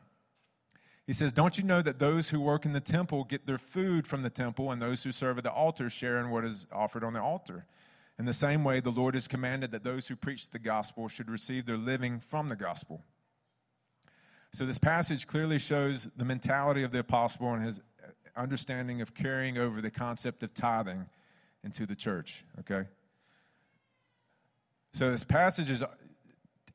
He 1.05 1.11
says, 1.11 1.33
Don't 1.33 1.57
you 1.57 1.65
know 1.65 1.81
that 1.81 1.99
those 1.99 2.29
who 2.29 2.39
work 2.39 2.63
in 2.65 2.71
the 2.71 2.79
temple 2.79 3.25
get 3.25 3.45
their 3.45 3.57
food 3.57 4.07
from 4.07 4.21
the 4.21 4.29
temple, 4.29 4.71
and 4.71 4.81
those 4.81 5.03
who 5.03 5.11
serve 5.11 5.37
at 5.37 5.43
the 5.43 5.51
altar 5.51 5.89
share 5.89 6.17
in 6.17 6.29
what 6.29 6.45
is 6.45 6.65
offered 6.71 7.03
on 7.03 7.11
the 7.11 7.21
altar? 7.21 7.65
In 8.17 8.23
the 8.23 8.31
same 8.31 8.63
way, 8.63 8.79
the 8.79 8.89
Lord 8.89 9.15
has 9.15 9.27
commanded 9.27 9.71
that 9.71 9.83
those 9.83 10.07
who 10.07 10.15
preach 10.15 10.49
the 10.49 10.59
gospel 10.59 11.09
should 11.09 11.29
receive 11.29 11.65
their 11.65 11.75
living 11.75 12.21
from 12.21 12.47
the 12.47 12.55
gospel. 12.55 13.03
So, 14.53 14.65
this 14.65 14.77
passage 14.77 15.27
clearly 15.27 15.59
shows 15.59 16.09
the 16.15 16.25
mentality 16.25 16.83
of 16.83 16.91
the 16.91 16.99
apostle 16.99 17.53
and 17.53 17.63
his 17.63 17.79
understanding 18.35 19.01
of 19.01 19.13
carrying 19.13 19.57
over 19.57 19.81
the 19.81 19.91
concept 19.91 20.43
of 20.43 20.53
tithing 20.53 21.05
into 21.63 21.85
the 21.85 21.95
church, 21.95 22.43
okay? 22.59 22.87
So, 24.93 25.11
this 25.11 25.23
passage 25.23 25.69
is 25.69 25.83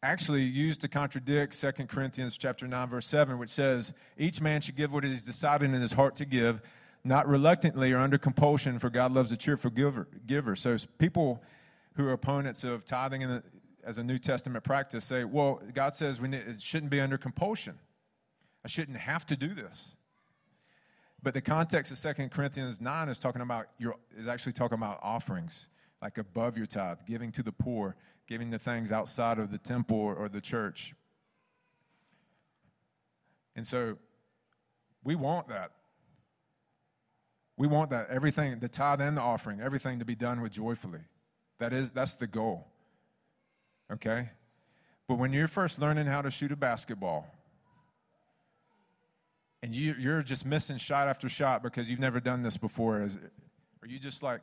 actually 0.03 0.43
used 0.43 0.81
to 0.83 0.89
contradict 0.89 1.61
2 1.61 1.73
Corinthians 1.87 2.37
chapter 2.37 2.69
9 2.69 2.89
verse 2.89 3.07
7 3.07 3.39
which 3.39 3.51
says 3.51 3.93
each 4.19 4.41
man 4.41 4.61
should 4.61 4.77
give 4.77 4.93
what 4.93 5.03
he 5.05 5.11
has 5.11 5.23
decided 5.23 5.73
in 5.73 5.81
his 5.81 5.93
heart 5.93 6.15
to 6.17 6.25
give 6.25 6.61
not 7.07 7.29
reluctantly 7.29 7.93
or 7.93 7.99
under 7.99 8.19
compulsion, 8.19 8.79
for 8.79 8.91
God 8.91 9.13
loves 9.13 9.31
a 9.33 9.37
cheerful 9.37 9.71
giver. 9.71 10.09
giver. 10.27 10.57
So 10.57 10.77
people 10.99 11.43
who 11.95 12.07
are 12.09 12.13
opponents 12.13 12.65
of 12.65 12.85
tithing 12.85 13.23
in 13.23 13.29
the, 13.31 13.43
as 13.87 13.99
a 13.99 14.03
New 14.03 14.19
Testament 14.19 14.65
practice 14.65 15.05
say, 15.05 15.23
well, 15.23 15.63
God 15.73 15.95
says 15.95 16.21
we 16.21 16.27
need, 16.29 16.43
it 16.47 16.61
shouldn't 16.61 16.91
be 16.91 17.01
under 17.01 17.17
compulsion. 17.17 17.79
I 18.65 18.69
shouldn't 18.69 18.99
have 18.99 19.25
to 19.27 19.37
do 19.37 19.55
this. 19.55 19.97
But 21.23 21.35
the 21.35 21.41
context 21.41 21.93
of 21.93 22.17
2 22.17 22.29
Corinthians 22.29 22.81
9 22.81 23.09
is 23.09 23.21
talking 23.21 23.43
about 23.43 23.67
your, 23.79 23.95
is 24.19 24.27
actually 24.27 24.55
talking 24.55 24.77
about 24.77 24.99
offerings, 25.03 25.69
like 26.03 26.19
above 26.19 26.59
your 26.59 26.67
tithe, 26.67 26.99
giving 27.07 27.31
to 27.33 27.45
the 27.45 27.53
poor, 27.53 27.95
giving 28.27 28.51
the 28.51 28.59
things 28.59 28.91
outside 28.91 29.39
of 29.39 29.53
the 29.53 29.59
temple 29.59 29.97
or 29.97 30.29
the 30.29 30.41
church. 30.41 30.95
And 33.55 33.65
so 33.65 33.97
we 35.05 35.15
want 35.15 35.49
that. 35.49 35.71
We 37.57 37.69
want 37.69 37.91
that 37.91 38.11
everything, 38.11 38.59
the 38.59 38.69
tithe 38.69 39.01
and 39.01 39.17
the 39.17 39.23
offering, 39.23 39.61
everything 39.61 40.01
to 40.01 40.05
be 40.05 40.17
done 40.17 40.41
with 40.41 40.53
joyfully. 40.53 41.03
That 41.59 41.73
is, 41.73 41.93
that's 41.93 42.17
the 42.17 42.27
goal. 42.27 42.67
Okay? 43.93 44.31
But 45.09 45.19
when 45.19 45.33
you're 45.33 45.49
first 45.49 45.79
learning 45.79 46.07
how 46.07 46.23
to 46.23 46.31
shoot 46.31 46.53
a 46.53 46.57
basketball, 46.57 47.27
and 49.63 49.75
you, 49.75 49.95
you're 49.99 50.23
just 50.23 50.45
missing 50.45 50.77
shot 50.77 51.09
after 51.09 51.29
shot 51.29 51.63
because 51.63 51.89
you've 51.89 52.01
never 52.01 52.21
done 52.21 52.43
this 52.43 52.57
before, 52.57 53.03
is, 53.03 53.17
are 53.83 53.89
you 53.89 53.99
just 53.99 54.23
like, 54.23 54.41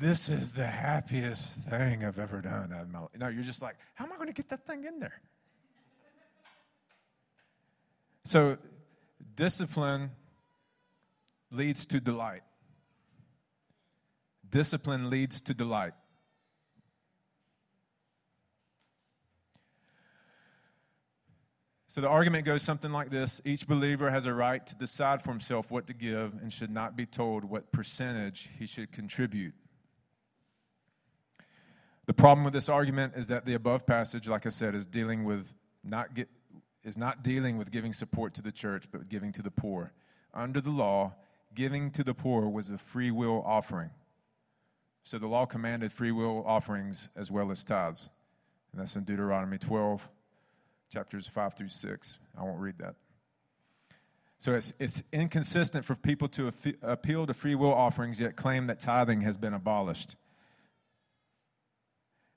this 0.00 0.28
is 0.28 0.52
the 0.52 0.66
happiest 0.66 1.52
thing 1.52 2.04
I've 2.04 2.18
ever 2.18 2.40
done? 2.40 2.74
No, 3.16 3.28
you're 3.28 3.44
just 3.44 3.62
like, 3.62 3.76
how 3.94 4.04
am 4.04 4.12
I 4.12 4.16
going 4.16 4.28
to 4.28 4.34
get 4.34 4.48
that 4.48 4.66
thing 4.66 4.84
in 4.84 4.98
there? 4.98 5.20
So, 8.24 8.56
discipline 9.36 10.10
leads 11.50 11.86
to 11.86 12.00
delight. 12.00 12.42
Discipline 14.50 15.10
leads 15.10 15.40
to 15.42 15.54
delight. 15.54 15.92
So 21.94 22.00
the 22.00 22.08
argument 22.08 22.44
goes 22.44 22.62
something 22.62 22.90
like 22.90 23.10
this 23.10 23.40
Each 23.44 23.68
believer 23.68 24.10
has 24.10 24.26
a 24.26 24.34
right 24.34 24.66
to 24.66 24.74
decide 24.74 25.22
for 25.22 25.30
himself 25.30 25.70
what 25.70 25.86
to 25.86 25.94
give 25.94 26.32
and 26.42 26.52
should 26.52 26.72
not 26.72 26.96
be 26.96 27.06
told 27.06 27.44
what 27.44 27.70
percentage 27.70 28.50
he 28.58 28.66
should 28.66 28.90
contribute. 28.90 29.54
The 32.06 32.12
problem 32.12 32.42
with 32.42 32.52
this 32.52 32.68
argument 32.68 33.12
is 33.14 33.28
that 33.28 33.46
the 33.46 33.54
above 33.54 33.86
passage, 33.86 34.26
like 34.26 34.44
I 34.44 34.48
said, 34.48 34.74
is 34.74 34.86
dealing 34.86 35.22
with 35.22 35.54
not 35.84 36.14
get, 36.14 36.28
is 36.82 36.98
not 36.98 37.22
dealing 37.22 37.58
with 37.58 37.70
giving 37.70 37.92
support 37.92 38.34
to 38.34 38.42
the 38.42 38.50
church, 38.50 38.86
but 38.90 39.08
giving 39.08 39.30
to 39.30 39.42
the 39.42 39.52
poor. 39.52 39.92
Under 40.34 40.60
the 40.60 40.70
law, 40.70 41.14
giving 41.54 41.92
to 41.92 42.02
the 42.02 42.12
poor 42.12 42.48
was 42.48 42.70
a 42.70 42.76
free 42.76 43.12
will 43.12 43.40
offering. 43.46 43.90
So 45.04 45.16
the 45.16 45.28
law 45.28 45.46
commanded 45.46 45.92
free 45.92 46.10
will 46.10 46.42
offerings 46.44 47.08
as 47.14 47.30
well 47.30 47.52
as 47.52 47.64
tithes. 47.64 48.10
And 48.72 48.80
that's 48.80 48.96
in 48.96 49.04
Deuteronomy 49.04 49.58
12, 49.58 50.08
chapters 50.94 51.26
5 51.26 51.54
through 51.54 51.68
6. 51.68 52.18
I 52.38 52.44
won't 52.44 52.60
read 52.60 52.78
that. 52.78 52.94
So 54.38 54.54
it's, 54.54 54.72
it's 54.78 55.02
inconsistent 55.12 55.84
for 55.84 55.96
people 55.96 56.28
to 56.28 56.52
appeal 56.82 57.26
to 57.26 57.34
free 57.34 57.56
will 57.56 57.74
offerings 57.74 58.20
yet 58.20 58.36
claim 58.36 58.68
that 58.68 58.78
tithing 58.78 59.22
has 59.22 59.36
been 59.36 59.54
abolished. 59.54 60.14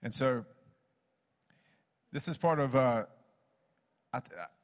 And 0.02 0.12
so 0.12 0.46
this 2.12 2.28
is 2.28 2.36
part 2.36 2.60
of, 2.60 2.76
uh, 2.76 3.06
I, 4.12 4.22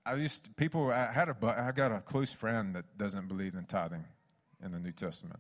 I 0.08 0.16
used 0.16 0.46
to, 0.46 0.50
people, 0.52 0.92
I 0.92 1.12
had 1.12 1.30
a, 1.30 1.36
I 1.46 1.72
got 1.72 1.92
a 1.92 2.00
close 2.00 2.34
friend 2.34 2.76
that 2.76 2.98
doesn't 2.98 3.28
believe 3.28 3.54
in 3.54 3.66
tithing 3.66 4.06
in 4.64 4.72
the 4.72 4.80
New 4.80 4.92
Testament. 4.92 5.40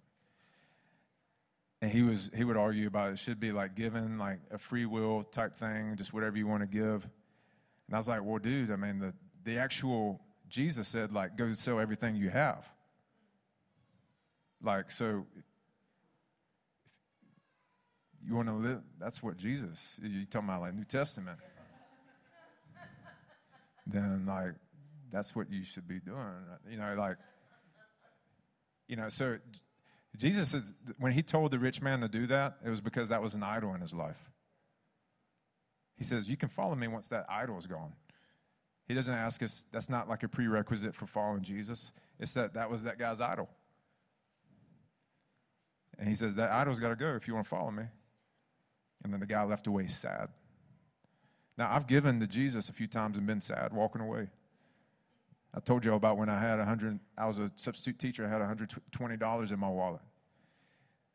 And 1.82 1.92
he 1.92 2.04
was 2.04 2.30
he 2.34 2.46
would 2.46 2.56
argue 2.56 2.88
about 2.88 3.12
it 3.12 3.20
should 3.20 3.42
be 3.42 3.52
like 3.52 3.76
given 3.76 4.18
like 4.18 4.40
a 4.52 4.58
free 4.58 4.86
will 4.86 5.24
type 5.24 5.56
thing, 5.56 5.96
just 5.98 6.14
whatever 6.14 6.38
you 6.38 6.48
want 6.48 6.62
to 6.62 6.68
give. 6.68 7.06
And 7.88 7.96
I 7.96 7.98
was 7.98 8.08
like, 8.08 8.24
well, 8.24 8.40
dude, 8.40 8.72
I 8.72 8.76
mean 8.76 9.00
the 9.00 9.14
the 9.44 9.58
actual 9.58 10.22
Jesus 10.48 10.88
said 10.88 11.12
like 11.12 11.38
go 11.38 11.54
sell 11.54 11.80
everything 11.80 12.16
you 12.16 12.30
have. 12.30 12.66
Like 14.62 14.92
so 14.92 15.26
you 18.26 18.36
want 18.36 18.48
to 18.48 18.54
live 18.54 18.82
that's 19.00 19.22
what 19.22 19.38
Jesus 19.38 20.00
you're 20.02 20.26
talking 20.26 20.48
about 20.48 20.62
like 20.62 20.74
New 20.74 20.86
Testament. 20.86 21.40
then 23.86 24.26
like 24.26 24.54
that's 25.12 25.36
what 25.36 25.52
you 25.52 25.64
should 25.64 25.88
be 25.88 26.00
doing. 26.00 26.18
You 26.70 26.78
know, 26.78 26.96
like 26.98 27.18
you 28.88 28.96
know, 28.96 29.10
so 29.10 29.38
Jesus 30.18 30.50
says 30.50 30.74
when 30.98 31.12
he 31.12 31.22
told 31.22 31.52
the 31.52 31.60
rich 31.60 31.82
man 31.82 32.02
to 32.02 32.08
do 32.08 32.28
that, 32.28 32.58
it 32.66 32.70
was 32.70 32.82
because 32.82 33.10
that 33.10 33.22
was 33.22 33.36
an 33.36 33.44
idol 33.44 33.74
in 33.74 33.82
his 33.82 33.94
life. 33.94 34.33
He 35.96 36.04
says, 36.04 36.30
You 36.30 36.38
can 36.38 36.50
follow 36.50 36.76
me 36.76 36.88
once 36.88 37.08
that 37.10 37.26
idol 37.30 37.58
is 37.58 37.68
gone. 37.68 37.94
He 38.86 38.94
doesn't 38.94 39.14
ask 39.14 39.42
us, 39.42 39.66
that's 39.72 39.90
not 39.90 40.10
like 40.10 40.24
a 40.24 40.28
prerequisite 40.28 40.94
for 40.94 41.06
following 41.06 41.42
Jesus. 41.42 41.92
It's 42.20 42.34
that 42.34 42.54
that 42.56 42.70
was 42.70 42.84
that 42.84 43.00
guy's 43.00 43.22
idol. 43.22 43.50
And 45.98 46.08
he 46.08 46.16
says, 46.16 46.36
That 46.36 46.52
idol's 46.52 46.80
got 46.80 46.90
to 46.90 46.96
go 46.96 47.16
if 47.16 47.28
you 47.28 47.34
want 47.34 47.46
to 47.46 47.50
follow 47.50 47.72
me. 47.72 47.84
And 49.04 49.14
then 49.14 49.20
the 49.20 49.28
guy 49.28 49.44
left 49.44 49.68
away 49.68 49.88
sad. 49.88 50.30
Now, 51.58 51.72
I've 51.72 51.88
given 51.88 52.20
to 52.20 52.28
Jesus 52.28 52.70
a 52.70 52.74
few 52.74 52.88
times 52.88 53.18
and 53.18 53.28
been 53.28 53.42
sad 53.42 53.74
walking 53.74 54.02
away. 54.02 54.28
I 55.54 55.60
told 55.60 55.86
you 55.86 55.94
about 55.94 56.18
when 56.18 56.30
I 56.30 56.40
had 56.40 56.58
100, 56.58 57.00
I 57.16 57.28
was 57.28 57.38
a 57.38 57.52
substitute 57.56 58.00
teacher, 58.00 58.26
I 58.26 58.30
had 58.30 58.42
$120 58.42 59.52
in 59.52 59.60
my 59.60 59.70
wallet. 59.70 60.02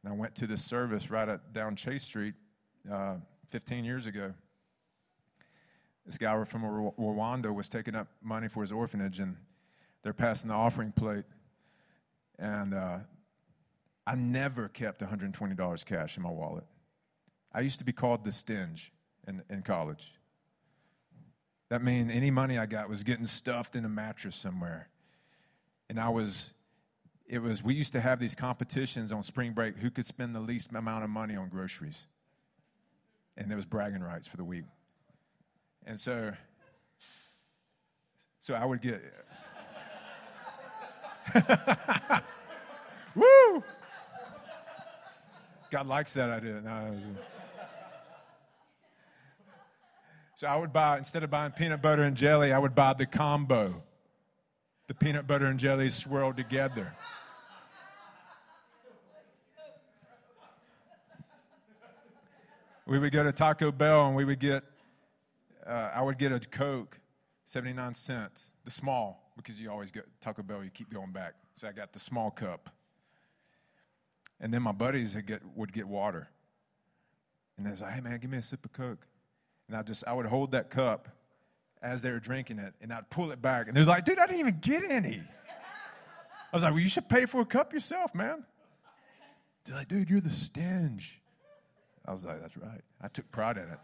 And 0.05 0.12
I 0.12 0.16
went 0.16 0.37
to 0.37 0.47
this 0.47 0.64
service 0.64 1.11
right 1.11 1.29
at, 1.29 1.53
down 1.53 1.74
Chase 1.74 2.05
Street 2.05 2.35
uh, 2.91 3.16
15 3.49 3.85
years 3.85 4.07
ago. 4.07 4.33
This 6.09 6.16
guy 6.16 6.42
from 6.44 6.62
Rwanda 6.62 7.54
was 7.54 7.68
taking 7.68 7.94
up 7.94 8.09
money 8.22 8.48
for 8.48 8.62
his 8.62 8.72
orphanage, 8.72 9.20
and 9.20 9.36
they're 10.02 10.14
passing 10.14 10.48
the 10.48 10.54
offering 10.54 10.90
plate. 10.90 11.26
And 12.38 12.72
uh, 12.72 13.00
I 14.06 14.14
never 14.14 14.68
kept 14.68 15.02
$120 15.02 15.84
cash 15.84 16.16
in 16.16 16.22
my 16.22 16.30
wallet. 16.30 16.64
I 17.52 17.61
used 17.61 17.78
to 17.80 17.84
be 17.84 17.92
called 17.92 18.24
the 18.24 18.32
stinge 18.32 18.90
in, 19.26 19.42
in 19.50 19.61
college. 19.61 20.14
That 21.68 21.84
means 21.84 22.11
any 22.11 22.30
money 22.30 22.56
I 22.56 22.64
got 22.64 22.88
was 22.88 23.02
getting 23.02 23.26
stuffed 23.26 23.76
in 23.76 23.84
a 23.84 23.90
mattress 23.90 24.34
somewhere. 24.34 24.88
And 25.90 26.00
I 26.00 26.09
was, 26.09 26.54
it 27.26 27.40
was, 27.40 27.62
we 27.62 27.74
used 27.74 27.92
to 27.92 28.00
have 28.00 28.18
these 28.18 28.34
competitions 28.34 29.12
on 29.12 29.22
spring 29.22 29.52
break 29.52 29.76
who 29.76 29.90
could 29.90 30.06
spend 30.06 30.34
the 30.34 30.40
least 30.40 30.70
amount 30.70 31.04
of 31.04 31.11
money 31.11 31.36
on 31.36 31.50
groceries. 31.50 32.06
And 33.36 33.50
there 33.50 33.59
was 33.59 33.66
bragging 33.66 34.02
rights 34.02 34.26
for 34.26 34.38
the 34.38 34.44
week. 34.44 34.64
And 35.89 35.99
so, 35.99 36.32
so 38.41 38.53
I 38.53 38.66
would 38.66 38.82
get, 38.82 39.03
woo! 43.14 43.64
God 45.70 45.86
likes 45.86 46.12
that 46.12 46.28
idea. 46.28 46.61
No, 46.61 46.95
So 50.34 50.47
I 50.47 50.57
would 50.57 50.74
buy, 50.74 50.99
instead 50.99 51.22
of 51.22 51.30
buying 51.30 51.53
peanut 51.53 51.80
butter 51.80 52.03
and 52.03 52.14
jelly, 52.14 52.53
I 52.53 52.59
would 52.59 52.74
buy 52.74 52.93
the 52.93 53.07
combo. 53.07 53.82
The 54.89 54.95
peanut 54.95 55.26
butter 55.26 55.47
and 55.47 55.59
jelly 55.59 55.89
swirled 55.89 56.36
together. 56.36 56.93
we 62.86 62.99
would 62.99 63.12
go 63.12 63.22
to 63.22 63.32
Taco 63.32 63.72
Bell 63.72 64.07
and 64.07 64.14
we 64.14 64.26
would 64.26 64.39
get, 64.39 64.64
uh, 65.69 65.91
I 65.95 66.03
would 66.03 66.19
get 66.19 66.33
a 66.33 66.41
Coke, 66.41 66.99
79 67.45 67.95
cents, 67.95 68.51
the 68.64 68.71
small, 68.71 69.33
because 69.37 69.61
you 69.61 69.71
always 69.71 69.91
get 69.91 70.07
Taco 70.21 70.43
Bell, 70.43 70.64
you 70.64 70.71
keep 70.71 70.93
going 70.93 71.12
back. 71.12 71.35
So 71.55 71.69
I 71.69 71.73
got 71.73 71.93
the 71.93 71.99
small 71.99 72.31
cup. 72.31 72.71
And 74.41 74.53
then 74.53 74.62
my 74.62 74.73
buddies 74.73 75.14
would 75.14 75.27
get, 75.27 75.43
would 75.57 75.73
get 75.73 75.87
water. 75.87 76.29
And 77.57 77.66
they 77.66 77.71
was 77.71 77.81
like, 77.81 77.93
hey 77.93 78.01
man, 78.01 78.19
give 78.19 78.31
me 78.31 78.39
a 78.39 78.43
sip 78.43 78.64
of 78.64 78.73
Coke. 78.73 79.07
And 79.66 79.77
I 79.77 79.83
just, 79.83 80.05
I 80.07 80.12
would 80.12 80.27
hold 80.27 80.53
that 80.53 80.71
cup 80.71 81.09
as 81.83 82.03
they 82.03 82.11
were 82.11 82.21
drinking 82.21 82.59
it 82.59 82.75
and 82.81 82.93
I'd 82.93 83.11
pull 83.11 83.31
it 83.31 83.43
back. 83.43 83.66
And 83.66 83.77
they 83.77 83.81
was 83.81 83.89
like, 83.89 84.05
dude, 84.05 84.19
I 84.19 84.27
didn't 84.27 84.41
even 84.41 84.59
get 84.61 84.85
any. 84.89 85.23
I 86.53 86.57
was 86.57 86.62
like, 86.62 86.73
well, 86.73 86.81
you 86.81 86.89
should 86.89 87.09
pay 87.09 87.27
for 87.27 87.43
a 87.43 87.45
cup 87.45 87.73
yourself, 87.73 88.14
man. 88.14 88.45
They're 89.64 89.77
like, 89.77 89.89
dude, 89.89 90.09
you're 90.09 90.21
the 90.21 90.31
stinge. 90.31 91.21
I 92.07 92.12
was 92.12 92.25
like, 92.25 92.41
that's 92.41 92.57
right. 92.57 92.81
I 93.03 93.09
took 93.09 93.31
pride 93.31 93.59
in 93.59 93.64
it. 93.64 93.79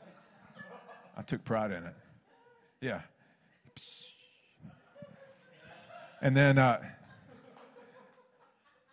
I 1.16 1.22
took 1.22 1.44
pride 1.44 1.70
in 1.70 1.84
it. 1.84 1.94
Yeah. 2.80 3.00
And 6.20 6.36
then, 6.36 6.58
uh, 6.58 6.82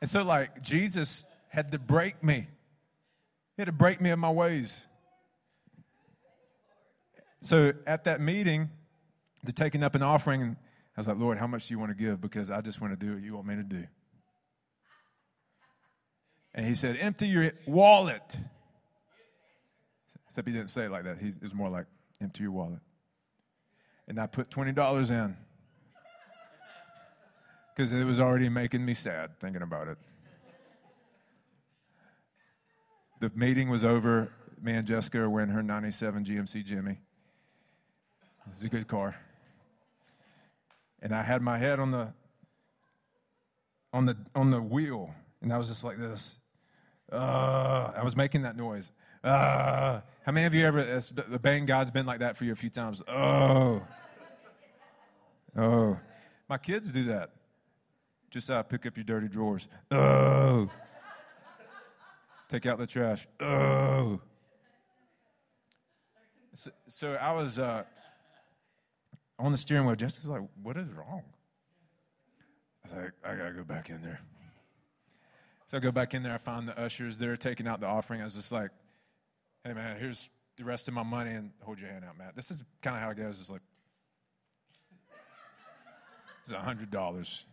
and 0.02 0.10
so, 0.10 0.24
like, 0.24 0.62
Jesus 0.62 1.26
had 1.50 1.72
to 1.72 1.80
break 1.80 2.24
me. 2.24 2.48
He 3.56 3.62
had 3.62 3.66
to 3.66 3.72
break 3.72 4.02
me 4.02 4.10
of 4.10 4.20
my 4.20 4.32
ways. 4.32 4.82
So 7.42 7.74
at 7.88 8.04
that 8.04 8.22
meeting, 8.22 8.70
they're 9.44 9.52
taking 9.54 9.84
up 9.84 9.96
an 9.96 10.04
offering, 10.04 10.42
and 10.42 10.56
I 10.96 11.00
was 11.00 11.08
like, 11.08 11.18
Lord, 11.18 11.38
how 11.38 11.48
much 11.48 11.68
do 11.68 11.74
you 11.74 11.80
want 11.80 11.92
to 11.92 11.98
give? 11.98 12.22
Because 12.22 12.52
I 12.52 12.62
just 12.62 12.82
want 12.82 13.00
to 13.00 13.06
do 13.06 13.14
what 13.14 13.24
you 13.24 13.34
want 13.34 13.48
me 13.48 13.56
to 13.56 13.64
do. 13.64 13.84
And 16.54 16.66
he 16.66 16.76
said, 16.76 16.98
empty 17.00 17.28
your 17.28 17.52
wallet. 17.66 18.38
Except 20.28 20.48
he 20.48 20.54
didn't 20.54 20.70
say 20.70 20.84
it 20.84 20.92
like 20.92 21.06
that. 21.06 21.18
He, 21.18 21.30
it 21.30 21.42
was 21.42 21.54
more 21.54 21.70
like, 21.70 21.86
empty 22.22 22.44
your 22.44 22.52
wallet. 22.52 22.80
And 24.08 24.20
I 24.20 24.28
put 24.28 24.50
$20 24.50 25.12
in. 25.12 25.38
Because 27.76 27.94
it 27.94 28.04
was 28.04 28.20
already 28.20 28.50
making 28.50 28.86
me 28.86 28.94
sad 28.94 29.40
thinking 29.40 29.62
about 29.62 29.88
it. 29.88 29.98
The 33.22 33.32
meeting 33.36 33.70
was 33.70 33.86
over. 33.86 34.32
Me 34.62 34.74
and 34.74 34.86
Jessica 34.86 35.20
are 35.20 35.30
wearing 35.30 35.50
her 35.50 35.64
97 35.64 36.26
GMC 36.26 36.66
Jimmy. 36.66 37.00
It's 38.52 38.64
a 38.64 38.70
good 38.70 38.88
car. 38.88 39.16
And 41.02 41.14
I 41.14 41.24
had 41.24 41.42
my 41.42 41.58
head 41.58 41.80
on 41.80 41.92
the 41.92 42.14
on 43.94 44.06
the 44.06 44.18
on 44.36 44.52
the 44.52 44.62
wheel, 44.62 45.14
and 45.42 45.52
I 45.52 45.58
was 45.58 45.68
just 45.68 45.84
like 45.84 45.98
this. 45.98 46.38
Uh, 47.12 47.92
I 47.96 48.04
was 48.04 48.16
making 48.16 48.44
that 48.44 48.56
noise. 48.56 48.92
Uh, 49.24 50.02
how 50.26 50.32
many 50.32 50.46
of 50.46 50.54
you 50.54 50.66
ever 50.66 50.84
the 50.84 51.40
bang 51.40 51.66
God's 51.66 51.92
been 51.92 52.06
like 52.06 52.20
that 52.20 52.38
for 52.38 52.46
you 52.46 52.52
a 52.52 52.56
few 52.56 52.70
times? 52.70 53.02
Oh, 53.08 53.82
oh, 55.58 56.00
my 56.50 56.58
kids 56.58 56.92
do 56.92 57.06
that. 57.06 57.32
Just 58.30 58.50
uh, 58.50 58.64
pick 58.64 58.86
up 58.86 58.96
your 58.96 59.04
dirty 59.04 59.28
drawers. 59.28 59.68
Oh, 59.90 60.70
take 62.50 62.66
out 62.66 62.78
the 62.78 62.88
trash. 62.88 63.28
Oh. 63.40 64.22
So, 66.54 66.72
so 66.88 67.14
I 67.14 67.32
was. 67.32 67.60
Uh, 67.60 67.84
on 69.42 69.52
the 69.52 69.58
steering 69.58 69.86
wheel. 69.86 69.96
Jessica's 69.96 70.30
like, 70.30 70.44
What 70.62 70.78
is 70.78 70.88
wrong? 70.94 71.24
I 72.86 72.90
was 72.90 73.04
like, 73.04 73.14
I 73.24 73.36
got 73.36 73.50
to 73.50 73.54
go 73.54 73.64
back 73.64 73.90
in 73.90 74.02
there. 74.02 74.22
So 75.68 75.78
I 75.78 75.80
go 75.80 75.92
back 75.92 76.14
in 76.14 76.24
there. 76.24 76.34
I 76.34 76.38
find 76.38 76.68
the 76.68 76.80
ushers 76.80 77.18
there 77.18 77.36
taking 77.38 77.68
out 77.68 77.80
the 77.80 77.88
offering. 77.88 78.22
I 78.22 78.24
was 78.24 78.36
just 78.36 78.52
like, 78.52 78.72
Hey, 79.64 79.74
man, 79.74 79.98
here's 80.00 80.30
the 80.58 80.64
rest 80.64 80.88
of 80.88 80.94
my 80.94 81.04
money 81.04 81.32
and 81.32 81.52
hold 81.62 81.80
your 81.80 81.90
hand 81.90 82.04
out, 82.04 82.18
Matt. 82.18 82.36
This 82.36 82.50
is 82.50 82.64
kind 82.82 82.96
of 82.96 83.02
how 83.04 83.12
it 83.12 83.18
goes. 83.18 83.40
It's 83.40 83.52
like, 83.52 83.62
it's 86.42 86.52
a 86.52 86.56
$100. 86.56 87.44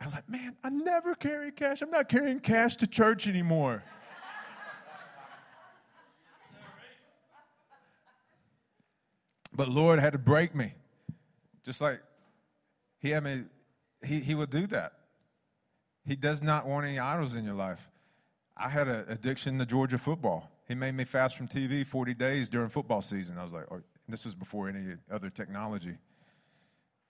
I 0.00 0.04
was 0.04 0.14
like, 0.14 0.28
man, 0.28 0.56
I 0.64 0.70
never 0.70 1.14
carry 1.14 1.52
cash. 1.52 1.82
I'm 1.82 1.90
not 1.90 2.08
carrying 2.08 2.40
cash 2.40 2.76
to 2.76 2.86
church 2.86 3.26
anymore. 3.26 3.82
But 9.52 9.68
Lord 9.68 9.98
had 9.98 10.12
to 10.12 10.18
break 10.18 10.54
me. 10.54 10.72
Just 11.64 11.80
like 11.80 12.00
He 13.00 13.10
had 13.10 13.24
me, 13.24 13.42
He, 14.02 14.20
he 14.20 14.34
would 14.34 14.48
do 14.48 14.66
that. 14.68 14.92
He 16.06 16.16
does 16.16 16.40
not 16.40 16.66
want 16.66 16.86
any 16.86 16.98
idols 16.98 17.36
in 17.36 17.44
your 17.44 17.54
life. 17.54 17.90
I 18.60 18.68
had 18.68 18.88
an 18.88 19.06
addiction 19.08 19.58
to 19.58 19.66
Georgia 19.66 19.96
football. 19.96 20.50
He 20.68 20.74
made 20.74 20.94
me 20.94 21.04
fast 21.04 21.36
from 21.36 21.48
TV 21.48 21.86
40 21.86 22.12
days 22.12 22.50
during 22.50 22.68
football 22.68 23.00
season. 23.00 23.38
I 23.38 23.42
was 23.42 23.52
like, 23.52 23.64
oh, 23.70 23.80
this 24.06 24.26
was 24.26 24.34
before 24.34 24.68
any 24.68 24.96
other 25.10 25.30
technology. 25.30 25.96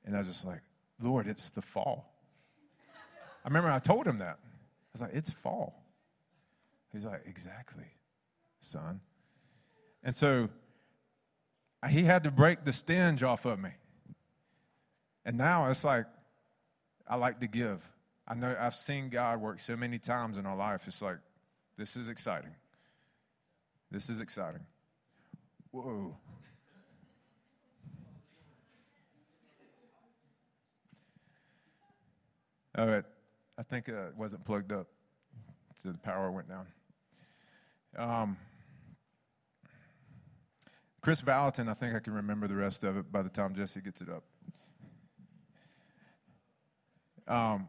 And 0.05 0.15
I 0.15 0.19
was 0.19 0.29
just 0.29 0.47
like, 0.47 0.61
Lord, 1.03 1.27
it's 1.27 1.51
the 1.51 1.61
fall. 1.61 2.15
I 3.45 3.49
remember 3.49 3.71
I 3.71 3.81
told 3.81 4.07
him 4.07 4.19
that. 4.19 4.39
I 4.41 4.93
was 4.93 5.03
like, 5.03 5.13
it's 5.13 5.31
fall. 5.31 5.83
He's 6.93 7.05
like, 7.05 7.23
exactly, 7.27 7.87
son. 8.61 9.01
And 10.05 10.15
so 10.15 10.49
he 11.89 12.05
had 12.05 12.25
to 12.25 12.31
break 12.31 12.65
the 12.65 12.73
stench 12.73 13.23
off 13.23 13.45
of 13.45 13.59
me. 13.59 13.71
And 15.25 15.37
now 15.37 15.69
it's 15.69 15.85
like, 15.85 16.07
I 17.09 17.17
like 17.17 17.41
to 17.41 17.47
give. 17.47 17.83
I 18.27 18.35
know 18.35 18.57
I've 18.59 18.75
seen 18.75 19.09
God 19.09 19.41
work 19.41 19.59
so 19.59 19.77
many 19.77 19.99
times 19.99 20.39
in 20.39 20.47
our 20.47 20.57
life. 20.57 20.83
It's 20.87 21.03
like, 21.03 21.19
this 21.81 21.97
is 21.97 22.11
exciting. 22.11 22.51
This 23.91 24.11
is 24.11 24.21
exciting. 24.21 24.61
Whoa. 25.71 26.15
All 32.77 32.87
right. 32.87 33.05
I 33.57 33.63
think 33.63 33.89
uh, 33.89 34.09
it 34.09 34.15
wasn't 34.15 34.45
plugged 34.45 34.73
up, 34.73 34.89
so 35.83 35.91
the 35.91 35.97
power 35.97 36.31
went 36.31 36.51
down. 36.51 36.67
Um, 37.97 38.37
Kris 41.01 41.23
Vallotton, 41.23 41.71
I 41.71 41.73
think 41.73 41.95
I 41.95 42.01
can 42.01 42.13
remember 42.13 42.47
the 42.47 42.57
rest 42.57 42.85
of 42.85 42.99
it 42.99 43.11
by 43.11 43.23
the 43.23 43.31
time 43.31 43.55
Jesse 43.55 43.81
gets 43.81 44.03
it 44.03 44.09
up. 44.11 44.25
Um, 47.27 47.69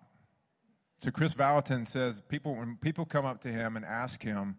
so 1.01 1.09
Kris 1.09 1.33
Vallotton 1.33 1.87
says 1.87 2.19
people 2.19 2.55
when 2.55 2.77
people 2.77 3.05
come 3.05 3.25
up 3.25 3.41
to 3.41 3.51
him 3.51 3.75
and 3.75 3.83
ask 3.83 4.21
him, 4.21 4.55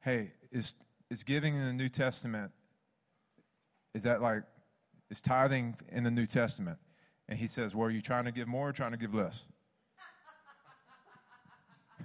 "Hey, 0.00 0.30
is 0.52 0.76
is 1.10 1.24
giving 1.24 1.56
in 1.56 1.66
the 1.66 1.72
New 1.72 1.88
Testament? 1.88 2.52
Is 3.94 4.04
that 4.04 4.22
like 4.22 4.44
is 5.10 5.20
tithing 5.20 5.74
in 5.88 6.04
the 6.04 6.10
New 6.12 6.26
Testament?" 6.26 6.78
And 7.28 7.36
he 7.36 7.48
says, 7.48 7.74
"Well, 7.74 7.88
are 7.88 7.90
you 7.90 8.00
trying 8.00 8.26
to 8.26 8.30
give 8.30 8.46
more 8.46 8.68
or 8.68 8.72
trying 8.72 8.92
to 8.92 8.96
give 8.96 9.12
less?" 9.12 9.44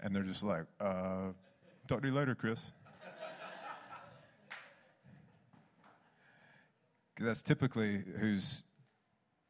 And 0.00 0.12
they're 0.14 0.24
just 0.24 0.42
like, 0.42 0.66
uh, 0.80 1.28
talk 1.86 2.02
to 2.02 2.08
you 2.08 2.14
later, 2.14 2.34
Kris." 2.34 2.72
Because 7.14 7.26
that's 7.26 7.42
typically 7.42 8.02
who's 8.18 8.64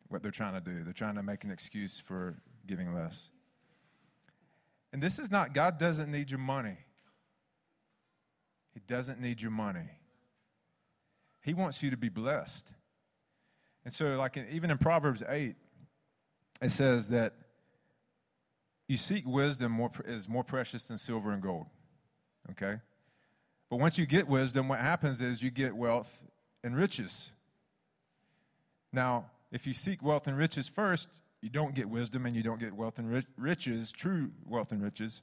what 0.08 0.22
they're 0.22 0.30
trying 0.30 0.54
to 0.54 0.60
do. 0.60 0.84
They're 0.84 0.92
trying 0.92 1.16
to 1.16 1.22
make 1.22 1.44
an 1.44 1.50
excuse 1.50 1.98
for 1.98 2.36
giving 2.66 2.94
less. 2.94 3.30
And 4.92 5.02
this 5.02 5.18
is 5.18 5.30
not, 5.30 5.54
God 5.54 5.78
doesn't 5.78 6.10
need 6.10 6.30
your 6.30 6.38
money. 6.38 6.76
He 8.72 8.80
doesn't 8.86 9.20
need 9.20 9.42
your 9.42 9.50
money. 9.50 9.90
He 11.42 11.54
wants 11.54 11.82
you 11.82 11.90
to 11.90 11.96
be 11.96 12.08
blessed. 12.08 12.72
And 13.84 13.92
so, 13.92 14.16
like 14.16 14.36
in, 14.36 14.46
even 14.50 14.70
in 14.70 14.78
Proverbs 14.78 15.22
8, 15.28 15.56
it 16.62 16.70
says 16.70 17.08
that 17.10 17.34
you 18.88 18.96
seek 18.96 19.26
wisdom 19.26 19.72
more, 19.72 19.90
is 20.04 20.28
more 20.28 20.44
precious 20.44 20.88
than 20.88 20.98
silver 20.98 21.32
and 21.32 21.42
gold. 21.42 21.66
Okay? 22.52 22.80
But 23.70 23.78
once 23.78 23.98
you 23.98 24.06
get 24.06 24.28
wisdom, 24.28 24.68
what 24.68 24.78
happens 24.78 25.20
is 25.20 25.42
you 25.42 25.50
get 25.50 25.74
wealth 25.74 26.24
and 26.62 26.76
riches. 26.76 27.30
Now, 28.92 29.26
if 29.54 29.68
you 29.68 29.72
seek 29.72 30.02
wealth 30.02 30.26
and 30.26 30.36
riches 30.36 30.68
first, 30.68 31.08
you 31.40 31.48
don't 31.48 31.76
get 31.76 31.88
wisdom 31.88 32.26
and 32.26 32.34
you 32.34 32.42
don't 32.42 32.58
get 32.58 32.72
wealth 32.72 32.98
and 32.98 33.24
riches, 33.38 33.92
true 33.92 34.32
wealth 34.44 34.72
and 34.72 34.82
riches. 34.82 35.22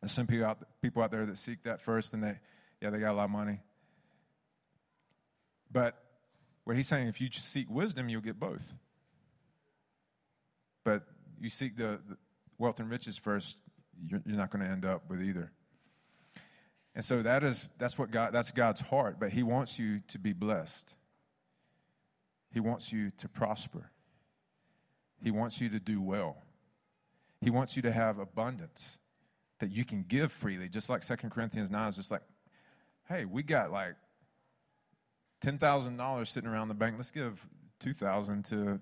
There's 0.00 0.12
some 0.12 0.26
people 0.26 0.44
out, 0.44 0.58
people 0.82 1.02
out 1.02 1.10
there 1.10 1.24
that 1.24 1.38
seek 1.38 1.62
that 1.62 1.80
first 1.80 2.12
and 2.12 2.22
they, 2.22 2.38
yeah, 2.82 2.90
they 2.90 2.98
got 2.98 3.12
a 3.12 3.16
lot 3.16 3.24
of 3.24 3.30
money. 3.30 3.60
But 5.72 5.96
what 6.64 6.76
he's 6.76 6.86
saying, 6.86 7.08
if 7.08 7.22
you 7.22 7.28
seek 7.30 7.70
wisdom, 7.70 8.10
you'll 8.10 8.20
get 8.20 8.38
both. 8.38 8.74
But 10.84 11.04
you 11.40 11.48
seek 11.48 11.78
the, 11.78 12.00
the 12.06 12.18
wealth 12.58 12.80
and 12.80 12.90
riches 12.90 13.16
first, 13.16 13.56
you're, 14.06 14.20
you're 14.26 14.36
not 14.36 14.50
going 14.50 14.62
to 14.62 14.70
end 14.70 14.84
up 14.84 15.08
with 15.08 15.22
either. 15.22 15.50
And 16.94 17.02
so 17.02 17.22
that 17.22 17.42
is 17.42 17.66
that's 17.78 17.98
what 17.98 18.10
God 18.10 18.32
that's 18.32 18.52
God's 18.52 18.82
heart, 18.82 19.16
but 19.18 19.30
he 19.30 19.42
wants 19.42 19.78
you 19.78 20.00
to 20.08 20.18
be 20.18 20.32
blessed. 20.32 20.94
He 22.54 22.60
wants 22.60 22.92
you 22.92 23.10
to 23.18 23.28
prosper. 23.28 23.90
He 25.20 25.32
wants 25.32 25.60
you 25.60 25.68
to 25.70 25.80
do 25.80 26.00
well. 26.00 26.36
He 27.40 27.50
wants 27.50 27.74
you 27.74 27.82
to 27.82 27.90
have 27.90 28.20
abundance 28.20 29.00
that 29.58 29.72
you 29.72 29.84
can 29.84 30.04
give 30.06 30.30
freely, 30.30 30.68
just 30.68 30.88
like 30.88 31.04
2 31.04 31.16
Corinthians 31.30 31.68
9 31.72 31.88
is 31.88 31.96
just 31.96 32.12
like, 32.12 32.22
hey, 33.08 33.24
we 33.24 33.42
got 33.42 33.72
like 33.72 33.96
$10,000 35.44 36.26
sitting 36.28 36.48
around 36.48 36.68
the 36.68 36.74
bank. 36.74 36.94
Let's 36.96 37.10
give 37.10 37.44
2000 37.80 38.44
to 38.46 38.80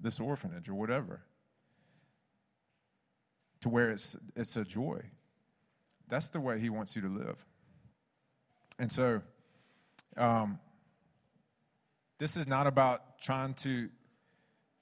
this 0.00 0.18
orphanage 0.18 0.68
or 0.68 0.74
whatever. 0.74 1.22
To 3.60 3.68
where 3.68 3.90
it's, 3.90 4.16
it's 4.34 4.56
a 4.56 4.64
joy. 4.64 5.00
That's 6.08 6.30
the 6.30 6.40
way 6.40 6.58
he 6.58 6.70
wants 6.70 6.96
you 6.96 7.02
to 7.02 7.08
live. 7.08 7.36
And 8.80 8.90
so, 8.90 9.22
um, 10.16 10.58
this 12.20 12.36
is 12.36 12.46
not 12.46 12.66
about 12.66 13.18
trying 13.18 13.54
to, 13.54 13.88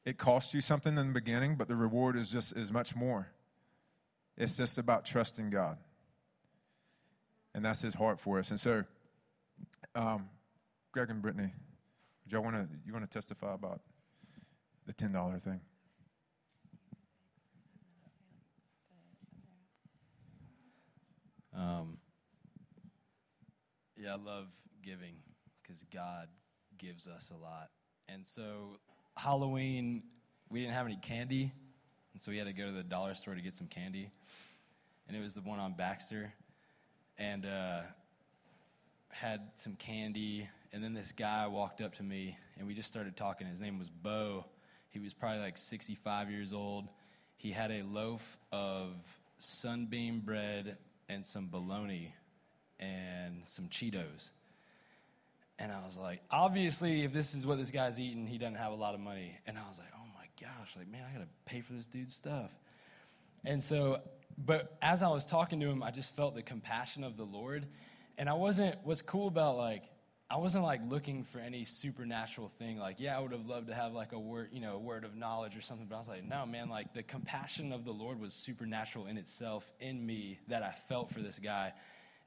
it 0.05 0.18
costs 0.18 0.53
you 0.53 0.61
something 0.61 0.99
in 0.99 1.07
the 1.07 1.12
beginning, 1.12 1.55
but 1.55 1.68
the 1.68 1.76
reward 1.76 2.16
is 2.16 2.30
just 2.30 2.55
is 2.57 2.72
much 2.72 2.97
more. 2.97 3.28
It's 4.36 4.57
just 4.57 4.76
about 4.76 5.05
trusting 5.05 5.49
God. 5.49 5.78
And 7.55 7.64
that's 7.64 7.80
his 7.80 7.95
heart 7.95 8.18
for 8.18 8.41
us. 8.41 8.51
And 8.51 8.59
so, 8.59 8.82
um, 9.95 10.28
Greg 10.91 11.11
and 11.11 11.22
Brittany, 11.22 11.53
do 12.26 12.34
y'all 12.34 12.43
want 12.43 12.57
to, 12.57 12.68
you 12.84 12.93
want 12.93 13.09
to 13.09 13.11
testify 13.11 13.55
about 13.55 13.82
the 14.86 14.93
$10 14.93 15.41
thing? 15.41 15.61
Um, 21.57 21.99
yeah, 23.97 24.14
I 24.14 24.16
love 24.16 24.47
giving 24.82 25.14
because 25.62 25.84
God 25.93 26.28
gives 26.78 27.06
us 27.06 27.30
a 27.34 27.42
lot. 27.42 27.70
And 28.08 28.26
so, 28.26 28.78
Halloween, 29.16 30.02
we 30.50 30.60
didn't 30.60 30.74
have 30.74 30.86
any 30.86 30.96
candy. 30.96 31.52
And 32.12 32.22
so, 32.22 32.30
we 32.30 32.38
had 32.38 32.46
to 32.46 32.52
go 32.52 32.66
to 32.66 32.72
the 32.72 32.82
dollar 32.82 33.14
store 33.14 33.34
to 33.34 33.40
get 33.40 33.56
some 33.56 33.66
candy. 33.66 34.10
And 35.06 35.16
it 35.16 35.20
was 35.20 35.34
the 35.34 35.40
one 35.40 35.58
on 35.58 35.74
Baxter. 35.74 36.32
And 37.18 37.44
uh, 37.46 37.80
had 39.10 39.40
some 39.56 39.74
candy. 39.74 40.48
And 40.72 40.82
then 40.82 40.94
this 40.94 41.12
guy 41.12 41.46
walked 41.46 41.80
up 41.80 41.94
to 41.96 42.02
me 42.02 42.36
and 42.58 42.66
we 42.66 42.74
just 42.74 42.88
started 42.88 43.16
talking. 43.16 43.46
His 43.46 43.60
name 43.60 43.78
was 43.78 43.90
Bo. 43.90 44.44
He 44.90 44.98
was 44.98 45.14
probably 45.14 45.40
like 45.40 45.56
65 45.56 46.30
years 46.30 46.52
old. 46.52 46.88
He 47.36 47.50
had 47.50 47.70
a 47.70 47.82
loaf 47.82 48.38
of 48.52 48.90
sunbeam 49.38 50.20
bread 50.20 50.76
and 51.08 51.24
some 51.24 51.48
bologna 51.48 52.14
and 52.80 53.42
some 53.44 53.68
Cheetos. 53.68 54.30
And 55.59 55.72
I 55.72 55.84
was 55.84 55.98
like, 55.98 56.20
obviously, 56.30 57.02
if 57.02 57.12
this 57.12 57.34
is 57.34 57.46
what 57.46 57.59
this 57.59 57.70
guy's 57.70 57.98
eating, 57.98 58.26
he 58.26 58.38
doesn't 58.38 58.56
have 58.56 58.72
a 58.72 58.76
lot 58.76 58.94
of 58.94 59.00
money. 59.00 59.36
And 59.46 59.59
I 59.59 59.66
was 59.68 59.78
like, 59.78 59.88
oh 59.94 60.06
my 60.14 60.26
gosh, 60.40 60.74
like, 60.76 60.88
man, 60.88 61.02
I 61.09 61.12
got 61.18 61.24
to 61.24 61.28
pay 61.46 61.61
for 61.61 61.72
this 61.72 61.86
dude's 61.86 62.14
stuff. 62.14 62.54
And 63.44 63.62
so, 63.62 64.00
but 64.36 64.76
as 64.80 65.02
I 65.02 65.09
was 65.09 65.26
talking 65.26 65.59
to 65.61 65.66
him, 65.66 65.82
I 65.82 65.90
just 65.90 66.14
felt 66.14 66.34
the 66.34 66.42
compassion 66.42 67.02
of 67.02 67.16
the 67.16 67.24
Lord. 67.24 67.66
And 68.18 68.28
I 68.28 68.34
wasn't, 68.34 68.76
what's 68.84 69.02
cool 69.02 69.26
about 69.26 69.56
like, 69.56 69.82
I 70.30 70.36
wasn't 70.36 70.62
like 70.64 70.80
looking 70.88 71.24
for 71.24 71.38
any 71.38 71.64
supernatural 71.64 72.48
thing. 72.48 72.78
Like, 72.78 72.96
yeah, 72.98 73.16
I 73.16 73.20
would 73.20 73.32
have 73.32 73.46
loved 73.46 73.68
to 73.68 73.74
have 73.74 73.94
like 73.94 74.12
a 74.12 74.18
word, 74.18 74.50
you 74.52 74.61
know, 74.61 74.76
a 74.76 74.78
word 74.78 75.04
of 75.04 75.16
knowledge 75.16 75.56
or 75.56 75.61
something. 75.62 75.86
But 75.88 75.96
I 75.96 75.98
was 75.98 76.09
like, 76.09 76.24
no, 76.24 76.44
man, 76.44 76.68
like 76.68 76.92
the 76.92 77.02
compassion 77.02 77.72
of 77.72 77.84
the 77.84 77.92
Lord 77.92 78.20
was 78.20 78.34
supernatural 78.34 79.06
in 79.06 79.16
itself 79.16 79.72
in 79.80 80.04
me 80.04 80.38
that 80.48 80.62
I 80.62 80.72
felt 80.72 81.11
for 81.11 81.20
this 81.20 81.38
guy. 81.38 81.72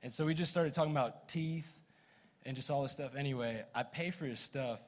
And 0.01 0.11
so 0.11 0.25
we 0.25 0.33
just 0.33 0.49
started 0.49 0.73
talking 0.73 0.91
about 0.91 1.27
teeth 1.29 1.80
and 2.45 2.55
just 2.55 2.71
all 2.71 2.81
this 2.83 2.91
stuff. 2.91 3.15
Anyway, 3.15 3.63
I 3.73 3.83
pay 3.83 4.11
for 4.11 4.25
his 4.25 4.39
stuff, 4.39 4.81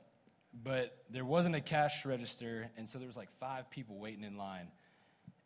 but 0.64 0.96
there 1.10 1.26
wasn't 1.26 1.56
a 1.56 1.62
cash 1.62 2.06
register. 2.06 2.70
And 2.78 2.88
so 2.88 3.00
there 3.00 3.08
was 3.08 3.18
like 3.18 3.32
five 3.40 3.70
people 3.70 3.98
waiting 3.98 4.24
in 4.24 4.38
line. 4.38 4.68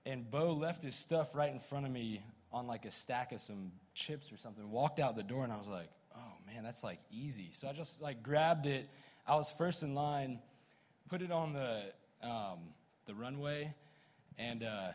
And 0.05 0.29
Bo 0.29 0.53
left 0.53 0.83
his 0.83 0.95
stuff 0.95 1.35
right 1.35 1.51
in 1.51 1.59
front 1.59 1.85
of 1.85 1.91
me 1.91 2.21
on 2.51 2.67
like 2.67 2.85
a 2.85 2.91
stack 2.91 3.31
of 3.31 3.41
some 3.41 3.71
chips 3.93 4.31
or 4.31 4.37
something, 4.37 4.71
walked 4.71 4.99
out 4.99 5.15
the 5.15 5.23
door, 5.23 5.43
and 5.43 5.51
I 5.51 5.57
was 5.57 5.67
like, 5.67 5.89
oh 6.15 6.33
man, 6.45 6.63
that's 6.63 6.83
like 6.83 6.99
easy. 7.11 7.49
So 7.51 7.67
I 7.67 7.73
just 7.73 8.01
like 8.01 8.23
grabbed 8.23 8.65
it. 8.65 8.87
I 9.25 9.35
was 9.35 9.51
first 9.51 9.83
in 9.83 9.95
line, 9.95 10.39
put 11.09 11.21
it 11.21 11.31
on 11.31 11.53
the 11.53 11.81
um, 12.23 12.59
the 13.05 13.13
runway, 13.13 13.73
and 14.37 14.63
uh, 14.63 14.91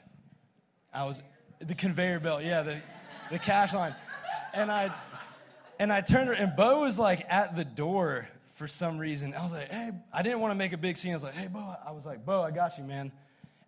I 0.94 1.04
was 1.04 1.22
the 1.60 1.74
conveyor 1.74 2.20
belt. 2.20 2.42
Yeah, 2.42 2.62
the 2.62 2.80
the 3.30 3.38
cash 3.38 3.74
line, 3.74 3.94
and 4.54 4.70
I 4.70 4.90
and 5.82 5.92
I 5.92 6.00
turned 6.00 6.28
her, 6.28 6.32
and 6.32 6.54
Bo 6.54 6.82
was 6.82 6.96
like 6.96 7.26
at 7.28 7.56
the 7.56 7.64
door 7.64 8.28
for 8.54 8.68
some 8.68 8.98
reason. 8.98 9.34
I 9.34 9.42
was 9.42 9.50
like, 9.50 9.68
hey, 9.68 9.90
I 10.12 10.22
didn't 10.22 10.38
want 10.38 10.52
to 10.52 10.54
make 10.54 10.72
a 10.72 10.76
big 10.76 10.96
scene. 10.96 11.10
I 11.10 11.14
was 11.14 11.24
like, 11.24 11.34
hey, 11.34 11.48
Bo. 11.48 11.58
I 11.84 11.90
was 11.90 12.06
like, 12.06 12.24
Bo, 12.24 12.40
I 12.40 12.52
got 12.52 12.78
you, 12.78 12.84
man. 12.84 13.10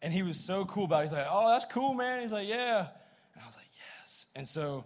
And 0.00 0.12
he 0.12 0.22
was 0.22 0.38
so 0.38 0.64
cool 0.64 0.84
about 0.84 1.00
it. 1.00 1.02
He's 1.06 1.12
like, 1.12 1.26
oh, 1.28 1.50
that's 1.50 1.64
cool, 1.72 1.92
man. 1.92 2.22
He's 2.22 2.30
like, 2.30 2.46
yeah. 2.46 2.86
And 3.34 3.42
I 3.42 3.46
was 3.46 3.56
like, 3.56 3.66
yes. 3.98 4.26
And 4.36 4.46
so 4.46 4.84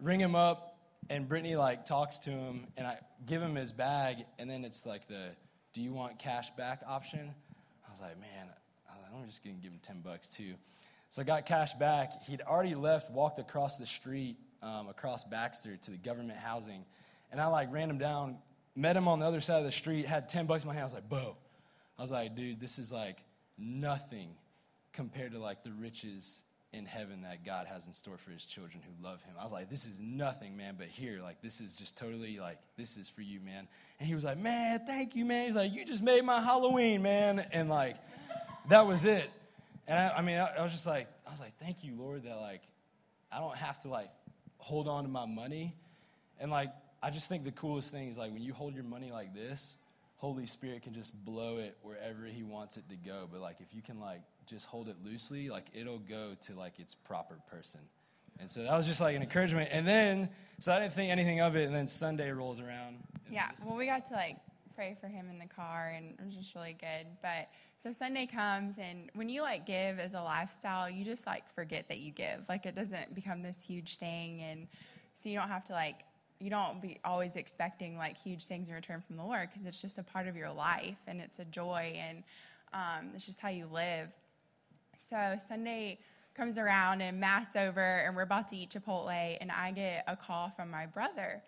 ring 0.00 0.20
him 0.20 0.36
up 0.36 0.78
and 1.10 1.28
Brittany 1.28 1.56
like 1.56 1.86
talks 1.86 2.20
to 2.20 2.30
him, 2.30 2.68
and 2.76 2.86
I 2.86 2.98
give 3.26 3.42
him 3.42 3.56
his 3.56 3.72
bag, 3.72 4.24
and 4.38 4.48
then 4.48 4.64
it's 4.64 4.86
like 4.86 5.08
the 5.08 5.30
"Do 5.72 5.82
you 5.82 5.92
want 5.92 6.20
cash 6.20 6.50
back?" 6.50 6.82
option. 6.86 7.34
I 7.84 7.90
was 7.90 8.00
like, 8.00 8.20
man, 8.20 8.46
I 8.88 8.94
was 8.94 9.02
like, 9.02 9.20
I'm 9.20 9.26
just 9.28 9.42
gonna 9.42 9.56
give 9.56 9.72
him 9.72 9.80
ten 9.82 10.02
bucks 10.02 10.28
too. 10.28 10.54
So 11.10 11.20
I 11.20 11.24
got 11.24 11.46
cash 11.46 11.74
back. 11.74 12.22
He'd 12.22 12.42
already 12.42 12.76
left, 12.76 13.10
walked 13.10 13.40
across 13.40 13.76
the 13.76 13.86
street, 13.86 14.36
um, 14.64 14.88
across 14.88 15.22
Baxter 15.22 15.76
to 15.76 15.90
the 15.90 15.96
government 15.96 16.38
housing, 16.38 16.84
and 17.30 17.40
I 17.40 17.46
like 17.46 17.72
ran 17.72 17.90
him 17.90 17.98
down, 17.98 18.38
met 18.74 18.96
him 18.96 19.06
on 19.06 19.20
the 19.20 19.26
other 19.26 19.40
side 19.40 19.58
of 19.58 19.64
the 19.64 19.72
street, 19.72 20.06
had 20.06 20.28
ten 20.28 20.46
bucks 20.46 20.64
in 20.64 20.68
my 20.68 20.74
hand. 20.74 20.82
I 20.82 20.86
was 20.86 20.94
like, 20.94 21.08
Bo, 21.08 21.36
I 21.98 22.02
was 22.02 22.10
like, 22.10 22.34
dude, 22.34 22.60
this 22.60 22.78
is 22.78 22.90
like 22.90 23.18
nothing 23.58 24.30
compared 24.92 25.32
to 25.32 25.38
like 25.38 25.62
the 25.62 25.72
riches 25.72 26.42
in 26.72 26.86
heaven 26.86 27.22
that 27.22 27.44
God 27.44 27.68
has 27.68 27.86
in 27.86 27.92
store 27.92 28.16
for 28.16 28.32
his 28.32 28.44
children 28.44 28.82
who 28.82 29.04
love 29.04 29.22
him. 29.22 29.34
I 29.38 29.44
was 29.44 29.52
like, 29.52 29.70
this 29.70 29.86
is 29.86 30.00
nothing, 30.00 30.56
man, 30.56 30.74
but 30.76 30.88
here, 30.88 31.20
like, 31.22 31.40
this 31.40 31.60
is 31.60 31.72
just 31.72 31.96
totally 31.96 32.40
like, 32.40 32.58
this 32.76 32.96
is 32.96 33.08
for 33.08 33.22
you, 33.22 33.38
man. 33.40 33.68
And 34.00 34.08
he 34.08 34.14
was 34.14 34.24
like, 34.24 34.38
man, 34.38 34.80
thank 34.84 35.14
you, 35.14 35.24
man. 35.24 35.46
He's 35.46 35.54
like, 35.54 35.72
you 35.72 35.84
just 35.84 36.02
made 36.02 36.24
my 36.24 36.40
Halloween, 36.40 37.02
man. 37.02 37.46
And 37.52 37.68
like, 37.68 37.96
that 38.68 38.88
was 38.88 39.04
it. 39.04 39.30
And 39.86 39.96
I, 39.96 40.18
I 40.18 40.22
mean, 40.22 40.38
I, 40.38 40.46
I 40.58 40.62
was 40.62 40.72
just 40.72 40.86
like, 40.86 41.06
I 41.24 41.30
was 41.30 41.38
like, 41.38 41.56
thank 41.58 41.84
you, 41.84 41.94
Lord, 41.96 42.24
that 42.24 42.40
like, 42.40 42.62
I 43.30 43.38
don't 43.38 43.56
have 43.56 43.78
to 43.80 43.88
like 43.88 44.10
hold 44.64 44.88
on 44.88 45.04
to 45.04 45.10
my 45.10 45.26
money. 45.26 45.76
And 46.40 46.50
like, 46.50 46.72
I 47.02 47.10
just 47.10 47.28
think 47.28 47.44
the 47.44 47.52
coolest 47.52 47.92
thing 47.92 48.08
is 48.08 48.16
like 48.16 48.32
when 48.32 48.42
you 48.42 48.54
hold 48.54 48.74
your 48.74 48.84
money 48.84 49.10
like 49.12 49.34
this, 49.34 49.76
Holy 50.16 50.46
Spirit 50.46 50.82
can 50.82 50.94
just 50.94 51.12
blow 51.22 51.58
it 51.58 51.76
wherever 51.82 52.24
He 52.24 52.42
wants 52.42 52.78
it 52.78 52.88
to 52.88 52.96
go. 52.96 53.28
But 53.30 53.42
like, 53.42 53.56
if 53.60 53.74
you 53.74 53.82
can 53.82 54.00
like 54.00 54.22
just 54.46 54.66
hold 54.66 54.88
it 54.88 54.96
loosely, 55.04 55.50
like 55.50 55.66
it'll 55.74 55.98
go 55.98 56.34
to 56.46 56.54
like 56.54 56.80
its 56.80 56.94
proper 56.94 57.36
person. 57.50 57.80
And 58.40 58.50
so 58.50 58.62
that 58.62 58.74
was 58.74 58.86
just 58.86 59.02
like 59.02 59.14
an 59.14 59.22
encouragement. 59.22 59.68
And 59.70 59.86
then, 59.86 60.30
so 60.60 60.72
I 60.72 60.80
didn't 60.80 60.94
think 60.94 61.12
anything 61.12 61.42
of 61.42 61.56
it. 61.56 61.66
And 61.66 61.74
then 61.74 61.86
Sunday 61.86 62.30
rolls 62.30 62.58
around. 62.58 62.96
Yeah. 63.30 63.50
Well, 63.64 63.76
we 63.76 63.84
got 63.84 64.06
to 64.06 64.14
like 64.14 64.38
pray 64.74 64.96
for 65.00 65.08
him 65.08 65.28
in 65.30 65.38
the 65.38 65.46
car, 65.46 65.92
and 65.96 66.14
it 66.18 66.24
was 66.24 66.34
just 66.34 66.54
really 66.54 66.76
good. 66.78 67.06
But 67.22 67.48
so 67.78 67.92
Sunday 67.92 68.26
comes, 68.26 68.76
and 68.78 69.10
when 69.14 69.28
you 69.28 69.42
like 69.42 69.66
give 69.66 69.98
as 69.98 70.14
a 70.14 70.22
lifestyle, 70.22 70.88
you 70.90 71.04
just 71.04 71.26
like 71.26 71.48
forget 71.54 71.88
that 71.88 71.98
you 71.98 72.10
give. 72.10 72.40
Like 72.48 72.66
it 72.66 72.74
doesn't 72.74 73.14
become 73.14 73.42
this 73.42 73.62
huge 73.62 73.96
thing, 73.96 74.42
and 74.42 74.66
so 75.14 75.28
you 75.28 75.38
don't 75.38 75.48
have 75.48 75.64
to 75.66 75.72
like 75.72 76.04
you 76.40 76.50
don't 76.50 76.82
be 76.82 76.98
always 77.04 77.36
expecting 77.36 77.96
like 77.96 78.18
huge 78.18 78.44
things 78.46 78.68
in 78.68 78.74
return 78.74 79.00
from 79.00 79.16
the 79.16 79.24
Lord 79.24 79.48
because 79.48 79.66
it's 79.66 79.80
just 79.80 79.98
a 79.98 80.02
part 80.02 80.26
of 80.26 80.36
your 80.36 80.50
life 80.50 80.98
and 81.06 81.20
it's 81.20 81.38
a 81.38 81.44
joy 81.44 81.96
and 81.96 82.22
um, 82.72 83.10
it's 83.14 83.24
just 83.24 83.40
how 83.40 83.48
you 83.48 83.66
live. 83.72 84.08
So 84.98 85.36
Sunday 85.46 86.00
comes 86.34 86.58
around 86.58 87.00
and 87.00 87.20
Matt's 87.20 87.56
over 87.56 87.80
and 87.80 88.16
we're 88.16 88.22
about 88.22 88.48
to 88.50 88.56
eat 88.56 88.70
Chipotle 88.70 89.38
and 89.40 89.50
I 89.50 89.70
get 89.70 90.04
a 90.06 90.16
call 90.16 90.52
from 90.54 90.70
my 90.70 90.86
brother. 90.86 91.42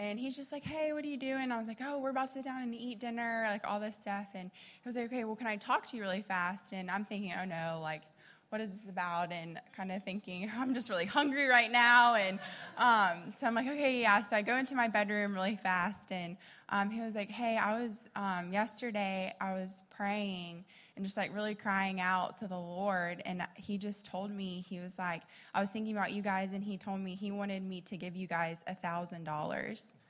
And 0.00 0.18
he's 0.18 0.34
just 0.34 0.50
like, 0.50 0.64
hey, 0.64 0.94
what 0.94 1.04
are 1.04 1.08
you 1.08 1.18
doing? 1.18 1.52
I 1.52 1.58
was 1.58 1.68
like, 1.68 1.76
oh, 1.84 1.98
we're 1.98 2.08
about 2.08 2.28
to 2.28 2.32
sit 2.32 2.44
down 2.44 2.62
and 2.62 2.74
eat 2.74 3.00
dinner, 3.00 3.46
like 3.50 3.66
all 3.66 3.78
this 3.78 3.96
stuff. 3.96 4.28
And 4.32 4.50
he 4.82 4.88
was 4.88 4.96
like, 4.96 5.04
okay, 5.04 5.24
well, 5.24 5.36
can 5.36 5.46
I 5.46 5.56
talk 5.56 5.86
to 5.88 5.96
you 5.98 6.02
really 6.02 6.22
fast? 6.22 6.72
And 6.72 6.90
I'm 6.90 7.04
thinking, 7.04 7.34
oh 7.38 7.44
no, 7.44 7.80
like, 7.82 8.00
what 8.48 8.62
is 8.62 8.70
this 8.70 8.88
about? 8.88 9.30
And 9.30 9.60
kind 9.76 9.92
of 9.92 10.02
thinking, 10.02 10.50
I'm 10.58 10.72
just 10.72 10.88
really 10.88 11.04
hungry 11.04 11.48
right 11.48 11.70
now. 11.70 12.14
And 12.14 12.38
um, 12.78 13.34
so 13.36 13.46
I'm 13.46 13.54
like, 13.54 13.66
okay, 13.66 14.00
yeah. 14.00 14.22
So 14.22 14.36
I 14.36 14.40
go 14.42 14.56
into 14.56 14.74
my 14.74 14.88
bedroom 14.88 15.34
really 15.34 15.56
fast. 15.62 16.10
And 16.10 16.38
um, 16.70 16.88
he 16.88 17.02
was 17.02 17.14
like, 17.14 17.28
hey, 17.28 17.58
I 17.58 17.78
was, 17.78 18.08
um, 18.16 18.54
yesterday, 18.54 19.34
I 19.38 19.52
was 19.52 19.82
praying 19.94 20.64
and 21.00 21.06
just 21.06 21.16
like 21.16 21.34
really 21.34 21.54
crying 21.54 21.98
out 21.98 22.36
to 22.36 22.46
the 22.46 22.58
Lord. 22.58 23.22
And 23.24 23.42
he 23.54 23.78
just 23.78 24.04
told 24.04 24.30
me, 24.30 24.62
he 24.68 24.80
was 24.80 24.98
like, 24.98 25.22
I 25.54 25.60
was 25.60 25.70
thinking 25.70 25.96
about 25.96 26.12
you 26.12 26.20
guys, 26.20 26.52
and 26.52 26.62
he 26.62 26.76
told 26.76 27.00
me 27.00 27.14
he 27.14 27.32
wanted 27.32 27.62
me 27.62 27.80
to 27.86 27.96
give 27.96 28.16
you 28.16 28.26
guys 28.26 28.58
a 28.66 28.74
thousand 28.74 29.24
dollars. 29.24 29.94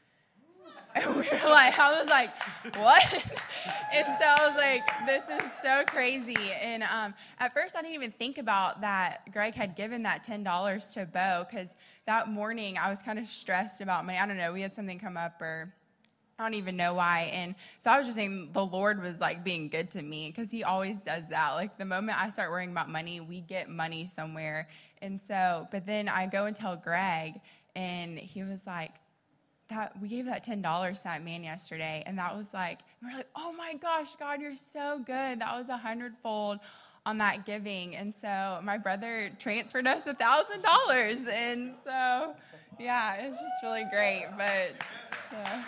And 0.93 1.07
we 1.15 1.23
were 1.23 1.49
like, 1.49 1.79
I 1.79 2.01
was 2.01 2.11
like, 2.11 2.31
what? 2.77 3.05
and 3.95 4.19
so 4.19 4.25
I 4.25 4.49
was 4.49 4.57
like, 4.57 4.83
this 5.07 5.23
is 5.41 5.49
so 5.63 5.85
crazy. 5.87 6.35
And 6.61 6.83
um, 6.83 7.15
at 7.39 7.55
first, 7.55 7.77
I 7.77 7.83
didn't 7.83 7.95
even 7.95 8.11
think 8.11 8.39
about 8.39 8.81
that 8.81 9.21
Greg 9.33 9.55
had 9.55 9.77
given 9.77 10.03
that 10.03 10.27
$10 10.27 10.95
to 10.95 11.07
Bo 11.07 11.47
because 11.49 11.69
that 12.07 12.29
morning 12.29 12.77
I 12.77 12.91
was 12.91 13.03
kind 13.03 13.21
of 13.21 13.29
stressed 13.29 13.81
about 13.81 14.05
money. 14.05 14.19
I 14.19 14.27
don't 14.27 14.37
know, 14.37 14.53
we 14.53 14.63
had 14.63 14.75
something 14.75 14.99
come 14.99 15.17
up 15.17 15.41
or 15.41 15.73
I 16.41 16.43
don't 16.45 16.55
even 16.55 16.77
know 16.79 16.95
why. 16.95 17.31
And 17.35 17.55
so 17.79 17.91
I 17.91 17.99
was 17.99 18.07
just 18.07 18.17
saying 18.17 18.51
the 18.55 18.65
Lord 18.65 19.03
was 19.03 19.21
like 19.21 19.45
being 19.45 19.69
good 19.69 19.91
to 19.91 20.03
me 20.03 20.29
because 20.29 20.51
He 20.51 20.65
always 20.65 21.01
does 21.01 21.29
that. 21.29 21.53
Like 21.53 21.77
the 21.77 21.85
moment 21.85 22.19
I 22.19 22.31
start 22.31 22.51
worrying 22.51 22.71
about 22.71 22.89
money, 22.89 23.21
we 23.21 23.43
get 23.43 23.69
money 23.69 24.07
somewhere. 24.07 24.67
And 25.03 25.21
so, 25.21 25.69
but 25.71 25.85
then 25.85 26.09
I 26.09 26.27
go 26.27 26.47
and 26.47 26.57
tell 26.57 26.77
Greg, 26.77 27.41
and 27.77 28.19
he 28.19 28.43
was 28.43 28.67
like, 28.67 28.93
that 29.69 30.01
we 30.01 30.09
gave 30.09 30.25
that 30.25 30.43
ten 30.43 30.63
dollars 30.63 30.99
to 30.99 31.05
that 31.05 31.23
man 31.23 31.45
yesterday, 31.45 32.03
and 32.07 32.19
that 32.19 32.35
was 32.35 32.55
like 32.55 32.81
we're 33.03 33.17
like, 33.17 33.29
oh 33.37 33.53
my 33.53 33.75
gosh, 33.75 34.17
God, 34.17 34.41
you're 34.41 34.57
so 34.57 34.99
good. 34.99 35.41
That 35.41 35.57
was 35.57 35.69
a 35.69 35.77
hundredfold 35.77 36.59
on 37.05 37.19
that 37.19 37.45
giving, 37.45 37.97
and 37.97 38.15
so 38.21 38.61
my 38.63 38.79
brother 38.79 39.31
transferred 39.39 39.87
us 39.87 40.07
a 40.07 40.15
thousand 40.15 40.63
dollars, 40.63 41.19
and 41.31 41.75
so 41.85 42.35
yeah, 42.79 43.15
it's 43.17 43.37
just 43.37 43.63
really 43.63 43.85
great. 43.93 44.27
But 44.39 44.83
so. 45.31 45.63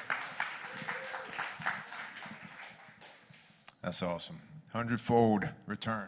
That's 3.82 4.00
awesome. 4.00 4.40
Hundredfold 4.72 5.48
return. 5.66 6.06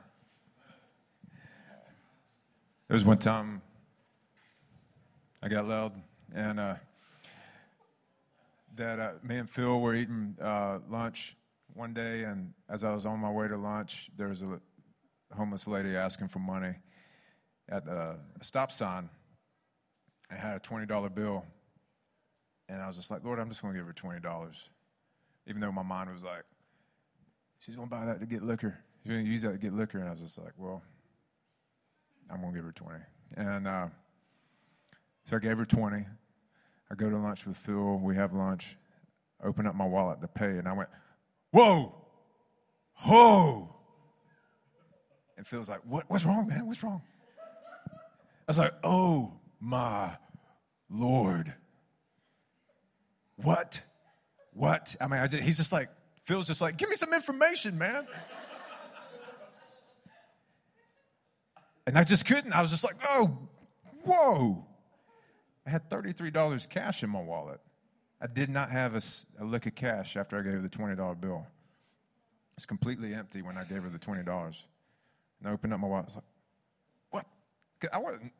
There 2.86 2.94
was 2.94 3.04
one 3.04 3.18
time 3.18 3.62
I 5.42 5.48
got 5.48 5.66
loud, 5.66 5.92
and 6.32 6.60
uh, 6.60 6.74
that 8.76 9.00
uh, 9.00 9.12
me 9.24 9.38
and 9.38 9.50
Phil 9.50 9.80
were 9.80 9.96
eating 9.96 10.36
uh, 10.40 10.78
lunch 10.88 11.36
one 11.72 11.92
day, 11.94 12.22
and 12.22 12.52
as 12.68 12.84
I 12.84 12.94
was 12.94 13.06
on 13.06 13.18
my 13.18 13.30
way 13.30 13.48
to 13.48 13.56
lunch, 13.56 14.08
there 14.16 14.28
was 14.28 14.42
a 14.42 14.60
homeless 15.34 15.66
lady 15.66 15.96
asking 15.96 16.28
for 16.28 16.38
money 16.38 16.76
at 17.68 17.88
a 17.88 18.18
stop 18.40 18.70
sign. 18.70 19.10
I 20.30 20.36
had 20.36 20.56
a 20.56 20.60
$20 20.60 21.12
bill, 21.12 21.44
and 22.68 22.80
I 22.80 22.86
was 22.86 22.94
just 22.94 23.10
like, 23.10 23.24
Lord, 23.24 23.40
I'm 23.40 23.48
just 23.48 23.62
going 23.62 23.74
to 23.74 23.80
give 23.80 23.86
her 23.88 23.92
$20. 23.92 24.68
Even 25.48 25.60
though 25.60 25.72
my 25.72 25.82
mind 25.82 26.12
was 26.12 26.22
like, 26.22 26.44
she's 27.64 27.76
going 27.76 27.88
to 27.88 27.94
buy 27.94 28.04
that 28.06 28.20
to 28.20 28.26
get 28.26 28.42
liquor. 28.42 28.78
She's 29.02 29.12
going 29.12 29.24
to 29.24 29.30
use 29.30 29.42
that 29.42 29.52
to 29.52 29.58
get 29.58 29.72
liquor. 29.72 29.98
And 29.98 30.08
I 30.08 30.12
was 30.12 30.20
just 30.20 30.38
like, 30.38 30.52
well, 30.56 30.82
I'm 32.30 32.40
going 32.40 32.52
to 32.52 32.58
give 32.58 32.64
her 32.64 32.72
20. 32.72 32.98
And 33.36 33.66
uh, 33.66 33.86
so 35.24 35.36
I 35.36 35.38
gave 35.38 35.58
her 35.58 35.64
20. 35.64 36.04
I 36.90 36.94
go 36.94 37.10
to 37.10 37.16
lunch 37.16 37.46
with 37.46 37.56
Phil. 37.56 37.98
We 37.98 38.16
have 38.16 38.32
lunch. 38.32 38.76
Open 39.42 39.66
up 39.66 39.74
my 39.74 39.86
wallet 39.86 40.20
to 40.20 40.28
pay. 40.28 40.58
And 40.58 40.68
I 40.68 40.72
went, 40.72 40.88
whoa, 41.50 41.94
whoa. 42.96 43.74
And 45.36 45.46
Phil's 45.46 45.68
like, 45.68 45.80
what, 45.84 46.04
what's 46.08 46.24
wrong, 46.24 46.46
man? 46.46 46.66
What's 46.66 46.82
wrong? 46.82 47.02
I 47.92 48.48
was 48.48 48.58
like, 48.58 48.72
oh 48.84 49.32
my 49.60 50.16
Lord. 50.90 51.52
What? 53.36 53.80
What? 54.52 54.94
I 55.00 55.08
mean, 55.08 55.20
I 55.20 55.26
just, 55.26 55.42
he's 55.42 55.56
just 55.56 55.72
like, 55.72 55.88
Phil's 56.24 56.46
just 56.46 56.62
like, 56.62 56.78
give 56.78 56.88
me 56.88 56.96
some 56.96 57.12
information, 57.12 57.76
man. 57.76 58.06
and 61.86 61.98
I 61.98 62.04
just 62.04 62.24
couldn't. 62.24 62.52
I 62.54 62.62
was 62.62 62.70
just 62.70 62.82
like, 62.82 62.96
oh, 63.04 63.38
whoa. 64.04 64.66
I 65.66 65.70
had 65.70 65.90
$33 65.90 66.68
cash 66.70 67.02
in 67.02 67.10
my 67.10 67.20
wallet. 67.20 67.60
I 68.22 68.26
did 68.26 68.48
not 68.48 68.70
have 68.70 68.94
a, 68.94 69.02
a 69.42 69.44
lick 69.44 69.66
of 69.66 69.74
cash 69.74 70.16
after 70.16 70.38
I 70.38 70.42
gave 70.42 70.54
her 70.54 70.60
the 70.60 70.68
$20 70.68 71.20
bill. 71.20 71.46
It's 72.56 72.64
completely 72.64 73.12
empty 73.12 73.42
when 73.42 73.58
I 73.58 73.64
gave 73.64 73.82
her 73.82 73.90
the 73.90 73.98
$20. 73.98 74.26
And 74.26 75.48
I 75.48 75.52
opened 75.52 75.74
up 75.74 75.80
my 75.80 75.88
wallet. 75.88 76.04
I 76.04 76.06
was 76.06 76.14
like, 76.14 76.24
what? 77.10 77.26
I 77.92 77.98
wasn't, 77.98 78.32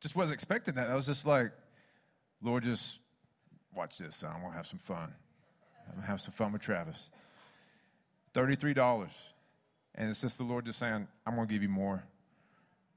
just 0.00 0.16
wasn't 0.16 0.34
expecting 0.34 0.74
that. 0.74 0.90
I 0.90 0.94
was 0.96 1.06
just 1.06 1.24
like, 1.24 1.52
Lord, 2.42 2.64
just 2.64 2.98
watch 3.72 3.98
this, 3.98 4.16
son. 4.16 4.40
To 4.40 4.56
have 4.56 4.66
some 4.66 4.80
fun. 4.80 5.14
I'm 5.86 5.94
going 5.94 6.02
to 6.02 6.08
have 6.08 6.20
some 6.20 6.32
fun 6.32 6.52
with 6.52 6.62
Travis. 6.62 7.10
$33. 8.34 9.08
And 9.94 10.10
it's 10.10 10.20
just 10.20 10.38
the 10.38 10.44
Lord 10.44 10.66
just 10.66 10.78
saying, 10.78 11.06
I'm 11.26 11.34
going 11.34 11.48
to 11.48 11.52
give 11.52 11.62
you 11.62 11.68
more. 11.68 12.04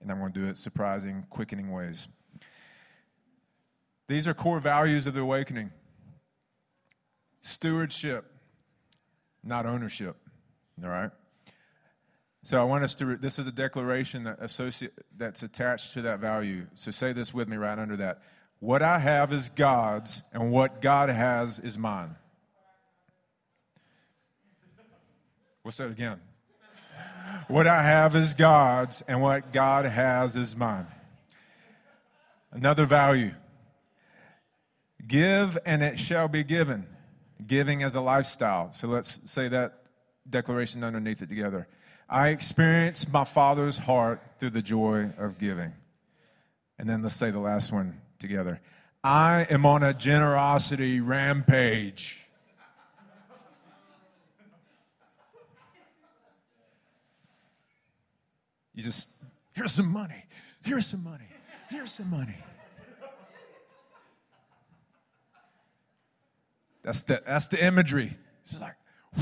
And 0.01 0.11
I'm 0.11 0.19
going 0.19 0.33
to 0.33 0.39
do 0.39 0.47
it 0.47 0.57
surprising, 0.57 1.25
quickening 1.29 1.71
ways. 1.71 2.07
These 4.07 4.27
are 4.27 4.33
core 4.33 4.59
values 4.59 5.07
of 5.07 5.13
the 5.13 5.21
awakening 5.21 5.71
stewardship, 7.41 8.25
not 9.43 9.65
ownership. 9.65 10.15
All 10.83 10.89
right? 10.89 11.11
So 12.43 12.59
I 12.59 12.63
want 12.63 12.83
us 12.83 12.95
to, 12.95 13.17
this 13.17 13.37
is 13.37 13.47
a 13.47 13.51
declaration 13.51 14.23
that 14.23 14.37
associate, 14.41 14.93
that's 15.15 15.43
attached 15.43 15.93
to 15.93 16.01
that 16.03 16.19
value. 16.19 16.67
So 16.73 16.91
say 16.91 17.13
this 17.13 17.33
with 17.33 17.47
me 17.47 17.57
right 17.57 17.77
under 17.77 17.97
that. 17.97 18.21
What 18.59 18.81
I 18.81 18.99
have 18.99 19.31
is 19.31 19.49
God's, 19.49 20.21
and 20.33 20.51
what 20.51 20.81
God 20.81 21.09
has 21.09 21.59
is 21.59 21.77
mine. 21.77 22.15
We'll 25.63 25.71
say 25.71 25.85
it 25.85 25.91
again. 25.91 26.19
What 27.47 27.67
I 27.67 27.83
have 27.83 28.15
is 28.15 28.33
God's, 28.33 29.01
and 29.07 29.21
what 29.21 29.51
God 29.53 29.85
has 29.85 30.35
is 30.35 30.55
mine. 30.55 30.87
Another 32.51 32.85
value 32.85 33.33
give, 35.07 35.57
and 35.65 35.81
it 35.81 35.99
shall 35.99 36.27
be 36.27 36.43
given. 36.43 36.87
Giving 37.45 37.83
as 37.83 37.95
a 37.95 38.01
lifestyle. 38.01 38.71
So 38.73 38.87
let's 38.87 39.19
say 39.25 39.47
that 39.47 39.83
declaration 40.29 40.83
underneath 40.83 41.21
it 41.21 41.29
together. 41.29 41.67
I 42.07 42.29
experience 42.29 43.07
my 43.07 43.23
Father's 43.23 43.77
heart 43.77 44.21
through 44.39 44.51
the 44.51 44.61
joy 44.61 45.11
of 45.17 45.37
giving. 45.37 45.73
And 46.77 46.89
then 46.89 47.01
let's 47.01 47.15
say 47.15 47.31
the 47.31 47.39
last 47.39 47.71
one 47.71 48.01
together. 48.19 48.61
I 49.03 49.47
am 49.49 49.65
on 49.65 49.83
a 49.83 49.93
generosity 49.93 50.99
rampage. 50.99 52.28
You 58.79 58.83
just, 58.83 59.09
here's 59.51 59.73
some 59.73 59.91
money, 59.91 60.23
here's 60.63 60.87
some 60.87 61.03
money, 61.03 61.27
here's 61.69 61.91
some 61.91 62.09
money. 62.09 62.37
That's 66.81 67.03
the, 67.03 67.21
that's 67.25 67.49
the 67.49 67.61
imagery. 67.61 68.15
It's 68.45 68.61
like, 68.61 68.77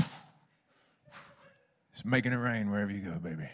it's 1.92 2.04
making 2.04 2.30
it 2.30 2.36
rain 2.36 2.70
wherever 2.70 2.92
you 2.92 3.00
go, 3.00 3.18
baby. 3.18 3.48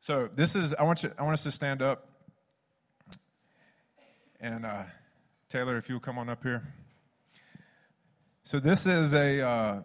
So 0.00 0.30
this 0.34 0.56
is 0.56 0.72
I 0.72 0.84
want 0.84 1.02
you 1.02 1.12
I 1.18 1.24
want 1.24 1.34
us 1.34 1.42
to 1.42 1.50
stand 1.50 1.82
up. 1.82 2.08
And 4.40 4.64
uh, 4.64 4.84
Taylor, 5.50 5.76
if 5.76 5.90
you'll 5.90 6.00
come 6.00 6.16
on 6.16 6.30
up 6.30 6.42
here. 6.42 6.62
So 8.44 8.58
this 8.60 8.86
is 8.86 9.12
a 9.12 9.46
uh, 9.46 9.82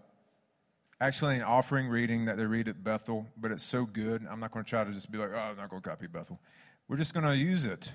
actually 1.01 1.37
an 1.37 1.43
offering 1.43 1.87
reading 1.87 2.25
that 2.25 2.37
they 2.37 2.45
read 2.45 2.67
at 2.67 2.83
Bethel, 2.83 3.27
but 3.37 3.51
it's 3.51 3.63
so 3.63 3.85
good. 3.85 4.25
I'm 4.29 4.39
not 4.39 4.51
going 4.51 4.65
to 4.65 4.69
try 4.69 4.83
to 4.83 4.91
just 4.91 5.11
be 5.11 5.17
like, 5.17 5.29
oh, 5.33 5.37
I'm 5.37 5.57
not 5.57 5.69
going 5.69 5.81
to 5.81 5.89
copy 5.89 6.07
Bethel. 6.07 6.39
We're 6.87 6.97
just 6.97 7.13
going 7.13 7.25
to 7.25 7.35
use 7.35 7.65
it. 7.65 7.91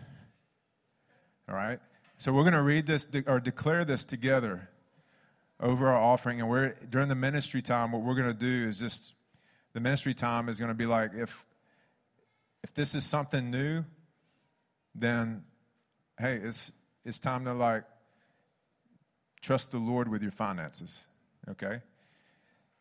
All 1.48 1.55
right? 1.55 1.78
So 2.16 2.32
we're 2.32 2.42
going 2.42 2.55
to 2.55 2.62
read 2.62 2.86
this 2.86 3.07
or 3.26 3.40
declare 3.40 3.84
this 3.84 4.05
together 4.05 4.70
over 5.61 5.88
our 5.88 6.00
offering. 6.00 6.40
And 6.40 6.48
we're 6.48 6.74
during 6.88 7.09
the 7.09 7.14
ministry 7.14 7.61
time, 7.61 7.92
what 7.92 8.02
we're 8.02 8.14
going 8.14 8.32
to 8.32 8.34
do 8.34 8.68
is 8.68 8.78
just 8.78 9.14
the 9.72 9.80
ministry 9.80 10.14
time 10.14 10.48
is 10.48 10.59
going 10.59 10.68
to 10.68 10.74
be 10.74 10.86
like 10.86 11.11
if 11.14 11.44
if 12.62 12.72
this 12.72 12.94
is 12.94 13.05
something 13.05 13.50
new, 13.50 13.84
then 14.94 15.44
hey, 16.18 16.36
it's 16.36 16.72
it's 17.05 17.20
time 17.20 17.44
to 17.44 17.52
like 17.52 17.84
trust 19.42 19.72
the 19.72 19.78
Lord 19.78 20.09
with 20.09 20.22
your 20.22 20.30
finances. 20.30 21.05
Okay? 21.50 21.82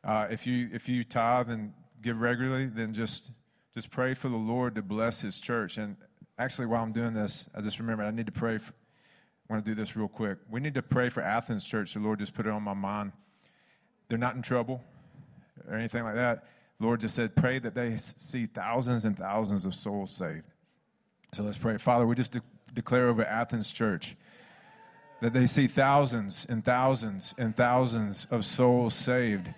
Uh, 0.04 0.28
if 0.30 0.45
you 0.45 0.70
if 0.74 0.89
you 0.89 1.04
tithe 1.04 1.49
and 1.49 1.74
give 2.01 2.20
regularly, 2.20 2.66
then 2.66 2.93
just 2.93 3.32
just 3.74 3.89
pray 3.89 4.14
for 4.14 4.30
the 4.30 4.38
Lord 4.38 4.76
to 4.76 4.82
bless 4.82 5.22
His 5.22 5.39
church. 5.39 5.78
And 5.78 5.97
actually, 6.38 6.68
while 6.68 6.84
I'm 6.84 6.91
doing 6.91 7.14
this, 7.14 7.49
I 7.56 7.62
just 7.62 7.80
remember 7.80 8.04
I 8.04 8.12
need 8.12 8.26
to 8.26 8.32
pray. 8.32 8.58
For, 8.58 8.74
I 9.49 9.54
want 9.54 9.66
to 9.66 9.72
do 9.72 9.76
this 9.76 9.95
real 9.95 10.08
quick. 10.08 10.38
We 10.49 10.60
need 10.60 10.74
to 10.76 10.82
pray 10.82 11.10
for 11.10 11.22
Athens 11.22 11.66
Church. 11.66 11.93
The 11.93 11.99
Lord 11.99 12.20
just 12.20 12.34
put 12.34 12.45
it 12.47 12.49
on 12.49 12.64
my 12.64 12.74
mind. 12.74 13.12
They're 14.08 14.18
not 14.18 14.36
in 14.36 14.41
trouble 14.41 14.82
or 15.68 15.76
anything 15.76 16.04
like 16.04 16.16
that. 16.16 16.45
The 16.80 16.86
Lord 16.86 17.01
just 17.01 17.16
said, 17.16 17.36
pray 17.36 17.60
that 17.60 17.76
they 17.76 17.97
see 17.97 18.45
thousands 18.45 19.06
and 19.06 19.18
thousands 19.18 19.66
of 19.66 19.76
souls 19.76 20.12
saved. 20.12 20.43
So 21.34 21.43
let's 21.43 21.58
pray. 21.58 21.78
Father, 21.78 22.06
we 22.06 22.16
just 22.16 22.32
de- 22.32 22.41
declare 22.74 23.08
over 23.08 23.24
Athens 23.26 23.72
Church 23.72 24.16
that 25.22 25.34
they 25.34 25.45
see 25.45 25.68
thousands 25.68 26.45
and 26.49 26.64
thousands 26.64 27.36
and 27.38 27.56
thousands 27.56 28.28
of 28.32 28.45
souls 28.45 28.93
saved 28.93 29.49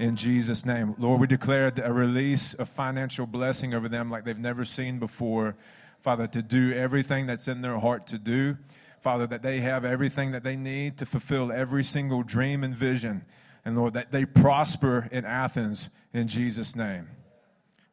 in 0.00 0.16
Jesus' 0.16 0.64
name. 0.64 0.94
Lord, 0.98 1.20
we 1.20 1.26
declare 1.26 1.70
a 1.76 1.92
release 1.92 2.54
of 2.54 2.70
financial 2.70 3.26
blessing 3.26 3.74
over 3.74 3.86
them 3.86 4.10
like 4.10 4.24
they've 4.24 4.36
never 4.36 4.64
seen 4.64 4.98
before. 4.98 5.56
Father, 6.00 6.26
to 6.28 6.40
do 6.40 6.72
everything 6.72 7.26
that's 7.26 7.46
in 7.46 7.60
their 7.60 7.78
heart 7.78 8.06
to 8.06 8.18
do. 8.18 8.56
Father, 9.00 9.26
that 9.26 9.42
they 9.42 9.60
have 9.60 9.84
everything 9.84 10.32
that 10.32 10.42
they 10.42 10.56
need 10.56 10.96
to 10.98 11.06
fulfill 11.06 11.52
every 11.52 11.84
single 11.84 12.22
dream 12.22 12.64
and 12.64 12.74
vision. 12.74 13.26
And 13.62 13.76
Lord, 13.76 13.92
that 13.92 14.10
they 14.10 14.24
prosper 14.24 15.06
in 15.12 15.26
Athens 15.26 15.90
in 16.14 16.28
Jesus' 16.28 16.74
name. 16.74 17.08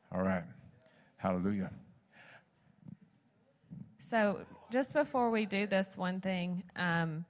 All 0.10 0.22
right. 0.22 0.46
Hallelujah. 1.18 1.72
So, 4.00 4.46
just 4.72 4.94
before 4.94 5.30
we 5.30 5.46
do 5.46 5.68
this 5.68 5.98
one 5.98 6.22
thing, 6.22 6.64
um, 6.78 7.26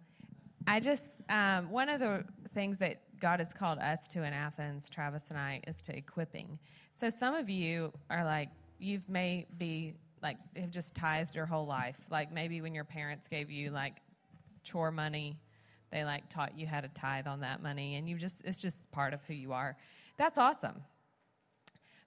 I 0.67 0.79
just, 0.79 1.19
um, 1.29 1.71
one 1.71 1.89
of 1.89 1.99
the 1.99 2.25
things 2.53 2.77
that 2.77 2.99
God 3.19 3.39
has 3.39 3.53
called 3.53 3.79
us 3.79 4.07
to 4.09 4.23
in 4.23 4.33
Athens, 4.33 4.89
Travis 4.89 5.29
and 5.29 5.39
I, 5.39 5.61
is 5.67 5.81
to 5.81 5.95
equipping. 5.95 6.59
So, 6.93 7.09
some 7.09 7.35
of 7.35 7.49
you 7.49 7.93
are 8.09 8.23
like, 8.23 8.49
you 8.79 9.01
may 9.07 9.45
be 9.57 9.93
like, 10.21 10.37
have 10.55 10.71
just 10.71 10.95
tithed 10.95 11.35
your 11.35 11.45
whole 11.45 11.65
life. 11.65 11.99
Like, 12.09 12.31
maybe 12.31 12.61
when 12.61 12.73
your 12.73 12.83
parents 12.83 13.27
gave 13.27 13.49
you 13.49 13.71
like 13.71 13.97
chore 14.63 14.91
money, 14.91 15.37
they 15.91 16.03
like 16.03 16.27
taught 16.29 16.57
you 16.57 16.67
how 16.67 16.81
to 16.81 16.89
tithe 16.89 17.27
on 17.27 17.41
that 17.41 17.61
money, 17.61 17.95
and 17.95 18.09
you 18.09 18.17
just, 18.17 18.41
it's 18.43 18.61
just 18.61 18.91
part 18.91 19.13
of 19.13 19.23
who 19.25 19.33
you 19.33 19.53
are. 19.53 19.77
That's 20.17 20.37
awesome. 20.37 20.83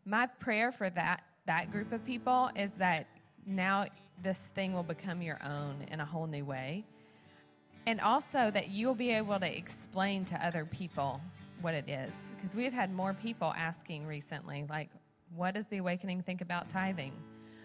My 0.05 0.27
prayer 0.27 0.73
for 0.73 0.91
that, 0.91 1.23
that 1.47 1.71
group 1.71 1.93
of 1.93 2.05
people 2.05 2.51
is 2.57 2.75
that 2.75 3.07
now 3.47 3.87
this 4.23 4.49
thing 4.49 4.73
will 4.73 4.83
become 4.83 5.23
your 5.23 5.39
own 5.45 5.87
in 5.91 6.01
a 6.01 6.05
whole 6.05 6.27
new 6.27 6.45
way. 6.45 6.85
And 7.91 8.01
also 8.01 8.53
that 8.53 8.71
you'll 8.71 8.95
be 8.95 9.11
able 9.11 9.41
to 9.41 9.59
explain 9.59 10.25
to 10.27 10.47
other 10.47 10.65
people 10.65 11.21
what 11.61 11.75
it 11.75 11.89
is. 11.89 12.15
Because 12.37 12.55
we've 12.55 12.73
had 12.73 12.95
more 12.95 13.15
people 13.15 13.53
asking 13.57 14.07
recently, 14.07 14.65
like, 14.71 14.91
what 15.35 15.55
does 15.55 15.67
the 15.67 15.79
awakening 15.79 16.23
think 16.23 16.41
about 16.41 16.71
tithing? 16.71 17.11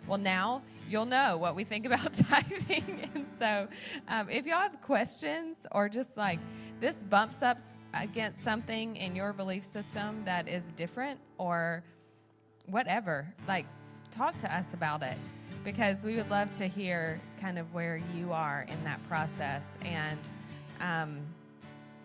Well, 0.07 0.17
now 0.17 0.63
you'll 0.89 1.05
know 1.05 1.37
what 1.37 1.53
we 1.53 1.63
think 1.63 1.85
about 1.85 2.11
tithing. 2.29 3.07
and 3.13 3.27
so, 3.27 3.67
um, 4.07 4.27
if 4.27 4.47
y'all 4.47 4.61
have 4.61 4.81
questions 4.81 5.67
or 5.71 5.87
just 5.89 6.17
like 6.17 6.39
this 6.79 6.97
bumps 6.97 7.43
up 7.43 7.59
against 7.93 8.43
something 8.43 8.95
in 8.95 9.15
your 9.15 9.31
belief 9.31 9.63
system 9.63 10.23
that 10.25 10.47
is 10.47 10.69
different 10.75 11.19
or 11.37 11.83
whatever, 12.65 13.31
like 13.47 13.67
talk 14.09 14.35
to 14.39 14.51
us 14.51 14.73
about 14.73 15.03
it 15.03 15.17
because 15.65 16.05
we 16.05 16.15
would 16.15 16.29
love 16.29 16.49
to 16.53 16.67
hear 16.67 17.19
kind 17.41 17.59
of 17.59 17.73
where 17.73 17.99
you 18.15 18.31
are 18.31 18.65
in 18.69 18.81
that 18.85 19.05
process. 19.09 19.67
And 19.81 20.19
um, 20.79 21.19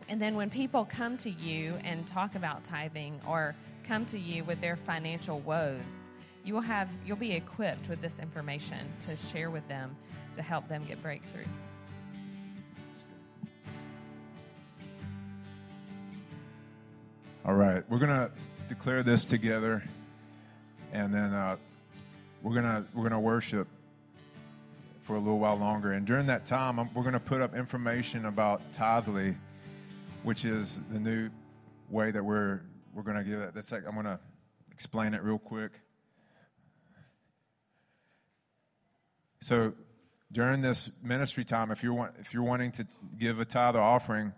and 0.09 0.21
then 0.21 0.35
when 0.35 0.51
people 0.51 0.85
come 0.85 1.17
to 1.19 1.31
you 1.31 1.75
and 1.85 2.05
talk 2.07 2.35
about 2.35 2.65
tithing 2.65 3.21
or 3.29 3.55
come 3.87 4.05
to 4.07 4.19
you 4.19 4.43
with 4.43 4.61
their 4.61 4.75
financial 4.75 5.39
woes 5.41 5.99
you 6.45 6.55
will 6.55 6.61
have 6.61 6.89
you'll 7.05 7.17
be 7.17 7.33
equipped 7.33 7.89
with 7.89 8.01
this 8.01 8.19
information 8.19 8.79
to 9.01 9.17
share 9.17 9.51
with 9.51 9.67
them 9.69 9.95
to 10.35 10.43
help 10.43 10.69
them 10.69 10.85
get 10.87 11.03
breakthrough. 11.03 11.45
All 17.45 17.55
right, 17.55 17.83
we're 17.89 17.99
gonna 17.99 18.31
declare 18.69 19.03
this 19.03 19.25
together, 19.25 19.83
and 20.93 21.13
then 21.13 21.33
uh, 21.33 21.57
we're 22.43 22.55
gonna 22.55 22.87
we're 22.95 23.03
gonna 23.03 23.21
worship 23.21 23.69
for 25.03 25.17
a 25.17 25.19
little 25.19 25.39
while 25.39 25.57
longer. 25.57 25.93
And 25.93 26.07
during 26.07 26.27
that 26.27 26.45
time, 26.45 26.79
I'm, 26.79 26.91
we're 26.95 27.03
gonna 27.03 27.21
put 27.21 27.41
up 27.41 27.55
information 27.55 28.27
about 28.27 28.61
Tithely, 28.73 29.37
which 30.23 30.45
is 30.45 30.81
the 30.93 30.99
new 30.99 31.31
way 31.89 32.11
that 32.11 32.25
we're 32.25 32.61
we're 32.95 33.03
gonna 33.03 33.25
give 33.25 33.41
it. 33.41 33.55
That's 33.55 33.73
like 33.73 33.87
I'm 33.87 33.95
gonna 33.95 34.21
explain 34.71 35.15
it 35.15 35.23
real 35.23 35.39
quick. 35.39 35.73
So 39.41 39.73
during 40.33 40.61
this 40.61 40.91
ministry 41.03 41.45
time, 41.45 41.71
if 41.71 41.83
you're 41.83 41.95
want, 41.95 42.15
if 42.19 42.35
you're 42.35 42.43
wanting 42.43 42.73
to 42.73 42.87
give 43.19 43.41
a 43.41 43.45
tithe 43.45 43.77
or 43.77 43.81
offering, 43.81 44.33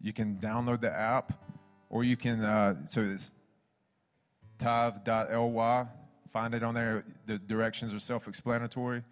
you 0.00 0.12
can 0.12 0.36
download 0.36 0.80
the 0.80 0.90
app 0.90 1.32
or 1.90 2.04
you 2.04 2.16
can, 2.16 2.42
uh, 2.42 2.86
so 2.86 3.00
it's 3.02 3.34
tithe.ly, 4.58 5.86
find 6.36 6.52
it 6.52 6.62
on 6.62 6.74
there. 6.74 7.02
The 7.24 7.38
directions 7.38 7.94
are 7.94 7.98
self 7.98 8.28
explanatory. 8.28 9.02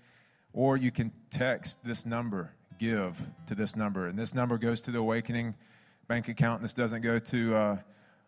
Or 0.53 0.77
you 0.77 0.91
can 0.91 1.11
text 1.31 1.83
this 1.83 2.05
number, 2.05 2.53
give 2.79 3.19
to 3.47 3.55
this 3.55 3.75
number. 3.75 4.09
And 4.09 4.19
this 4.19 4.35
number 4.35 4.59
goes 4.59 4.83
to 4.83 4.91
the 4.91 4.99
Awakening 4.99 5.55
bank 6.07 6.29
account. 6.29 6.61
And 6.61 6.65
this 6.65 6.75
doesn't 6.75 7.01
go 7.01 7.19
to 7.19 7.57
uh, 7.57 7.77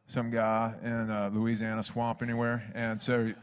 some 0.06 0.30
guy 0.30 0.74
in 0.82 1.10
uh, 1.10 1.28
Louisiana 1.30 1.82
swamp 1.82 2.22
anywhere. 2.22 2.64
And 2.74 2.98
so, 2.98 3.34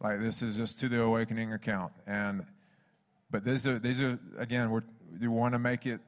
like, 0.00 0.18
this 0.18 0.42
is 0.42 0.56
just 0.56 0.80
to 0.80 0.88
the 0.88 1.02
Awakening 1.02 1.52
account. 1.52 1.92
And, 2.04 2.44
but 3.30 3.44
these 3.44 3.64
are, 3.64 3.78
these 3.78 4.02
are 4.02 4.18
again, 4.38 4.72
we're, 4.72 4.82
we 5.20 5.28
want 5.28 5.54
to 5.54 5.60
make 5.60 5.86
it 5.86 6.00